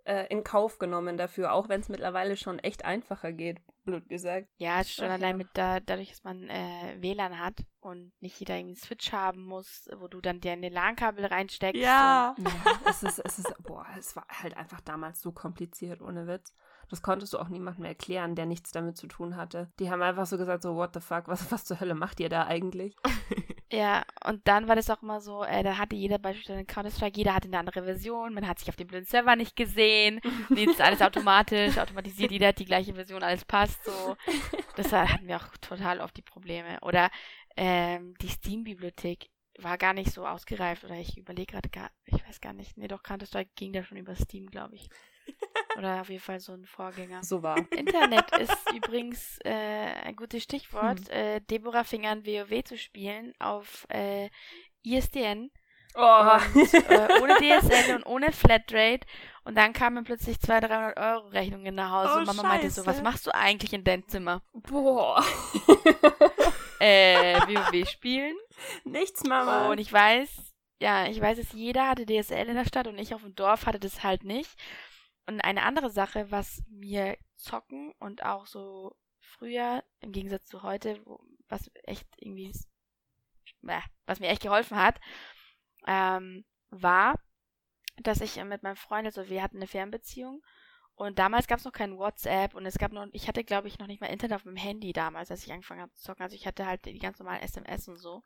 äh, 0.05 0.25
in 0.29 0.43
Kauf 0.43 0.79
genommen 0.79 1.17
dafür, 1.17 1.53
auch 1.53 1.69
wenn 1.69 1.81
es 1.81 1.89
mittlerweile 1.89 2.35
schon 2.35 2.57
echt 2.57 2.83
einfacher 2.83 3.31
geht, 3.31 3.61
blöd 3.83 4.07
gesagt. 4.09 4.47
Ja, 4.57 4.83
schon 4.83 5.05
Ach, 5.05 5.11
allein 5.11 5.37
mit 5.37 5.49
da, 5.53 5.79
dadurch, 5.79 6.09
dass 6.09 6.23
man 6.23 6.49
äh, 6.49 6.97
WLAN 6.99 7.39
hat 7.39 7.63
und 7.79 8.11
nicht 8.19 8.39
jeder 8.39 8.55
irgendwie 8.55 8.79
einen 8.79 8.85
Switch 8.87 9.11
haben 9.11 9.43
muss, 9.43 9.89
wo 9.97 10.07
du 10.07 10.21
dann 10.21 10.41
dir 10.41 10.51
eine 10.51 10.69
LAN-Kabel 10.69 11.25
reinsteckst. 11.25 11.81
Ja. 11.81 12.35
Und, 12.37 12.47
ja. 12.47 12.81
es 12.85 13.03
ist, 13.03 13.19
es 13.19 13.39
ist, 13.39 13.53
boah, 13.63 13.85
es 13.97 14.15
war 14.15 14.25
halt 14.29 14.55
einfach 14.57 14.81
damals 14.81 15.21
so 15.21 15.31
kompliziert, 15.31 16.01
ohne 16.01 16.27
Witz. 16.27 16.53
Das 16.89 17.01
konntest 17.01 17.33
du 17.33 17.39
auch 17.39 17.49
niemandem 17.49 17.85
erklären, 17.85 18.35
der 18.35 18.45
nichts 18.45 18.71
damit 18.71 18.97
zu 18.97 19.07
tun 19.07 19.35
hatte. 19.35 19.71
Die 19.79 19.91
haben 19.91 20.01
einfach 20.01 20.25
so 20.25 20.37
gesagt, 20.37 20.63
so, 20.63 20.75
what 20.75 20.93
the 20.93 20.99
fuck, 20.99 21.27
was, 21.27 21.51
was 21.51 21.65
zur 21.65 21.79
Hölle 21.79 21.95
macht 21.95 22.19
ihr 22.19 22.29
da 22.29 22.45
eigentlich? 22.45 22.95
Ja, 23.71 24.03
und 24.25 24.47
dann 24.47 24.67
war 24.67 24.75
das 24.75 24.89
auch 24.89 25.03
immer 25.03 25.21
so, 25.21 25.43
äh, 25.43 25.61
da 25.61 25.77
hatte 25.77 25.95
jeder 25.95 26.17
beispielsweise 26.17 26.65
Counter-Strike, 26.65 27.17
jeder 27.17 27.35
hatte 27.35 27.47
eine 27.47 27.59
andere 27.59 27.83
Version, 27.83 28.33
man 28.33 28.47
hat 28.47 28.57
sich 28.57 28.67
auf 28.67 28.75
dem 28.75 28.87
blöden 28.87 29.05
Server 29.05 29.35
nicht 29.35 29.55
gesehen, 29.55 30.19
jetzt 30.49 30.71
ist 30.71 30.81
alles 30.81 31.03
automatisch, 31.03 31.77
automatisiert, 31.77 32.31
jeder 32.31 32.47
hat 32.47 32.57
die 32.57 32.65
gleiche 32.65 32.95
Version, 32.95 33.21
alles 33.21 33.45
passt 33.45 33.83
so. 33.85 34.17
Das 34.75 34.91
hatten 34.91 35.27
wir 35.27 35.37
auch 35.37 35.47
total 35.61 36.01
oft 36.01 36.17
die 36.17 36.23
Probleme. 36.23 36.79
Oder 36.81 37.11
ähm, 37.57 38.15
die 38.21 38.29
Steam-Bibliothek 38.29 39.29
war 39.59 39.77
gar 39.77 39.93
nicht 39.93 40.11
so 40.11 40.25
ausgereift, 40.25 40.83
oder 40.83 40.95
ich 40.95 41.17
überlege 41.17 41.51
gerade 41.53 41.69
gar, 41.69 41.91
ich 42.05 42.27
weiß 42.27 42.41
gar 42.41 42.53
nicht, 42.53 42.75
nee, 42.75 42.87
doch 42.87 43.03
Counter-Strike 43.03 43.51
ging 43.55 43.71
da 43.71 43.83
schon 43.83 43.97
über 43.97 44.15
Steam, 44.15 44.49
glaube 44.49 44.75
ich. 44.75 44.89
Oder 45.77 46.01
auf 46.01 46.09
jeden 46.09 46.21
Fall 46.21 46.39
so 46.39 46.53
ein 46.53 46.65
Vorgänger. 46.65 47.23
So 47.23 47.41
war. 47.43 47.57
Internet 47.71 48.31
ist 48.39 48.73
übrigens 48.75 49.39
äh, 49.45 49.51
ein 49.51 50.15
gutes 50.15 50.43
Stichwort. 50.43 50.99
Hm. 50.99 51.11
Äh, 51.11 51.39
Deborah 51.41 51.83
fing 51.83 52.05
an, 52.05 52.25
WoW 52.25 52.63
zu 52.63 52.77
spielen 52.77 53.33
auf 53.39 53.85
äh, 53.89 54.29
ISDN. 54.83 55.51
Oh. 55.95 56.01
Und, 56.53 56.73
äh, 56.73 57.07
ohne 57.21 57.35
DSL 57.39 57.95
und 57.95 58.05
ohne 58.05 58.31
Flatrate. 58.31 59.07
Und 59.43 59.55
dann 59.57 59.73
kamen 59.73 60.03
plötzlich 60.03 60.39
200, 60.39 60.69
300 60.69 60.99
Euro 60.99 61.27
Rechnungen 61.29 61.73
nach 61.73 61.91
Hause 61.91 62.13
Oh, 62.15 62.19
und 62.19 62.27
Mama 62.27 62.43
meinte 62.43 62.69
so, 62.69 62.83
Scheiße. 62.83 62.97
was 62.97 63.03
machst 63.03 63.25
du 63.25 63.33
eigentlich 63.33 63.73
in 63.73 63.83
deinem 63.83 64.07
Zimmer? 64.07 64.41
Boah. 64.53 65.23
Äh, 66.81 67.35
WoW 67.41 67.89
spielen. 67.89 68.37
Nichts, 68.85 69.25
Mama. 69.25 69.67
Und 69.69 69.79
ich 69.79 69.91
weiß, 69.91 70.29
ja, 70.79 71.07
ich 71.07 71.19
weiß, 71.19 71.37
dass 71.37 71.51
jeder 71.51 71.89
hatte 71.89 72.05
DSL 72.05 72.47
in 72.47 72.55
der 72.55 72.65
Stadt 72.65 72.87
und 72.87 72.97
ich 72.97 73.13
auf 73.13 73.21
dem 73.21 73.35
Dorf 73.35 73.65
hatte 73.65 73.79
das 73.79 74.01
halt 74.03 74.23
nicht. 74.23 74.49
Und 75.29 75.41
eine 75.41 75.61
andere 75.61 75.91
Sache, 75.91 76.31
was 76.31 76.63
mir 76.71 77.15
zocken 77.35 77.93
und 77.99 78.25
auch 78.25 78.47
so 78.47 78.95
früher, 79.19 79.83
im 79.99 80.11
Gegensatz 80.11 80.47
zu 80.47 80.63
heute, 80.63 80.99
wo, 81.05 81.19
was 81.47 81.69
echt 81.83 82.07
irgendwie, 82.17 82.51
äh, 83.67 83.81
was 84.07 84.19
mir 84.19 84.29
echt 84.29 84.41
geholfen 84.41 84.75
hat, 84.75 84.99
ähm, 85.85 86.45
war, 86.71 87.13
dass 87.97 88.21
ich 88.21 88.43
mit 88.43 88.63
meinem 88.63 88.75
Freund, 88.75 89.05
also 89.05 89.29
wir 89.29 89.43
hatten 89.43 89.57
eine 89.57 89.67
Fernbeziehung 89.67 90.41
und 90.95 91.19
damals 91.19 91.45
gab 91.45 91.59
es 91.59 91.65
noch 91.65 91.73
kein 91.73 91.95
WhatsApp 91.95 92.55
und 92.55 92.65
es 92.65 92.79
gab 92.79 92.91
noch, 92.91 93.05
ich 93.11 93.27
hatte 93.27 93.43
glaube 93.43 93.67
ich 93.67 93.77
noch 93.77 93.85
nicht 93.85 94.01
mal 94.01 94.07
Internet 94.07 94.35
auf 94.35 94.45
meinem 94.45 94.55
Handy 94.55 94.93
damals, 94.93 95.29
als 95.29 95.45
ich 95.45 95.53
angefangen 95.53 95.81
habe 95.81 95.93
zu 95.93 96.05
zocken. 96.05 96.23
Also 96.23 96.35
ich 96.35 96.47
hatte 96.47 96.65
halt 96.65 96.85
die 96.85 96.97
ganz 96.97 97.19
normalen 97.19 97.43
SMS 97.43 97.87
und 97.87 97.97
so. 97.97 98.23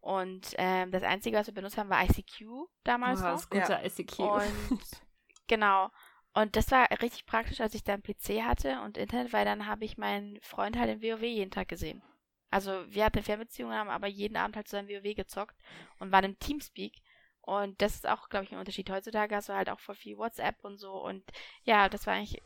Und 0.00 0.54
ähm, 0.58 0.90
das 0.90 1.02
Einzige, 1.02 1.38
was 1.38 1.46
wir 1.46 1.54
benutzt 1.54 1.78
haben, 1.78 1.88
war 1.88 2.04
ICQ 2.04 2.68
damals 2.84 3.22
Boah, 3.22 3.30
noch. 3.30 3.36
das 3.36 3.48
gute 3.48 3.80
ICQ. 3.82 4.18
Und 4.18 4.80
genau. 5.46 5.90
Und 6.36 6.54
das 6.54 6.70
war 6.70 6.86
richtig 6.90 7.24
praktisch, 7.24 7.62
als 7.62 7.74
ich 7.74 7.82
dann 7.82 8.02
PC 8.02 8.42
hatte 8.42 8.82
und 8.82 8.98
Internet, 8.98 9.32
weil 9.32 9.46
dann 9.46 9.66
habe 9.66 9.86
ich 9.86 9.96
meinen 9.96 10.38
Freund 10.42 10.76
halt 10.76 10.90
im 10.90 11.02
WoW 11.02 11.22
jeden 11.22 11.50
Tag 11.50 11.66
gesehen. 11.66 12.02
Also 12.50 12.84
wir 12.92 13.06
hatten 13.06 13.16
eine 13.16 13.24
Fernbeziehung, 13.24 13.72
haben 13.72 13.88
aber 13.88 14.06
jeden 14.06 14.36
Abend 14.36 14.54
halt 14.54 14.68
zusammen 14.68 14.90
WoW 14.90 15.14
gezockt 15.14 15.56
und 15.98 16.12
waren 16.12 16.26
im 16.26 16.38
Teamspeak. 16.38 16.92
Und 17.40 17.80
das 17.80 17.94
ist 17.94 18.06
auch, 18.06 18.28
glaube 18.28 18.44
ich, 18.44 18.52
ein 18.52 18.58
Unterschied. 18.58 18.90
Heutzutage 18.90 19.34
hast 19.34 19.48
du 19.48 19.54
halt 19.54 19.70
auch 19.70 19.80
voll 19.80 19.94
viel 19.94 20.18
WhatsApp 20.18 20.62
und 20.62 20.76
so. 20.76 20.92
Und 20.92 21.24
ja, 21.62 21.88
das 21.88 22.06
war 22.06 22.12
eigentlich 22.12 22.42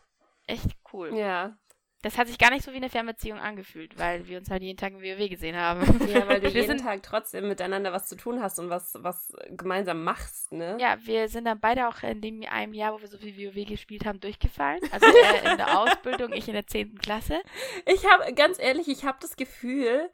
echt 0.46 0.76
cool. 0.92 1.16
ja. 1.16 1.58
Das 2.02 2.16
hat 2.16 2.28
sich 2.28 2.38
gar 2.38 2.50
nicht 2.50 2.64
so 2.64 2.72
wie 2.72 2.76
eine 2.76 2.88
Fernbeziehung 2.88 3.38
angefühlt, 3.38 3.98
weil 3.98 4.26
wir 4.26 4.38
uns 4.38 4.48
halt 4.50 4.62
jeden 4.62 4.78
Tag 4.78 4.92
im 4.92 5.02
WoW 5.02 5.28
gesehen 5.28 5.56
haben. 5.56 5.82
Ja, 6.08 6.26
weil 6.26 6.40
du 6.40 6.44
wir 6.54 6.62
jeden 6.62 6.78
sind, 6.78 6.80
Tag 6.80 7.02
trotzdem 7.02 7.46
miteinander 7.46 7.92
was 7.92 8.06
zu 8.06 8.16
tun 8.16 8.40
hast 8.40 8.58
und 8.58 8.70
was, 8.70 8.94
was 9.00 9.32
gemeinsam 9.50 10.02
machst, 10.02 10.52
ne? 10.52 10.78
Ja, 10.80 10.96
wir 11.04 11.28
sind 11.28 11.44
dann 11.44 11.60
beide 11.60 11.88
auch 11.88 12.02
in 12.02 12.20
dem 12.20 12.42
einem 12.48 12.72
Jahr, 12.72 12.94
wo 12.94 13.00
wir 13.00 13.08
so 13.08 13.18
viel 13.18 13.36
WoW 13.36 13.66
gespielt 13.66 14.06
haben, 14.06 14.18
durchgefallen. 14.20 14.80
Also 14.90 15.06
er 15.06 15.52
in 15.52 15.58
der 15.58 15.78
Ausbildung, 15.78 16.32
ich 16.32 16.48
in 16.48 16.54
der 16.54 16.66
10. 16.66 16.98
Klasse. 16.98 17.40
Ich 17.84 18.06
habe, 18.06 18.32
ganz 18.32 18.58
ehrlich, 18.58 18.88
ich 18.88 19.04
habe 19.04 19.18
das 19.20 19.36
Gefühl, 19.36 20.10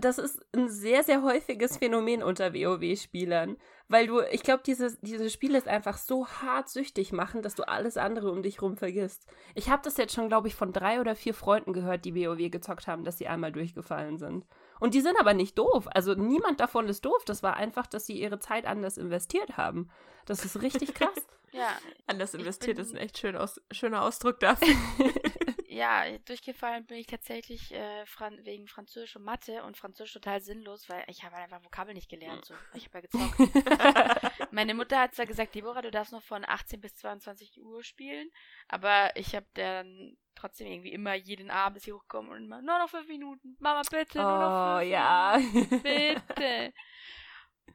das 0.00 0.18
ist 0.18 0.40
ein 0.54 0.68
sehr, 0.68 1.02
sehr 1.02 1.22
häufiges 1.22 1.76
Phänomen 1.76 2.22
unter 2.22 2.54
WoW-Spielern. 2.54 3.56
Weil 3.88 4.06
du, 4.06 4.20
ich 4.32 4.42
glaube, 4.42 4.62
dieses, 4.64 4.98
dieses 5.02 5.30
Spiel 5.30 5.54
ist 5.54 5.68
einfach 5.68 5.98
so 5.98 6.26
hart 6.26 6.70
süchtig 6.70 7.12
machen, 7.12 7.42
dass 7.42 7.54
du 7.54 7.68
alles 7.68 7.98
andere 7.98 8.30
um 8.30 8.42
dich 8.42 8.62
rum 8.62 8.78
vergisst. 8.78 9.26
Ich 9.54 9.68
habe 9.68 9.82
das 9.84 9.98
jetzt 9.98 10.14
schon, 10.14 10.28
glaube 10.28 10.48
ich, 10.48 10.54
von 10.54 10.72
drei 10.72 11.00
oder 11.00 11.14
vier 11.14 11.34
Freunden 11.34 11.74
gehört, 11.74 12.06
die 12.06 12.14
WoW 12.14 12.50
gezockt 12.50 12.86
haben, 12.86 13.04
dass 13.04 13.18
sie 13.18 13.28
einmal 13.28 13.52
durchgefallen 13.52 14.16
sind. 14.16 14.46
Und 14.80 14.94
die 14.94 15.02
sind 15.02 15.20
aber 15.20 15.34
nicht 15.34 15.58
doof. 15.58 15.86
Also 15.92 16.14
niemand 16.14 16.60
davon 16.60 16.88
ist 16.88 17.04
doof. 17.04 17.22
Das 17.26 17.42
war 17.42 17.56
einfach, 17.56 17.86
dass 17.86 18.06
sie 18.06 18.18
ihre 18.18 18.38
Zeit 18.38 18.64
anders 18.64 18.96
investiert 18.96 19.58
haben. 19.58 19.90
Das 20.24 20.44
ist 20.44 20.62
richtig 20.62 20.94
krass. 20.94 21.10
Ja, 21.54 21.68
Anders 22.08 22.34
investiert 22.34 22.80
ist 22.80 22.92
ein 22.92 22.96
echt 22.96 23.16
schön 23.16 23.36
aus, 23.36 23.60
schöner 23.70 24.02
Ausdruck 24.02 24.40
dafür. 24.40 24.74
ja, 25.74 26.04
durchgefallen 26.18 26.86
bin 26.86 26.98
ich 26.98 27.06
tatsächlich 27.06 27.72
äh, 27.72 28.06
Fran 28.06 28.38
wegen 28.44 28.68
Französisch 28.68 29.16
und 29.16 29.24
Mathe 29.24 29.62
und 29.64 29.76
Französisch 29.76 30.12
total 30.12 30.40
sinnlos, 30.40 30.88
weil 30.88 31.04
ich 31.08 31.24
habe 31.24 31.34
halt 31.34 31.44
einfach 31.44 31.64
Vokabeln 31.64 31.96
nicht 31.96 32.08
gelernt. 32.08 32.44
So. 32.44 32.54
Ich 32.74 32.86
habe 32.86 32.98
ja 32.98 33.00
gezockt. 33.02 34.50
Meine 34.52 34.74
Mutter 34.74 35.00
hat 35.00 35.14
zwar 35.14 35.26
gesagt, 35.26 35.54
Deborah, 35.54 35.82
du 35.82 35.90
darfst 35.90 36.12
noch 36.12 36.22
von 36.22 36.44
18 36.46 36.80
bis 36.80 36.94
22 36.96 37.60
Uhr 37.60 37.82
spielen, 37.82 38.30
aber 38.68 39.14
ich 39.16 39.34
habe 39.34 39.46
dann 39.54 40.16
trotzdem 40.36 40.68
irgendwie 40.68 40.92
immer 40.92 41.14
jeden 41.14 41.50
Abend 41.50 41.78
ist 41.78 41.84
sie 41.84 41.92
hochgekommen 41.92 42.30
und 42.30 42.44
immer, 42.44 42.62
nur 42.62 42.78
noch 42.78 42.88
fünf 42.88 43.08
Minuten, 43.08 43.56
Mama 43.58 43.82
bitte, 43.90 44.18
nur 44.18 44.38
noch 44.38 44.76
oh 44.76 44.78
fünf 44.78 44.90
ja. 44.90 45.38
Minuten, 45.38 45.82
bitte. 45.82 46.72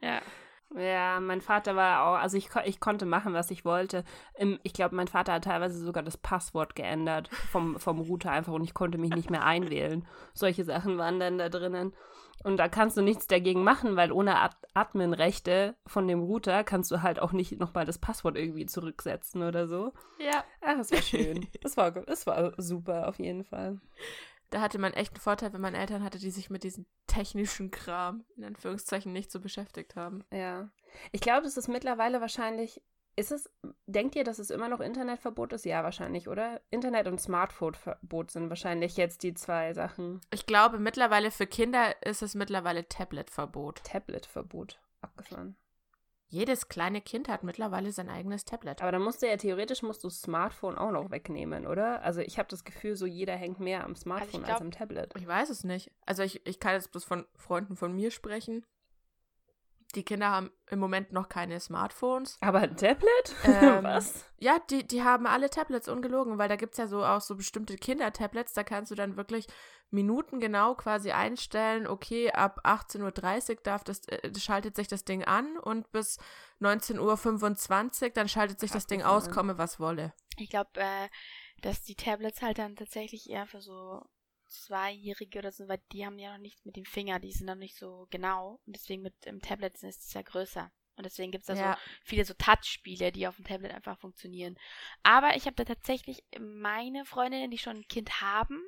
Ja, 0.02 0.22
Ja, 0.76 1.20
mein 1.20 1.42
Vater 1.42 1.76
war 1.76 2.06
auch, 2.06 2.22
also 2.22 2.38
ich, 2.38 2.50
ich 2.66 2.80
konnte 2.80 3.06
machen, 3.06 3.34
was 3.34 3.50
ich 3.50 3.66
wollte. 3.66 4.04
Ich 4.64 4.74
glaube, 4.74 4.96
mein 4.96 5.08
Vater 5.08 5.34
hat 5.34 5.46
teilweise 5.46 5.84
sogar 5.84 6.04
das 6.04 6.18
Passwort 6.18 6.76
geändert 6.76 7.30
vom, 7.52 7.80
vom 7.80 8.00
Router 8.00 8.32
einfach 8.32 8.54
und 8.54 8.64
ich 8.64 8.74
konnte 8.74 9.00
mich 9.00 9.10
nicht 9.12 9.32
mehr 9.32 9.46
einwählen. 9.46 10.08
Solche 10.34 10.64
Sachen 10.64 10.98
waren 10.98 11.20
dann 11.20 11.40
da 11.40 11.50
drinnen. 11.50 11.94
Und 12.44 12.58
da 12.58 12.70
kannst 12.70 12.96
du 12.96 13.02
nichts 13.02 13.28
dagegen 13.28 13.64
machen, 13.64 13.98
weil 13.98 14.12
ohne 14.14 14.40
Ad 14.40 14.56
Admin-Rechte 14.74 15.76
von 15.86 16.08
dem 16.08 16.22
Router 16.22 16.64
kannst 16.64 16.90
du 16.92 17.02
halt 17.02 17.20
auch 17.20 17.34
nicht 17.34 17.60
nochmal 17.60 17.86
das 17.86 17.98
Passwort 17.98 18.38
irgendwie 18.38 18.66
zurücksetzen 18.66 19.44
oder 19.44 19.68
so. 19.68 19.92
ja. 20.20 20.44
Ach, 20.62 20.78
das 20.78 20.92
war 20.92 21.02
schön. 21.02 21.48
Das 21.62 21.76
war, 21.76 21.92
das 21.92 22.28
war 22.28 22.54
super 22.58 23.10
auf 23.10 23.20
jeden 23.20 23.44
Fall. 23.44 23.80
Da 24.50 24.62
hatte 24.62 24.80
man 24.80 24.94
echt 24.94 25.14
einen 25.14 25.22
Vorteil, 25.22 25.54
wenn 25.54 25.62
man 25.62 25.76
Eltern 25.76 26.04
hatte, 26.04 26.18
die 26.18 26.32
sich 26.32 26.50
mit 26.50 26.64
diesem 26.64 26.86
technischen 27.08 27.70
Kram 27.72 28.26
in 28.36 28.44
Anführungszeichen 28.44 29.14
nicht 29.14 29.32
so 29.32 29.40
beschäftigt 29.40 29.96
haben. 29.96 30.24
Ja. 30.32 30.70
Ich 31.12 31.22
glaube, 31.22 31.46
es 31.46 31.58
ist 31.58 31.68
mittlerweile 31.68 32.22
wahrscheinlich. 32.22 32.82
Ist 33.16 33.34
es, 33.34 33.50
denkt 33.86 34.16
ihr, 34.16 34.24
dass 34.24 34.40
es 34.40 34.50
immer 34.50 34.70
noch 34.70 34.80
Internetverbot 34.80 35.52
ist? 35.52 35.66
Ja, 35.66 35.84
wahrscheinlich, 35.84 36.30
oder? 36.30 36.62
Internet- 36.70 37.08
und 37.08 37.20
Smartphone-Verbot 37.20 38.32
sind 38.32 38.48
wahrscheinlich 38.48 38.96
jetzt 38.96 39.24
die 39.24 39.34
zwei 39.34 39.74
Sachen. 39.74 40.22
Ich 40.32 40.46
glaube, 40.46 40.80
mittlerweile 40.80 41.30
für 41.30 41.46
Kinder 41.46 42.02
ist 42.06 42.22
es 42.22 42.34
mittlerweile 42.34 42.88
Tablet-Verbot. 42.88 43.84
Tablet-Verbot 43.84 44.80
abgefahren. 45.02 45.58
Jedes 46.32 46.68
kleine 46.68 47.02
Kind 47.02 47.28
hat 47.28 47.44
mittlerweile 47.44 47.92
sein 47.92 48.08
eigenes 48.08 48.46
Tablet. 48.46 48.84
Aber 48.84 48.92
dann 48.92 49.02
musst 49.02 49.24
du 49.24 49.28
ja 49.28 49.36
theoretisch 49.36 49.82
musst 49.82 50.04
du 50.04 50.08
das 50.10 50.22
Smartphone 50.22 50.78
auch 50.78 50.92
noch 50.92 51.10
wegnehmen, 51.10 51.66
oder? 51.66 52.04
Also 52.04 52.22
ich 52.22 52.38
habe 52.38 52.48
das 52.50 52.64
Gefühl, 52.64 52.96
so 52.96 53.08
jeder 53.08 53.36
hängt 53.36 53.60
mehr 53.60 53.84
am 53.84 53.96
Smartphone 53.96 54.42
als 54.42 54.50
glaub- 54.50 54.62
am 54.62 54.70
Tablet. 54.72 55.12
Ich 55.18 55.26
weiß 55.26 55.50
es 55.50 55.64
nicht. 55.64 55.92
Also 56.06 56.22
ich, 56.22 56.46
ich 56.46 56.60
kann 56.60 56.74
jetzt 56.74 56.92
bloß 56.92 57.04
von 57.04 57.26
Freunden 57.36 57.76
von 57.76 57.96
mir 57.96 58.12
sprechen. 58.12 58.64
Die 59.96 60.04
Kinder 60.04 60.30
haben 60.30 60.52
im 60.70 60.78
Moment 60.78 61.14
noch 61.14 61.30
keine 61.30 61.60
Smartphones. 61.60 62.38
Aber 62.42 62.60
ein 62.60 62.78
Tablet? 62.78 63.10
Ähm, 63.46 63.84
Was? 63.84 64.24
Ja, 64.38 64.60
die, 64.70 64.86
die 64.88 65.02
haben 65.04 65.26
alle 65.26 65.50
Tablets 65.50 65.90
ungelogen, 65.90 66.38
weil 66.38 66.48
da 66.48 66.58
gibt 66.58 66.74
es 66.74 66.78
ja 66.78 66.86
so 66.88 67.04
auch 67.04 67.22
so 67.22 67.36
bestimmte 67.36 67.76
Kindertablets, 67.76 68.54
da 68.54 68.64
kannst 68.64 68.92
du 68.92 68.96
dann 68.96 69.18
wirklich 69.18 69.48
minutengenau 69.92 70.76
quasi 70.76 71.12
einstellen, 71.12 71.88
okay, 71.88 72.32
ab 72.32 72.62
18.30 72.66 73.50
Uhr 73.50 73.62
darf 73.64 73.84
das, 73.84 74.08
äh, 74.08 74.32
schaltet 74.40 74.76
sich 74.76 74.88
das 74.88 75.04
Ding 75.06 75.24
an 75.24 75.58
und 75.58 75.92
bis 75.92 76.18
19.25 76.62 78.04
Uhr, 78.04 78.10
dann 78.12 78.30
schaltet 78.30 78.60
sich 78.60 78.72
das 78.72 78.88
Ding 78.88 79.04
aus, 79.04 79.30
komme 79.30 79.58
was 79.58 79.80
wolle. 79.80 80.14
ich 80.38 80.50
glaube, 80.50 80.70
äh, 80.80 81.10
dass 81.62 81.84
die 81.84 81.96
Tablets 81.96 82.42
halt 82.42 82.58
dann 82.58 82.76
tatsächlich 82.76 83.30
eher 83.30 83.48
für 83.48 83.62
so 83.62 84.02
Zweijährige 84.48 85.40
oder 85.40 85.52
so, 85.52 85.68
weil 85.68 85.82
die 85.92 86.06
haben 86.06 86.18
ja 86.18 86.32
noch 86.32 86.40
nichts 86.40 86.66
mit 86.66 86.76
dem 86.76 86.86
Finger, 86.86 87.20
die 87.20 87.32
sind 87.32 87.46
noch 87.46 87.56
nicht 87.56 87.78
so 87.78 88.08
genau 88.10 88.60
und 88.66 88.76
deswegen 88.76 89.04
mit 89.04 89.14
dem 89.26 89.42
Tablet 89.42 89.76
ist 89.84 90.06
es 90.06 90.14
ja 90.14 90.22
größer. 90.24 90.72
Und 90.96 91.06
deswegen 91.06 91.32
gibt 91.32 91.44
es 91.44 91.48
da 91.48 91.56
so 91.56 91.64
Ja, 91.64 91.78
viele 92.04 92.26
so 92.26 92.34
Touch-Spiele, 92.34 93.12
die 93.14 93.26
auf 93.28 93.38
dem 93.38 93.46
Tablet 93.46 93.72
einfach 93.72 93.98
funktionieren. 94.00 94.58
Aber 95.02 95.38
ich 95.38 95.46
habe 95.46 95.56
da 95.56 95.64
tatsächlich 95.64 96.24
meine 96.38 97.06
Freundinnen, 97.06 97.52
die 97.52 97.58
schon 97.58 97.78
ein 97.78 97.88
Kind 97.88 98.20
haben, 98.22 98.62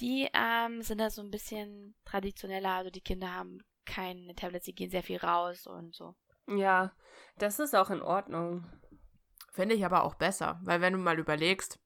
die 0.00 0.28
ähm, 0.32 0.82
sind 0.82 0.98
da 0.98 1.10
so 1.10 1.22
ein 1.22 1.30
bisschen 1.30 1.94
traditioneller. 2.04 2.70
Also 2.70 2.90
die 2.90 3.00
Kinder 3.00 3.34
haben 3.34 3.58
keine 3.84 4.34
Tablets, 4.34 4.66
die 4.66 4.74
gehen 4.74 4.90
sehr 4.90 5.02
viel 5.02 5.18
raus 5.18 5.66
und 5.66 5.94
so. 5.94 6.14
Ja, 6.46 6.92
das 7.36 7.58
ist 7.58 7.74
auch 7.74 7.90
in 7.90 8.02
Ordnung. 8.02 8.64
finde 9.52 9.74
ich 9.74 9.84
aber 9.84 10.04
auch 10.04 10.14
besser, 10.14 10.60
weil 10.62 10.80
wenn 10.80 10.92
du 10.92 10.98
mal 10.98 11.18
überlegst, 11.18 11.78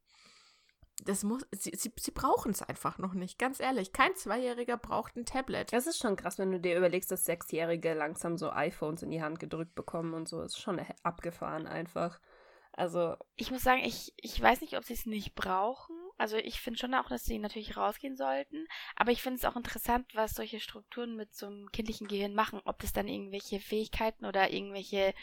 das 1.04 1.24
muss, 1.24 1.44
sie, 1.50 1.72
sie, 1.74 1.92
sie 1.98 2.10
brauchen 2.12 2.52
es 2.52 2.62
einfach 2.62 2.98
noch 2.98 3.14
nicht, 3.14 3.38
ganz 3.38 3.58
ehrlich. 3.58 3.92
Kein 3.92 4.14
Zweijähriger 4.14 4.76
braucht 4.76 5.16
ein 5.16 5.24
Tablet. 5.24 5.72
Es 5.72 5.86
ist 5.86 5.98
schon 5.98 6.16
krass, 6.16 6.38
wenn 6.38 6.52
du 6.52 6.60
dir 6.60 6.76
überlegst, 6.76 7.10
dass 7.10 7.24
Sechsjährige 7.24 7.94
langsam 7.94 8.36
so 8.36 8.50
iPhones 8.50 9.02
in 9.02 9.10
die 9.10 9.22
Hand 9.22 9.40
gedrückt 9.40 9.74
bekommen 9.74 10.14
und 10.14 10.28
so. 10.28 10.42
Ist 10.42 10.60
schon 10.60 10.80
abgefahren 11.02 11.66
einfach. 11.66 12.20
Also, 12.72 13.16
Ich 13.36 13.50
muss 13.50 13.62
sagen, 13.62 13.82
ich, 13.84 14.12
ich 14.16 14.40
weiß 14.40 14.60
nicht, 14.60 14.76
ob 14.76 14.84
sie 14.84 14.94
es 14.94 15.06
nicht 15.06 15.34
brauchen. 15.34 15.96
Also 16.22 16.36
ich 16.36 16.60
finde 16.60 16.78
schon 16.78 16.94
auch, 16.94 17.08
dass 17.08 17.24
sie 17.24 17.40
natürlich 17.40 17.76
rausgehen 17.76 18.16
sollten. 18.16 18.68
Aber 18.94 19.10
ich 19.10 19.20
finde 19.20 19.38
es 19.38 19.44
auch 19.44 19.56
interessant, 19.56 20.06
was 20.14 20.34
solche 20.34 20.60
Strukturen 20.60 21.16
mit 21.16 21.34
so 21.34 21.46
einem 21.46 21.68
kindlichen 21.72 22.06
Gehirn 22.06 22.32
machen. 22.32 22.60
Ob 22.64 22.78
das 22.78 22.92
dann 22.92 23.08
irgendwelche 23.08 23.58
Fähigkeiten 23.58 24.24
oder 24.24 24.52
irgendwelche 24.52 25.14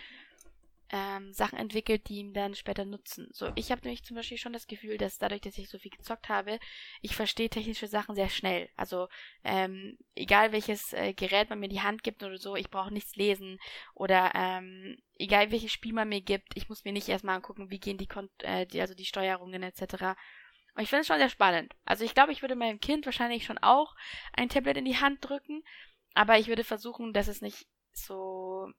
ähm, 0.92 1.32
Sachen 1.32 1.58
entwickelt, 1.58 2.10
die 2.10 2.18
ihm 2.18 2.34
dann 2.34 2.54
später 2.54 2.84
nutzen. 2.84 3.30
So, 3.32 3.50
ich 3.56 3.72
habe 3.72 3.80
nämlich 3.84 4.04
zum 4.04 4.18
Beispiel 4.18 4.38
schon 4.38 4.52
das 4.52 4.68
Gefühl, 4.68 4.98
dass 4.98 5.20
dadurch, 5.20 5.40
dass 5.40 5.58
ich 5.58 5.70
so 5.70 5.80
viel 5.80 5.92
gezockt 5.92 6.28
habe, 6.28 6.60
ich 7.02 7.16
verstehe 7.16 7.50
technische 7.50 7.88
Sachen 7.88 8.14
sehr 8.14 8.30
schnell. 8.30 8.68
Also 8.76 9.08
ähm, 9.46 9.98
egal 10.16 10.52
welches 10.52 10.92
äh, 10.92 11.14
Gerät 11.14 11.50
man 11.50 11.62
mir 11.62 11.70
die 11.70 11.80
Hand 11.80 12.04
gibt 12.04 12.24
oder 12.24 12.38
so, 12.38 12.58
ich 12.58 12.70
brauche 12.70 12.94
nichts 12.94 13.16
lesen 13.16 13.58
oder 13.94 14.34
ähm, 14.36 14.98
egal 15.16 15.50
welches 15.52 15.72
Spiel 15.72 15.94
man 15.94 16.10
mir 16.10 16.22
gibt, 16.22 16.58
ich 16.58 16.68
muss 16.68 16.84
mir 16.84 16.92
nicht 16.92 17.08
erstmal 17.08 17.38
angucken, 17.38 17.70
wie 17.70 17.80
gehen 17.80 17.98
die, 17.98 18.08
Kon 18.08 18.30
äh, 18.40 18.66
die 18.66 18.82
also 18.82 18.96
die 18.96 19.06
Steuerungen 19.06 19.64
etc. 19.64 20.18
Und 20.76 20.84
ich 20.84 20.90
finde 20.90 21.02
es 21.02 21.08
schon 21.08 21.18
sehr 21.18 21.30
spannend. 21.30 21.74
Also 21.86 22.04
ich 22.04 22.14
glaube, 22.14 22.32
ich 22.32 22.42
würde 22.42 22.56
meinem 22.56 22.80
Kind 22.80 23.06
wahrscheinlich 23.06 23.46
schon 23.46 23.58
auch 23.58 23.96
ein 24.34 24.50
Tablet 24.50 24.78
in 24.78 24.86
die 24.86 24.98
Hand 24.98 25.20
drücken, 25.22 25.64
aber 26.14 26.38
ich 26.38 26.48
würde 26.48 26.64
versuchen, 26.64 27.14
dass 27.14 27.28
es 27.28 27.42
nicht 27.42 27.68
so 27.92 28.72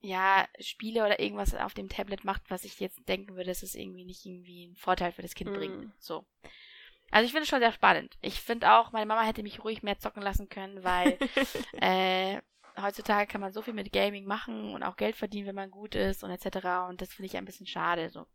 ja, 0.00 0.46
Spiele 0.60 1.04
oder 1.04 1.18
irgendwas 1.18 1.54
auf 1.54 1.74
dem 1.74 1.88
Tablet 1.88 2.24
macht, 2.24 2.50
was 2.50 2.64
ich 2.64 2.78
jetzt 2.78 3.08
denken 3.08 3.34
würde, 3.34 3.48
dass 3.48 3.62
es 3.62 3.74
irgendwie 3.74 4.04
nicht 4.04 4.24
irgendwie 4.24 4.66
einen 4.66 4.76
Vorteil 4.76 5.12
für 5.12 5.22
das 5.22 5.34
Kind 5.34 5.50
mm. 5.50 5.54
bringt. 5.54 5.92
So. 5.98 6.24
Also 7.10 7.24
ich 7.24 7.32
finde 7.32 7.42
es 7.42 7.48
schon 7.48 7.60
sehr 7.60 7.72
spannend. 7.72 8.16
Ich 8.20 8.40
finde 8.40 8.72
auch, 8.72 8.92
meine 8.92 9.06
Mama 9.06 9.22
hätte 9.22 9.42
mich 9.42 9.64
ruhig 9.64 9.82
mehr 9.82 9.98
zocken 9.98 10.22
lassen 10.22 10.48
können, 10.48 10.84
weil 10.84 11.18
äh, 11.72 12.40
heutzutage 12.80 13.26
kann 13.26 13.40
man 13.40 13.52
so 13.52 13.62
viel 13.62 13.74
mit 13.74 13.92
Gaming 13.92 14.24
machen 14.24 14.74
und 14.74 14.82
auch 14.82 14.96
Geld 14.96 15.16
verdienen, 15.16 15.48
wenn 15.48 15.54
man 15.54 15.70
gut 15.70 15.94
ist 15.94 16.22
und 16.22 16.30
etc. 16.30 16.88
Und 16.88 17.00
das 17.00 17.12
finde 17.12 17.26
ich 17.26 17.36
ein 17.36 17.44
bisschen 17.44 17.66
schade, 17.66 18.10
so. 18.10 18.26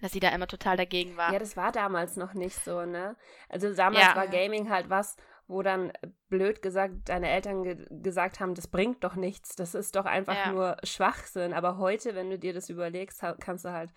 Dass 0.00 0.12
sie 0.12 0.20
da 0.20 0.28
immer 0.28 0.46
total 0.46 0.76
dagegen 0.76 1.16
war. 1.16 1.32
Ja, 1.32 1.38
das 1.38 1.56
war 1.56 1.72
damals 1.72 2.16
noch 2.16 2.34
nicht 2.34 2.62
so, 2.62 2.84
ne? 2.84 3.16
Also 3.48 3.72
damals 3.74 4.04
ja. 4.04 4.16
war 4.16 4.26
Gaming 4.26 4.68
halt 4.68 4.90
was, 4.90 5.16
wo 5.48 5.62
dann 5.62 5.92
blöd 6.28 6.60
gesagt 6.60 7.08
deine 7.08 7.30
Eltern 7.30 7.62
ge 7.62 7.86
gesagt 7.90 8.40
haben, 8.40 8.54
das 8.54 8.66
bringt 8.66 9.04
doch 9.04 9.14
nichts, 9.14 9.56
das 9.56 9.74
ist 9.74 9.96
doch 9.96 10.04
einfach 10.04 10.34
ja. 10.34 10.52
nur 10.52 10.76
Schwachsinn. 10.82 11.54
Aber 11.54 11.78
heute, 11.78 12.14
wenn 12.14 12.30
du 12.30 12.38
dir 12.38 12.52
das 12.52 12.68
überlegst, 12.68 13.22
kannst 13.40 13.64
du 13.64 13.72
halt, 13.72 13.90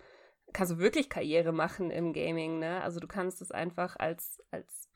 kannst 0.52 0.72
du 0.72 0.78
wirklich 0.78 1.10
Karriere 1.10 1.52
machen 1.52 1.90
im 1.90 2.12
Gaming, 2.12 2.58
ne? 2.58 2.82
Also 2.82 3.00
du 3.00 3.06
kannst 3.06 3.42
es 3.42 3.50
einfach 3.50 3.96
als, 3.98 4.42
als 4.50 4.89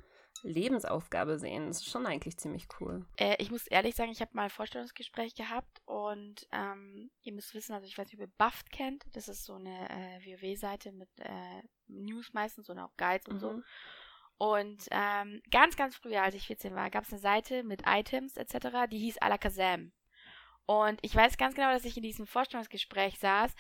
Lebensaufgabe 0.45 1.39
sehen. 1.39 1.67
Das 1.67 1.79
ist 1.79 1.91
schon 1.91 2.07
eigentlich 2.07 2.37
ziemlich 2.37 2.67
cool. 2.81 3.05
Äh, 3.17 3.37
ich 3.39 3.51
muss 3.51 3.67
ehrlich 3.67 3.95
sagen, 3.95 4.11
ich 4.11 4.21
habe 4.21 4.31
mal 4.35 4.45
ein 4.45 4.51
Vorstellungsgespräch 4.51 5.35
gehabt 5.35 5.83
und 5.87 6.47
ähm, 6.53 7.11
ihr 7.23 7.33
müsst 7.33 7.55
wissen, 7.55 7.73
also 7.73 7.87
ich 7.87 7.97
weiß 7.99 8.07
nicht, 8.07 8.21
ob 8.21 8.29
ihr 8.29 8.33
Buffed 8.39 8.71
kennt. 8.71 9.05
Das 9.13 9.29
ist 9.29 9.45
so 9.45 9.55
eine 9.55 9.89
äh, 9.91 10.21
WoW-Seite 10.25 10.93
mit 10.93 11.09
äh, 11.19 11.63
News 11.89 12.33
meistens 12.33 12.69
und 12.69 12.79
auch 12.79 12.97
Guides 12.97 13.27
und 13.29 13.37
mhm. 13.37 13.41
so. 13.41 13.63
Und 14.37 14.85
ähm, 14.91 15.41
ganz, 15.51 15.77
ganz 15.77 15.97
früher, 15.97 16.23
als 16.23 16.35
ich 16.35 16.47
14 16.47 16.75
war, 16.75 16.91
gab 16.91 17.05
es 17.05 17.13
eine 17.13 17.21
Seite 17.21 17.63
mit 17.63 17.83
Items 17.87 18.37
etc., 18.37 18.89
die 18.91 18.99
hieß 18.99 19.19
Alakazam. 19.19 19.93
Und 20.67 20.99
ich 21.03 21.15
weiß 21.15 21.37
ganz 21.37 21.55
genau, 21.55 21.73
dass 21.73 21.85
ich 21.85 21.97
in 21.97 22.03
diesem 22.03 22.27
Vorstellungsgespräch 22.27 23.19
saß 23.19 23.55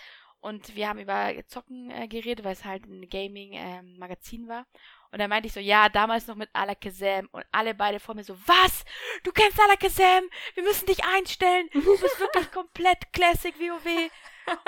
und 0.45 0.77
wir 0.77 0.91
haben 0.91 0.99
über 0.99 1.33
Zocken 1.47 1.91
äh, 1.91 2.07
geredet, 2.07 2.45
weil 2.45 2.53
es 2.53 2.67
halt 2.67 2.85
ein 2.85 3.09
Gaming-Magazin 3.09 4.43
ähm, 4.43 4.49
war. 4.49 4.67
Und 5.15 5.21
dann 5.21 5.31
meinte 5.31 5.47
ich 5.47 5.53
so, 5.53 5.61
ja, 5.61 5.89
damals 5.89 6.27
noch 6.27 6.35
mit 6.35 6.49
Alakazam. 6.55 7.29
Und 7.31 7.45
alle 7.53 7.73
beide 7.73 8.01
vor 8.01 8.17
mir 8.17 8.25
so, 8.25 8.37
was? 8.49 8.85
Du 9.23 9.31
kennst 9.31 9.61
Alakazam? 9.61 10.25
Wir 10.55 10.65
müssen 10.65 10.87
dich 10.87 11.05
einstellen. 11.05 11.69
Du 11.73 11.81
bist 12.01 12.19
wirklich 12.19 12.51
komplett 12.51 13.13
Classic 13.13 13.55
WoW. 13.61 14.11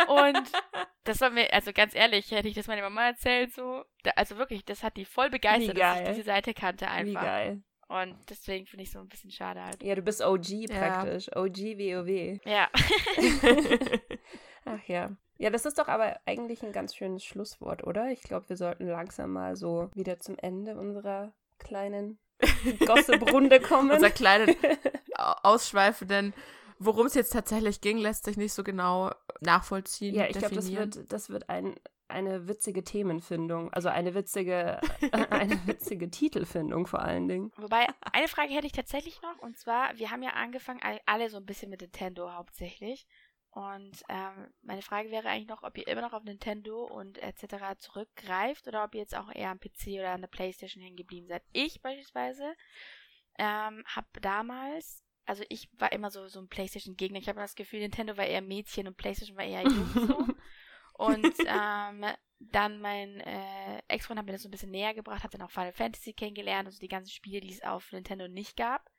Und 0.06 0.52
das 1.02 1.20
war 1.20 1.30
mir, 1.30 1.52
also 1.52 1.72
ganz 1.72 1.96
ehrlich, 1.96 2.30
hätte 2.30 2.46
ich 2.46 2.54
das 2.54 2.68
meiner 2.68 2.82
Mama 2.82 3.08
erzählt, 3.08 3.54
so. 3.54 3.82
Da, 4.04 4.12
also 4.14 4.38
wirklich, 4.38 4.64
das 4.64 4.84
hat 4.84 4.96
die 4.96 5.04
voll 5.04 5.30
begeistert, 5.30 5.76
dass 5.80 5.98
ich 5.98 6.08
diese 6.10 6.22
Seite 6.22 6.54
kannte 6.54 6.86
einfach. 6.86 7.22
Wie 7.22 7.26
geil. 7.26 7.62
Und 7.88 8.16
deswegen 8.30 8.66
finde 8.66 8.84
ich 8.84 8.92
so 8.92 9.00
ein 9.00 9.08
bisschen 9.08 9.32
schade 9.32 9.64
halt. 9.64 9.82
Ja, 9.82 9.96
du 9.96 10.02
bist 10.02 10.22
OG 10.22 10.68
praktisch. 10.68 11.26
Ja. 11.26 11.42
OG 11.42 11.58
WoW. 11.58 12.40
Ja. 12.44 12.70
Ach 14.64 14.86
ja. 14.86 15.16
Ja, 15.38 15.50
das 15.50 15.66
ist 15.66 15.78
doch 15.78 15.88
aber 15.88 16.18
eigentlich 16.26 16.62
ein 16.62 16.72
ganz 16.72 16.94
schönes 16.94 17.24
Schlusswort, 17.24 17.86
oder? 17.86 18.10
Ich 18.10 18.22
glaube, 18.22 18.48
wir 18.48 18.56
sollten 18.56 18.86
langsam 18.86 19.32
mal 19.32 19.56
so 19.56 19.90
wieder 19.94 20.20
zum 20.20 20.38
Ende 20.38 20.76
unserer 20.78 21.32
kleinen 21.58 22.18
Gossip-Runde 22.86 23.60
kommen. 23.60 23.90
Unser 23.90 24.10
kleinen 24.10 24.54
ausschweifenden 25.42 26.34
Worum 26.78 27.06
es 27.06 27.14
jetzt 27.14 27.32
tatsächlich 27.32 27.80
ging, 27.80 27.98
lässt 27.98 28.24
sich 28.24 28.36
nicht 28.36 28.52
so 28.52 28.62
genau 28.62 29.10
nachvollziehen. 29.40 30.14
Ja, 30.14 30.26
ich 30.26 30.38
glaube, 30.38 30.54
das 30.54 30.70
wird, 30.70 31.10
das 31.10 31.30
wird 31.30 31.48
ein, 31.48 31.74
eine 32.08 32.48
witzige 32.48 32.84
Themenfindung, 32.84 33.72
also 33.72 33.88
eine 33.88 34.14
witzige, 34.14 34.80
eine 35.30 35.58
witzige 35.66 36.10
Titelfindung 36.10 36.86
vor 36.86 37.00
allen 37.00 37.28
Dingen. 37.28 37.52
Wobei, 37.56 37.86
eine 38.12 38.28
Frage 38.28 38.52
hätte 38.52 38.66
ich 38.66 38.72
tatsächlich 38.72 39.22
noch, 39.22 39.38
und 39.38 39.56
zwar, 39.56 39.96
wir 39.96 40.10
haben 40.10 40.22
ja 40.22 40.30
angefangen, 40.30 40.80
alle 41.06 41.30
so 41.30 41.38
ein 41.38 41.46
bisschen 41.46 41.70
mit 41.70 41.80
Nintendo 41.80 42.30
hauptsächlich. 42.32 43.06
Und 43.56 44.02
ähm, 44.10 44.52
meine 44.60 44.82
Frage 44.82 45.10
wäre 45.10 45.30
eigentlich 45.30 45.48
noch, 45.48 45.62
ob 45.62 45.78
ihr 45.78 45.88
immer 45.88 46.02
noch 46.02 46.12
auf 46.12 46.24
Nintendo 46.24 46.84
und 46.84 47.16
etc. 47.16 47.78
zurückgreift 47.78 48.68
oder 48.68 48.84
ob 48.84 48.94
ihr 48.94 49.00
jetzt 49.00 49.16
auch 49.16 49.34
eher 49.34 49.48
am 49.48 49.58
PC 49.58 49.98
oder 49.98 50.10
an 50.10 50.20
der 50.20 50.28
Playstation 50.28 50.82
hängen 50.82 50.98
geblieben 50.98 51.26
seid. 51.26 51.42
Ich 51.54 51.80
beispielsweise 51.80 52.54
ähm, 53.38 53.82
habe 53.86 54.08
damals, 54.20 55.02
also 55.24 55.42
ich 55.48 55.70
war 55.78 55.90
immer 55.92 56.10
so, 56.10 56.28
so 56.28 56.38
ein 56.38 56.48
Playstation-Gegner. 56.48 57.18
Ich 57.18 57.30
habe 57.30 57.40
das 57.40 57.54
Gefühl, 57.54 57.80
Nintendo 57.80 58.18
war 58.18 58.26
eher 58.26 58.42
Mädchen 58.42 58.88
und 58.88 58.98
Playstation 58.98 59.38
war 59.38 59.44
eher 59.46 59.62
Jung 59.62 59.88
so. 60.06 60.26
und 60.92 61.34
ähm, 61.46 62.04
dann 62.38 62.78
mein 62.82 63.20
äh, 63.20 63.80
Ex-Freund 63.88 64.18
hat 64.18 64.26
mir 64.26 64.32
das 64.32 64.42
so 64.42 64.48
ein 64.48 64.50
bisschen 64.50 64.70
näher 64.70 64.92
gebracht, 64.92 65.24
hat 65.24 65.32
dann 65.32 65.40
auch 65.40 65.50
Final 65.50 65.72
Fantasy 65.72 66.12
kennengelernt, 66.12 66.66
also 66.66 66.78
die 66.78 66.88
ganzen 66.88 67.10
Spiele, 67.10 67.40
die 67.40 67.54
es 67.54 67.62
auf 67.62 67.90
Nintendo 67.90 68.28
nicht 68.28 68.58
gab 68.58 68.90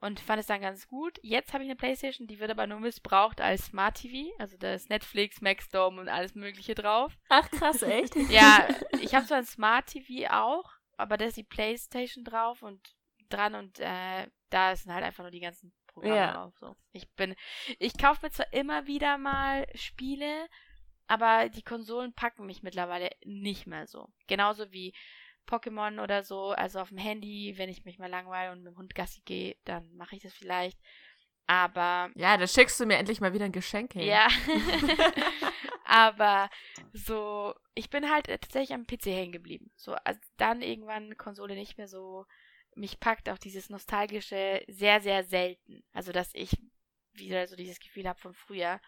und 0.00 0.18
fand 0.18 0.40
es 0.40 0.46
dann 0.46 0.62
ganz 0.62 0.88
gut. 0.88 1.18
Jetzt 1.22 1.52
habe 1.52 1.62
ich 1.62 1.68
eine 1.68 1.76
Playstation, 1.76 2.26
die 2.26 2.40
wird 2.40 2.50
aber 2.50 2.66
nur 2.66 2.80
missbraucht 2.80 3.40
als 3.40 3.66
Smart 3.66 3.96
TV. 3.96 4.30
Also 4.38 4.56
da 4.56 4.72
ist 4.72 4.88
Netflix, 4.88 5.40
Maxdome 5.40 6.00
und 6.00 6.08
alles 6.08 6.34
mögliche 6.34 6.74
drauf. 6.74 7.16
Ach 7.28 7.48
krass, 7.50 7.82
echt? 7.82 8.16
ja, 8.30 8.66
ich 9.00 9.14
habe 9.14 9.26
zwar 9.26 9.38
ein 9.38 9.44
Smart 9.44 9.86
TV 9.86 10.30
auch, 10.30 10.70
aber 10.96 11.16
da 11.16 11.26
ist 11.26 11.36
die 11.36 11.44
Playstation 11.44 12.24
drauf 12.24 12.62
und 12.62 12.80
dran 13.28 13.54
und 13.54 13.78
äh, 13.78 14.26
da 14.48 14.74
sind 14.74 14.92
halt 14.92 15.04
einfach 15.04 15.22
nur 15.22 15.30
die 15.30 15.40
ganzen 15.40 15.72
Programme 15.86 16.16
ja. 16.16 16.32
drauf. 16.32 16.54
So. 16.58 16.76
Ich 16.92 17.10
bin, 17.12 17.34
ich 17.78 17.96
kaufe 17.98 18.24
mir 18.24 18.32
zwar 18.32 18.52
immer 18.52 18.86
wieder 18.86 19.18
mal 19.18 19.66
Spiele, 19.74 20.48
aber 21.06 21.48
die 21.48 21.62
Konsolen 21.62 22.14
packen 22.14 22.46
mich 22.46 22.62
mittlerweile 22.62 23.10
nicht 23.24 23.66
mehr 23.66 23.86
so. 23.86 24.08
Genauso 24.28 24.72
wie 24.72 24.94
Pokémon 25.50 26.02
oder 26.02 26.22
so, 26.22 26.50
also 26.50 26.80
auf 26.80 26.90
dem 26.90 26.98
Handy, 26.98 27.54
wenn 27.56 27.68
ich 27.68 27.84
mich 27.84 27.98
mal 27.98 28.10
langweile 28.10 28.52
und 28.52 28.62
mit 28.62 28.72
dem 28.72 28.78
Hund 28.78 28.94
Gassi 28.94 29.22
gehe, 29.24 29.56
dann 29.64 29.92
mache 29.96 30.16
ich 30.16 30.22
das 30.22 30.32
vielleicht. 30.32 30.78
Aber. 31.46 32.10
Ja, 32.14 32.36
da 32.36 32.46
schickst 32.46 32.78
du 32.78 32.86
mir 32.86 32.96
endlich 32.96 33.20
mal 33.20 33.32
wieder 33.32 33.44
ein 33.44 33.52
Geschenk 33.52 33.94
hin. 33.94 34.02
Ja. 34.02 34.28
Aber 35.84 36.48
so, 36.92 37.54
ich 37.74 37.90
bin 37.90 38.08
halt 38.08 38.26
tatsächlich 38.26 38.72
am 38.72 38.86
PC 38.86 39.06
hängen 39.06 39.32
geblieben. 39.32 39.72
So, 39.74 39.94
also 40.04 40.20
dann 40.36 40.62
irgendwann 40.62 41.16
Konsole 41.16 41.56
nicht 41.56 41.78
mehr 41.78 41.88
so. 41.88 42.26
Mich 42.76 43.00
packt 43.00 43.28
auch 43.28 43.38
dieses 43.38 43.68
Nostalgische 43.68 44.62
sehr, 44.68 45.00
sehr 45.00 45.24
selten. 45.24 45.82
Also, 45.92 46.12
dass 46.12 46.30
ich 46.34 46.56
wieder 47.12 47.48
so 47.48 47.56
dieses 47.56 47.80
Gefühl 47.80 48.08
habe 48.08 48.20
von 48.20 48.34
früher 48.34 48.80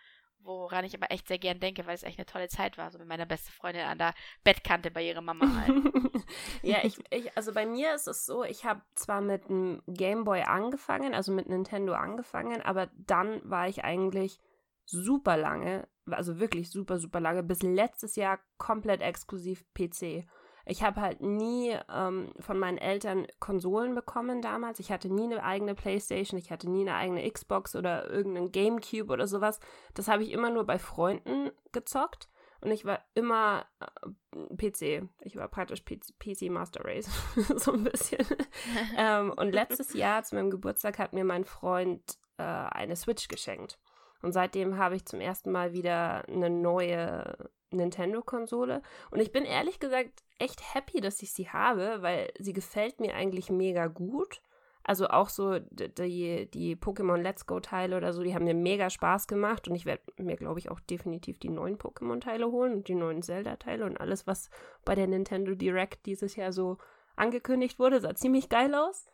woran 0.45 0.84
ich 0.84 0.95
aber 0.95 1.11
echt 1.11 1.28
sehr 1.28 1.38
gern 1.38 1.61
denke, 1.61 1.86
weil 1.86 1.95
es 1.95 2.03
echt 2.03 2.18
eine 2.18 2.26
tolle 2.26 2.49
Zeit 2.49 2.78
war, 2.78 2.90
so 2.90 2.99
mit 2.99 3.09
meiner 3.09 3.26
beste 3.26 3.53
Freundin 3.53 3.86
an 3.86 3.99
der 3.99 4.14
Bettkante 4.45 4.90
bei 4.90 5.07
ihrer 5.07 5.20
Mama 5.20 5.47
halt. 5.61 5.72
ja, 6.62 6.78
ich, 6.82 6.99
ich, 7.11 7.36
also 7.36 7.53
bei 7.53 7.66
mir 7.66 7.95
ist 7.95 8.09
es 8.09 8.26
so, 8.26 8.45
ich 8.45 8.64
habe 8.64 8.82
zwar 8.95 9.20
mit 9.20 9.49
einem 9.49 9.82
Gameboy 9.86 10.43
angefangen, 10.43 11.14
also 11.14 11.32
mit 11.32 11.49
Nintendo 11.49 11.95
angefangen, 11.95 12.62
aber 12.62 12.90
dann 12.97 13.40
war 13.49 13.68
ich 13.68 13.84
eigentlich 13.84 14.40
super 14.84 15.36
lange, 15.36 15.88
also 16.11 16.38
wirklich 16.38 16.70
super, 16.70 16.99
super 16.99 17.20
lange, 17.20 17.43
bis 17.43 17.62
letztes 17.62 18.16
Jahr 18.16 18.38
komplett 18.59 19.01
exklusiv 19.01 19.64
PC. 19.74 20.26
Ich 20.66 20.82
habe 20.82 21.00
halt 21.00 21.20
nie 21.20 21.76
ähm, 21.92 22.32
von 22.38 22.58
meinen 22.58 22.78
Eltern 22.78 23.26
Konsolen 23.40 23.94
bekommen 23.94 24.42
damals. 24.42 24.80
Ich 24.80 24.92
hatte 24.92 25.12
nie 25.12 25.24
eine 25.24 25.42
eigene 25.42 25.74
Playstation, 25.74 26.38
ich 26.38 26.50
hatte 26.50 26.70
nie 26.70 26.82
eine 26.82 26.94
eigene 26.94 27.28
Xbox 27.28 27.74
oder 27.74 28.08
irgendeinen 28.10 28.52
Gamecube 28.52 29.12
oder 29.12 29.26
sowas. 29.26 29.60
Das 29.94 30.08
habe 30.08 30.22
ich 30.22 30.30
immer 30.30 30.50
nur 30.50 30.64
bei 30.64 30.78
Freunden 30.78 31.50
gezockt. 31.72 32.28
Und 32.60 32.70
ich 32.70 32.84
war 32.84 33.00
immer 33.14 33.66
äh, 33.80 34.70
PC. 34.70 35.08
Ich 35.22 35.34
war 35.34 35.48
praktisch 35.48 35.84
PC, 35.84 36.16
PC 36.20 36.42
Master 36.48 36.84
Race. 36.84 37.10
so 37.56 37.72
ein 37.72 37.82
bisschen. 37.82 38.24
ähm, 38.96 39.32
und 39.36 39.50
letztes 39.50 39.94
Jahr 39.94 40.22
zu 40.22 40.36
meinem 40.36 40.50
Geburtstag 40.50 41.00
hat 41.00 41.12
mir 41.12 41.24
mein 41.24 41.44
Freund 41.44 42.18
äh, 42.38 42.42
eine 42.44 42.94
Switch 42.94 43.26
geschenkt. 43.26 43.80
Und 44.23 44.33
seitdem 44.33 44.79
habe 44.79 44.97
ich 44.97 45.05
zum 45.05 45.20
ersten 45.20 45.51
Mal 45.51 45.73
wieder 45.73 46.27
eine 46.29 46.49
neue 46.49 47.37
Nintendo-Konsole. 47.70 48.83
Und 49.11 49.20
ich 49.20 49.33
bin 49.33 49.45
ehrlich 49.45 49.81
gesagt 49.81 50.23
echt 50.39 50.75
happy, 50.75 51.01
dass 51.01 51.23
ich 51.23 51.33
sie 51.33 51.49
habe, 51.49 52.03
weil 52.03 52.33
sie 52.39 52.53
gefällt 52.53 53.01
mir 53.01 53.14
eigentlich 53.14 53.51
mega 53.51 53.87
gut. 53.89 54.43
Also 54.85 55.09
auch 55.09 55.29
so 55.29 55.61
die, 55.61 56.51
die 56.51 56.77
Pokémon 56.77 57.16
Let's 57.16 57.47
Go-Teile 57.47 57.97
oder 57.97 58.12
so, 58.12 58.23
die 58.23 58.35
haben 58.35 58.45
mir 58.45 58.55
mega 58.55 58.91
Spaß 58.91 59.29
gemacht 59.29 59.68
und 59.68 59.77
ich 59.77 59.87
werde 59.87 60.03
mir, 60.16 60.37
glaube 60.37 60.59
ich, 60.59 60.70
auch 60.70 60.81
definitiv 60.81 61.39
die 61.39 61.51
neuen 61.51 61.79
Pokémon-Teile 61.79 62.51
holen 62.51 62.75
und 62.75 62.89
die 62.89 62.97
neuen 62.97 63.23
Zelda-Teile 63.23 63.85
und 63.85 64.01
alles, 64.01 64.27
was 64.27 64.51
bei 64.85 64.97
der 64.97 65.07
Nintendo 65.07 65.55
Direct 65.55 66.05
dieses 66.07 66.35
Jahr 66.35 66.53
so 66.53 66.79
angekündigt 67.14 67.79
wurde, 67.79 68.01
sah 68.01 68.16
ziemlich 68.16 68.49
geil 68.49 68.75
aus. 68.75 69.07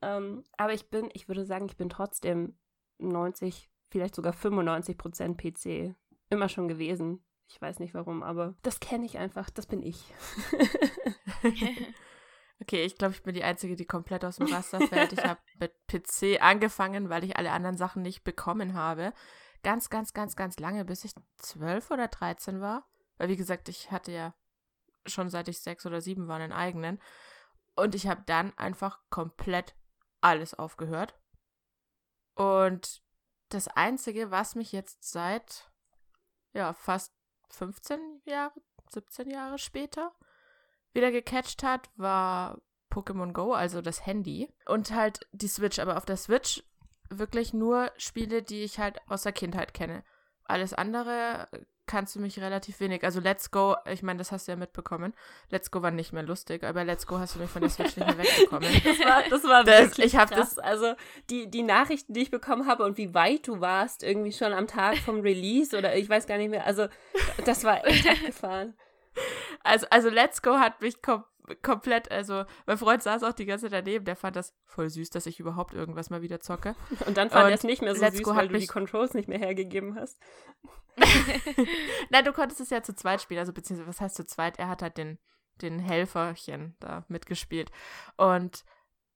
Ähm, 0.00 0.44
aber 0.56 0.72
ich 0.72 0.88
bin, 0.88 1.10
ich 1.12 1.28
würde 1.28 1.44
sagen, 1.44 1.66
ich 1.66 1.76
bin 1.76 1.90
trotzdem 1.90 2.56
90, 2.98 3.70
vielleicht 3.90 4.14
sogar 4.14 4.32
95 4.32 4.96
Prozent 4.96 5.38
PC 5.38 5.94
immer 6.30 6.48
schon 6.48 6.68
gewesen. 6.68 7.24
Ich 7.48 7.60
weiß 7.60 7.80
nicht 7.80 7.94
warum, 7.94 8.22
aber 8.22 8.54
das 8.62 8.78
kenne 8.78 9.04
ich 9.04 9.18
einfach. 9.18 9.50
Das 9.50 9.66
bin 9.66 9.82
ich. 9.82 10.04
okay, 12.60 12.84
ich 12.84 12.96
glaube, 12.96 13.14
ich 13.14 13.24
bin 13.24 13.34
die 13.34 13.42
Einzige, 13.42 13.74
die 13.74 13.86
komplett 13.86 14.24
aus 14.24 14.36
dem 14.36 14.46
Raster 14.46 14.80
fällt. 14.86 15.12
Ich 15.12 15.24
habe 15.24 15.40
mit 15.58 15.72
PC 15.88 16.40
angefangen, 16.40 17.08
weil 17.10 17.24
ich 17.24 17.36
alle 17.36 17.50
anderen 17.50 17.76
Sachen 17.76 18.02
nicht 18.02 18.22
bekommen 18.22 18.74
habe. 18.74 19.12
Ganz, 19.64 19.90
ganz, 19.90 20.12
ganz, 20.12 20.36
ganz 20.36 20.60
lange, 20.60 20.84
bis 20.84 21.04
ich 21.04 21.12
zwölf 21.38 21.90
oder 21.90 22.06
dreizehn 22.06 22.60
war. 22.60 22.88
Weil, 23.18 23.28
wie 23.28 23.36
gesagt, 23.36 23.68
ich 23.68 23.90
hatte 23.90 24.12
ja 24.12 24.34
schon 25.06 25.28
seit 25.28 25.48
ich 25.48 25.60
sechs 25.60 25.84
oder 25.84 26.00
sieben 26.00 26.28
war 26.28 26.38
einen 26.38 26.52
eigenen. 26.52 27.00
Und 27.74 27.96
ich 27.96 28.06
habe 28.06 28.22
dann 28.26 28.56
einfach 28.56 29.00
komplett 29.10 29.74
alles 30.20 30.54
aufgehört. 30.54 31.18
Und 32.34 33.02
das 33.50 33.68
Einzige, 33.68 34.30
was 34.30 34.54
mich 34.54 34.72
jetzt 34.72 35.10
seit, 35.10 35.70
ja, 36.52 36.72
fast 36.72 37.12
15 37.50 38.22
Jahre, 38.24 38.52
17 38.90 39.30
Jahre 39.30 39.58
später 39.58 40.12
wieder 40.92 41.10
gecatcht 41.10 41.62
hat, 41.62 41.90
war 41.96 42.60
Pokémon 42.90 43.32
Go, 43.32 43.52
also 43.52 43.80
das 43.82 44.06
Handy. 44.06 44.52
Und 44.66 44.92
halt 44.92 45.20
die 45.32 45.48
Switch. 45.48 45.78
Aber 45.78 45.96
auf 45.96 46.04
der 46.04 46.16
Switch 46.16 46.64
wirklich 47.08 47.52
nur 47.52 47.92
Spiele, 47.96 48.42
die 48.42 48.62
ich 48.62 48.78
halt 48.78 49.00
aus 49.08 49.22
der 49.22 49.32
Kindheit 49.32 49.74
kenne. 49.74 50.04
Alles 50.44 50.74
andere 50.74 51.48
kannst 51.90 52.14
du 52.14 52.20
mich 52.20 52.38
relativ 52.38 52.78
wenig. 52.78 53.02
Also 53.02 53.18
Let's 53.18 53.50
Go, 53.50 53.74
ich 53.90 54.04
meine, 54.04 54.18
das 54.18 54.30
hast 54.30 54.46
du 54.46 54.52
ja 54.52 54.56
mitbekommen. 54.56 55.12
Let's 55.48 55.72
Go 55.72 55.82
war 55.82 55.90
nicht 55.90 56.12
mehr 56.12 56.22
lustig, 56.22 56.62
aber 56.62 56.84
Let's 56.84 57.04
Go 57.04 57.18
hast 57.18 57.34
du 57.34 57.40
mich 57.40 57.50
von 57.50 57.62
der 57.62 57.70
Switch 57.70 57.96
nicht 57.96 58.06
mehr 58.06 58.16
wegbekommen. 58.16 58.70
Das 58.84 58.98
war, 59.00 59.22
das 59.28 59.44
war 59.44 59.64
das, 59.64 59.80
wirklich 59.80 60.06
Ich 60.06 60.16
habe 60.16 60.34
das, 60.34 60.58
also 60.58 60.94
die, 61.30 61.50
die 61.50 61.62
Nachrichten, 61.62 62.12
die 62.12 62.20
ich 62.20 62.30
bekommen 62.30 62.66
habe 62.68 62.84
und 62.84 62.96
wie 62.96 63.12
weit 63.12 63.48
du 63.48 63.60
warst, 63.60 64.04
irgendwie 64.04 64.32
schon 64.32 64.52
am 64.52 64.68
Tag 64.68 64.98
vom 64.98 65.20
Release 65.20 65.76
oder 65.76 65.96
ich 65.96 66.08
weiß 66.08 66.26
gar 66.26 66.38
nicht 66.38 66.50
mehr, 66.50 66.64
also 66.64 66.86
das 67.44 67.64
war 67.64 67.84
echt 67.84 68.08
abgefahren. 68.08 68.74
Also, 69.64 69.86
also 69.90 70.08
Let's 70.08 70.42
Go 70.42 70.58
hat 70.58 70.80
mich 70.80 71.02
kom 71.02 71.24
komplett, 71.62 72.10
also 72.10 72.44
mein 72.66 72.78
Freund 72.78 73.02
saß 73.02 73.22
auch 73.22 73.32
die 73.32 73.46
ganze 73.46 73.66
Zeit 73.66 73.86
daneben, 73.86 74.04
der 74.04 74.16
fand 74.16 74.36
das 74.36 74.54
voll 74.64 74.88
süß, 74.88 75.10
dass 75.10 75.26
ich 75.26 75.40
überhaupt 75.40 75.74
irgendwas 75.74 76.10
mal 76.10 76.22
wieder 76.22 76.40
zocke. 76.40 76.74
Und 77.06 77.16
dann 77.16 77.30
fand 77.30 77.48
er 77.48 77.54
es 77.54 77.64
nicht 77.64 77.82
mehr 77.82 77.94
so 77.94 78.00
Let's 78.00 78.18
süß, 78.18 78.26
weil 78.28 78.48
du 78.48 78.58
die 78.58 78.66
Controls 78.66 79.14
nicht 79.14 79.28
mehr 79.28 79.38
hergegeben 79.38 79.96
hast. 79.96 80.18
Nein, 82.10 82.24
du 82.24 82.32
konntest 82.32 82.60
es 82.60 82.70
ja 82.70 82.82
zu 82.82 82.94
zweit 82.94 83.22
spielen, 83.22 83.40
also 83.40 83.52
beziehungsweise, 83.52 83.88
was 83.88 84.00
heißt 84.00 84.16
zu 84.16 84.26
zweit? 84.26 84.58
Er 84.58 84.68
hat 84.68 84.82
halt 84.82 84.96
den, 84.96 85.18
den 85.62 85.78
Helferchen 85.78 86.76
da 86.80 87.04
mitgespielt. 87.08 87.70
Und 88.16 88.64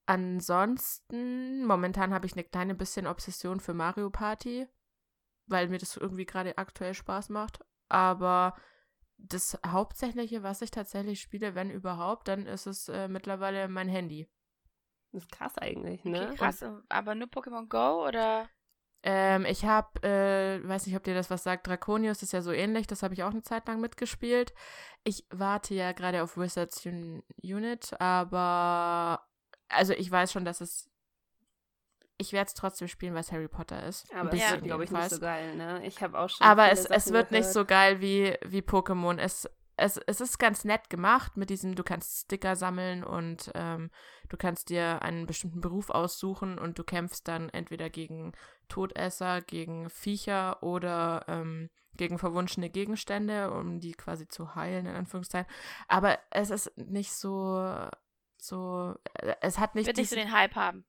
ansonsten, 0.06 1.64
momentan 1.64 2.14
habe 2.14 2.26
ich 2.26 2.34
eine 2.34 2.44
kleine 2.44 2.74
bisschen 2.74 3.06
Obsession 3.06 3.60
für 3.60 3.74
Mario 3.74 4.10
Party, 4.10 4.66
weil 5.46 5.68
mir 5.68 5.78
das 5.78 5.96
irgendwie 5.96 6.26
gerade 6.26 6.56
aktuell 6.58 6.94
Spaß 6.94 7.28
macht. 7.28 7.64
Aber 7.88 8.54
das 9.28 9.58
Hauptsächliche, 9.66 10.42
was 10.42 10.62
ich 10.62 10.70
tatsächlich 10.70 11.20
spiele, 11.20 11.54
wenn 11.54 11.70
überhaupt, 11.70 12.28
dann 12.28 12.46
ist 12.46 12.66
es 12.66 12.88
äh, 12.88 13.08
mittlerweile 13.08 13.68
mein 13.68 13.88
Handy. 13.88 14.28
Das 15.12 15.24
ist 15.24 15.32
krass 15.32 15.56
eigentlich, 15.58 16.04
ne? 16.04 16.26
Okay, 16.28 16.36
krass, 16.36 16.64
aber 16.88 17.14
nur 17.14 17.28
Pokémon 17.28 17.68
Go 17.68 18.06
oder? 18.06 18.48
Ähm, 19.06 19.44
ich 19.44 19.64
habe, 19.64 20.02
äh, 20.02 20.66
weiß 20.66 20.86
nicht, 20.86 20.96
ob 20.96 21.04
dir 21.04 21.14
das 21.14 21.30
was 21.30 21.42
sagt, 21.42 21.66
Draconius 21.66 22.22
ist 22.22 22.32
ja 22.32 22.40
so 22.40 22.52
ähnlich, 22.52 22.86
das 22.86 23.02
habe 23.02 23.12
ich 23.14 23.22
auch 23.22 23.30
eine 23.30 23.42
Zeit 23.42 23.68
lang 23.68 23.80
mitgespielt. 23.80 24.54
Ich 25.04 25.26
warte 25.30 25.74
ja 25.74 25.92
gerade 25.92 26.22
auf 26.22 26.38
Wizards 26.38 26.84
Un 26.86 27.22
Unit, 27.42 27.94
aber 28.00 29.26
also 29.68 29.92
ich 29.92 30.10
weiß 30.10 30.32
schon, 30.32 30.44
dass 30.44 30.60
es 30.60 30.90
ich 32.18 32.32
werde 32.32 32.48
es 32.48 32.54
trotzdem 32.54 32.88
spielen, 32.88 33.14
weil 33.14 33.20
es 33.20 33.32
Harry 33.32 33.48
Potter 33.48 33.84
ist. 33.84 34.12
Aber 34.14 34.32
es 34.32 34.50
wird, 34.50 34.64
glaube 34.64 34.84
ich, 34.84 34.90
nicht 34.90 35.10
so 35.10 35.20
geil, 35.20 35.56
ne? 35.56 35.84
Ich 35.84 36.02
habe 36.02 36.18
auch 36.18 36.28
schon. 36.28 36.46
Aber 36.46 36.70
es, 36.70 36.86
es 36.86 37.12
wird 37.12 37.30
gehört. 37.30 37.30
nicht 37.32 37.52
so 37.52 37.64
geil 37.64 38.00
wie, 38.00 38.36
wie 38.44 38.60
Pokémon. 38.60 39.18
Es, 39.18 39.48
es, 39.76 39.96
es 39.96 40.20
ist 40.20 40.38
ganz 40.38 40.64
nett 40.64 40.88
gemacht 40.90 41.36
mit 41.36 41.50
diesem, 41.50 41.74
du 41.74 41.82
kannst 41.82 42.24
Sticker 42.24 42.54
sammeln 42.54 43.02
und 43.02 43.50
ähm, 43.54 43.90
du 44.28 44.36
kannst 44.36 44.70
dir 44.70 45.02
einen 45.02 45.26
bestimmten 45.26 45.60
Beruf 45.60 45.90
aussuchen 45.90 46.58
und 46.58 46.78
du 46.78 46.84
kämpfst 46.84 47.26
dann 47.26 47.48
entweder 47.48 47.90
gegen 47.90 48.32
Todesser, 48.68 49.40
gegen 49.40 49.90
Viecher 49.90 50.62
oder 50.62 51.24
ähm, 51.26 51.70
gegen 51.96 52.18
verwunschene 52.18 52.70
Gegenstände, 52.70 53.52
um 53.52 53.80
die 53.80 53.92
quasi 53.92 54.28
zu 54.28 54.54
heilen, 54.54 54.86
in 54.86 54.94
Anführungszeichen. 54.94 55.50
Aber 55.88 56.18
es 56.30 56.50
ist 56.50 56.76
nicht 56.76 57.12
so, 57.12 57.88
so, 58.36 58.94
äh, 59.14 59.34
es 59.40 59.58
hat 59.58 59.74
nicht. 59.74 59.86
Wird 59.86 59.96
nicht 59.96 60.10
so 60.10 60.16
den 60.16 60.32
Hype 60.32 60.54
haben. 60.54 60.84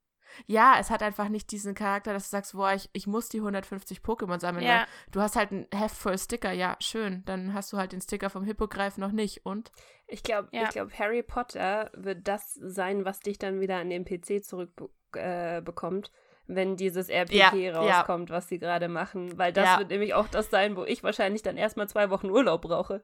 Ja, 0.47 0.77
es 0.79 0.89
hat 0.89 1.03
einfach 1.03 1.29
nicht 1.29 1.51
diesen 1.51 1.73
Charakter, 1.73 2.13
dass 2.13 2.25
du 2.25 2.29
sagst, 2.29 2.53
boah, 2.53 2.73
ich, 2.73 2.89
ich 2.93 3.07
muss 3.07 3.29
die 3.29 3.39
150 3.39 3.99
Pokémon 3.99 4.39
sammeln. 4.39 4.65
Ja. 4.65 4.85
Du 5.11 5.21
hast 5.21 5.35
halt 5.35 5.51
ein 5.51 5.67
Heft 5.73 5.95
voll 5.95 6.17
Sticker, 6.17 6.51
ja, 6.51 6.75
schön. 6.79 7.23
Dann 7.25 7.53
hast 7.53 7.73
du 7.73 7.77
halt 7.77 7.91
den 7.91 8.01
Sticker 8.01 8.29
vom 8.29 8.43
Hippogreif 8.43 8.97
noch 8.97 9.11
nicht. 9.11 9.45
Und? 9.45 9.71
Ich 10.07 10.23
glaube, 10.23 10.49
ja. 10.51 10.69
glaub, 10.69 10.91
Harry 10.97 11.23
Potter 11.23 11.91
wird 11.93 12.27
das 12.27 12.53
sein, 12.53 13.05
was 13.05 13.19
dich 13.19 13.39
dann 13.39 13.59
wieder 13.59 13.77
an 13.77 13.89
den 13.89 14.05
PC 14.05 14.43
zurückbekommt. 14.43 16.07
Äh, 16.07 16.11
wenn 16.47 16.75
dieses 16.75 17.09
RPG 17.09 17.65
ja, 17.65 17.73
rauskommt, 17.73 18.29
was 18.29 18.47
sie 18.47 18.59
gerade 18.59 18.87
machen. 18.87 19.37
Weil 19.37 19.51
das 19.51 19.79
wird 19.79 19.89
nämlich 19.89 20.13
auch 20.13 20.27
das 20.27 20.49
sein, 20.49 20.75
wo 20.75 20.83
ich 20.83 21.03
wahrscheinlich 21.03 21.41
dann 21.41 21.57
erstmal 21.57 21.89
zwei 21.89 22.09
Wochen 22.09 22.29
Urlaub 22.29 22.61
brauche. 22.61 23.01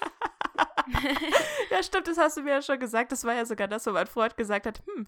ja, 1.70 1.82
stimmt, 1.82 2.08
das 2.08 2.18
hast 2.18 2.36
du 2.36 2.42
mir 2.42 2.54
ja 2.54 2.62
schon 2.62 2.78
gesagt. 2.78 3.12
Das 3.12 3.24
war 3.24 3.34
ja 3.34 3.44
sogar 3.44 3.68
das, 3.68 3.86
wo 3.86 3.92
mein 3.92 4.06
Freund 4.06 4.36
gesagt 4.36 4.66
hat, 4.66 4.82
hm, 4.86 5.06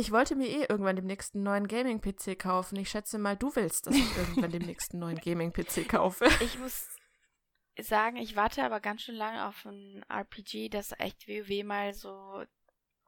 ich 0.00 0.12
wollte 0.12 0.34
mir 0.34 0.48
eh 0.48 0.64
irgendwann 0.68 0.96
demnächst 0.96 1.34
einen 1.34 1.44
neuen 1.44 1.68
Gaming-PC 1.68 2.38
kaufen. 2.38 2.76
Ich 2.76 2.88
schätze 2.88 3.18
mal, 3.18 3.36
du 3.36 3.54
willst, 3.54 3.86
dass 3.86 3.94
ich 3.94 4.16
irgendwann 4.16 4.50
demnächst 4.50 4.92
einen 4.92 5.00
neuen 5.00 5.20
Gaming-PC 5.20 5.88
kaufe. 5.88 6.24
Ich 6.40 6.58
muss 6.58 6.88
sagen, 7.78 8.16
ich 8.16 8.34
warte 8.34 8.64
aber 8.64 8.80
ganz 8.80 9.02
schön 9.02 9.14
lange 9.14 9.46
auf 9.46 9.64
ein 9.64 10.02
RPG, 10.08 10.70
das 10.70 10.92
echt 10.98 11.28
WoW 11.28 11.64
mal 11.64 11.92
so 11.92 12.42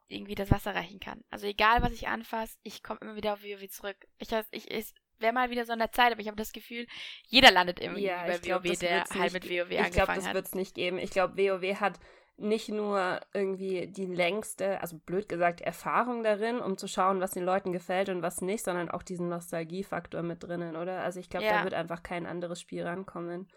irgendwie 0.08 0.34
das 0.34 0.50
Wasser 0.50 0.74
reichen 0.74 1.00
kann. 1.00 1.24
Also 1.30 1.46
egal, 1.46 1.82
was 1.82 1.92
ich 1.92 2.08
anfasse, 2.08 2.58
ich 2.62 2.82
komme 2.82 3.00
immer 3.00 3.16
wieder 3.16 3.32
auf 3.32 3.42
WoW 3.42 3.68
zurück. 3.70 3.96
Ich, 4.18 4.28
ich, 4.50 4.70
ich 4.70 4.94
wäre 5.18 5.32
mal 5.32 5.50
wieder 5.50 5.64
so 5.64 5.72
in 5.72 5.78
der 5.78 5.92
Zeit, 5.92 6.12
aber 6.12 6.20
ich 6.20 6.26
habe 6.26 6.36
das 6.36 6.52
Gefühl, 6.52 6.86
jeder 7.26 7.50
landet 7.50 7.80
irgendwie 7.80 8.04
ja, 8.04 8.22
bei 8.26 8.38
WoW, 8.38 8.62
glaub, 8.62 8.62
der 8.62 9.04
halt 9.04 9.32
mit 9.32 9.44
WoW 9.44 9.50
ich 9.50 9.60
angefangen 9.60 9.70
glaub, 9.70 9.78
hat. 9.78 9.90
Ich 9.90 9.92
glaube, 9.94 10.20
das 10.20 10.34
wird 10.34 10.46
es 10.46 10.54
nicht 10.54 10.74
geben. 10.74 10.98
Ich 10.98 11.10
glaube, 11.10 11.36
WoW 11.38 11.80
hat 11.80 11.98
nicht 12.36 12.68
nur 12.68 13.20
irgendwie 13.32 13.86
die 13.86 14.06
längste, 14.06 14.80
also 14.80 14.98
blöd 14.98 15.28
gesagt, 15.28 15.60
Erfahrung 15.60 16.24
darin, 16.24 16.60
um 16.60 16.76
zu 16.76 16.88
schauen, 16.88 17.20
was 17.20 17.32
den 17.32 17.44
Leuten 17.44 17.72
gefällt 17.72 18.08
und 18.08 18.22
was 18.22 18.40
nicht, 18.40 18.64
sondern 18.64 18.90
auch 18.90 19.02
diesen 19.02 19.28
Nostalgiefaktor 19.28 20.22
mit 20.22 20.42
drinnen, 20.42 20.76
oder? 20.76 21.02
Also 21.02 21.20
ich 21.20 21.30
glaube, 21.30 21.46
ja. 21.46 21.58
da 21.58 21.64
wird 21.64 21.74
einfach 21.74 22.02
kein 22.02 22.26
anderes 22.26 22.60
Spiel 22.60 22.84
rankommen. 22.84 23.48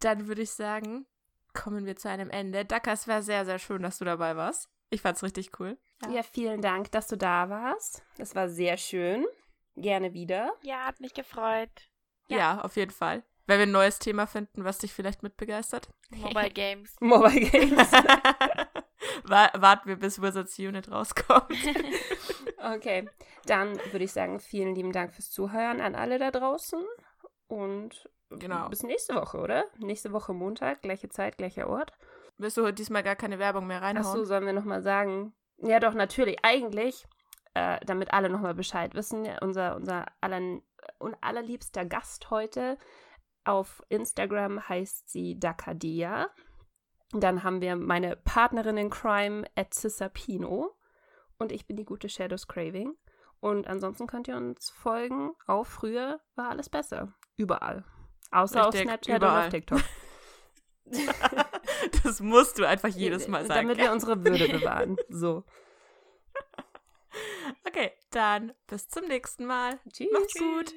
Dann 0.00 0.28
würde 0.28 0.42
ich 0.42 0.50
sagen, 0.52 1.06
kommen 1.52 1.86
wir 1.86 1.96
zu 1.96 2.08
einem 2.08 2.30
Ende. 2.30 2.64
Daka, 2.64 2.92
es 2.92 3.08
war 3.08 3.22
sehr, 3.22 3.44
sehr 3.44 3.58
schön, 3.58 3.82
dass 3.82 3.98
du 3.98 4.04
dabei 4.04 4.36
warst. 4.36 4.68
Ich 4.90 5.02
fand's 5.02 5.22
richtig 5.22 5.58
cool. 5.60 5.78
Ja. 6.02 6.10
ja, 6.10 6.22
vielen 6.22 6.62
Dank, 6.62 6.90
dass 6.90 7.06
du 7.06 7.16
da 7.16 7.48
warst. 7.48 8.02
Es 8.18 8.34
war 8.34 8.48
sehr 8.48 8.76
schön. 8.76 9.26
Gerne 9.76 10.12
wieder. 10.12 10.52
Ja, 10.62 10.86
hat 10.86 11.00
mich 11.00 11.14
gefreut. 11.14 11.70
Ja, 12.28 12.36
ja 12.38 12.60
auf 12.62 12.76
jeden 12.76 12.90
Fall. 12.90 13.22
Wenn 13.50 13.58
wir 13.58 13.66
ein 13.66 13.72
neues 13.72 13.98
Thema 13.98 14.28
finden, 14.28 14.62
was 14.62 14.78
dich 14.78 14.92
vielleicht 14.92 15.24
mitbegeistert. 15.24 15.88
Mobile 16.10 16.50
Games. 16.54 16.94
Mobile 17.00 17.40
Games. 17.50 17.90
Warten 19.24 19.88
wir, 19.88 19.96
bis 19.96 20.22
Wizards 20.22 20.56
Unit 20.60 20.88
rauskommt. 20.88 21.50
okay, 22.76 23.08
dann 23.46 23.76
würde 23.90 24.04
ich 24.04 24.12
sagen, 24.12 24.38
vielen 24.38 24.76
lieben 24.76 24.92
Dank 24.92 25.12
fürs 25.12 25.32
Zuhören 25.32 25.80
an 25.80 25.96
alle 25.96 26.20
da 26.20 26.30
draußen. 26.30 26.80
Und 27.48 28.08
genau. 28.30 28.68
bis 28.68 28.84
nächste 28.84 29.16
Woche, 29.16 29.38
oder? 29.38 29.64
Nächste 29.78 30.12
Woche 30.12 30.32
Montag, 30.32 30.82
gleiche 30.82 31.08
Zeit, 31.08 31.36
gleicher 31.36 31.68
Ort. 31.68 31.90
Willst 32.38 32.56
du 32.56 32.70
diesmal 32.72 33.02
gar 33.02 33.16
keine 33.16 33.40
Werbung 33.40 33.66
mehr 33.66 33.82
reinhauen? 33.82 34.06
Achso, 34.06 34.22
sollen 34.22 34.46
wir 34.46 34.52
nochmal 34.52 34.82
sagen? 34.82 35.34
Ja, 35.56 35.80
doch, 35.80 35.94
natürlich. 35.94 36.36
Eigentlich, 36.44 37.04
äh, 37.54 37.80
damit 37.84 38.12
alle 38.12 38.30
nochmal 38.30 38.54
Bescheid 38.54 38.94
wissen, 38.94 39.28
unser, 39.40 39.74
unser 39.74 40.06
aller, 40.20 40.60
allerliebster 41.20 41.84
Gast 41.84 42.30
heute 42.30 42.78
auf 43.44 43.82
Instagram 43.88 44.68
heißt 44.68 45.08
sie 45.08 45.38
Dakadia. 45.38 46.30
Dann 47.12 47.42
haben 47.42 47.60
wir 47.60 47.76
meine 47.76 48.16
Partnerin 48.16 48.76
in 48.76 48.90
Crime 48.90 49.44
at 49.56 49.74
Cisapino. 49.74 50.76
Und 51.38 51.52
ich 51.52 51.66
bin 51.66 51.76
die 51.76 51.84
gute 51.84 52.08
Shadows 52.08 52.46
Craving. 52.46 52.94
Und 53.40 53.66
ansonsten 53.66 54.06
könnt 54.06 54.28
ihr 54.28 54.36
uns 54.36 54.70
folgen. 54.70 55.32
Auch 55.46 55.66
früher 55.66 56.20
war 56.36 56.50
alles 56.50 56.68
besser. 56.68 57.14
Überall. 57.36 57.84
Außer 58.30 58.66
Richtig, 58.66 58.82
auf 58.82 58.86
Snapchat 58.86 59.16
überall. 59.16 59.38
und 59.38 59.44
auf 59.44 59.50
TikTok. 59.50 59.80
das 62.02 62.20
musst 62.20 62.58
du 62.58 62.66
einfach 62.66 62.88
jedes 62.88 63.28
Mal 63.28 63.46
sagen. 63.46 63.68
Damit 63.68 63.78
wir 63.78 63.92
unsere 63.92 64.24
Würde 64.24 64.48
bewahren. 64.48 64.96
So. 65.08 65.44
Okay, 67.66 67.92
dann 68.10 68.52
bis 68.66 68.88
zum 68.88 69.06
nächsten 69.06 69.44
Mal. 69.44 69.78
Tschüss. 69.92 70.08
Macht's 70.12 70.34
gut. 70.34 70.74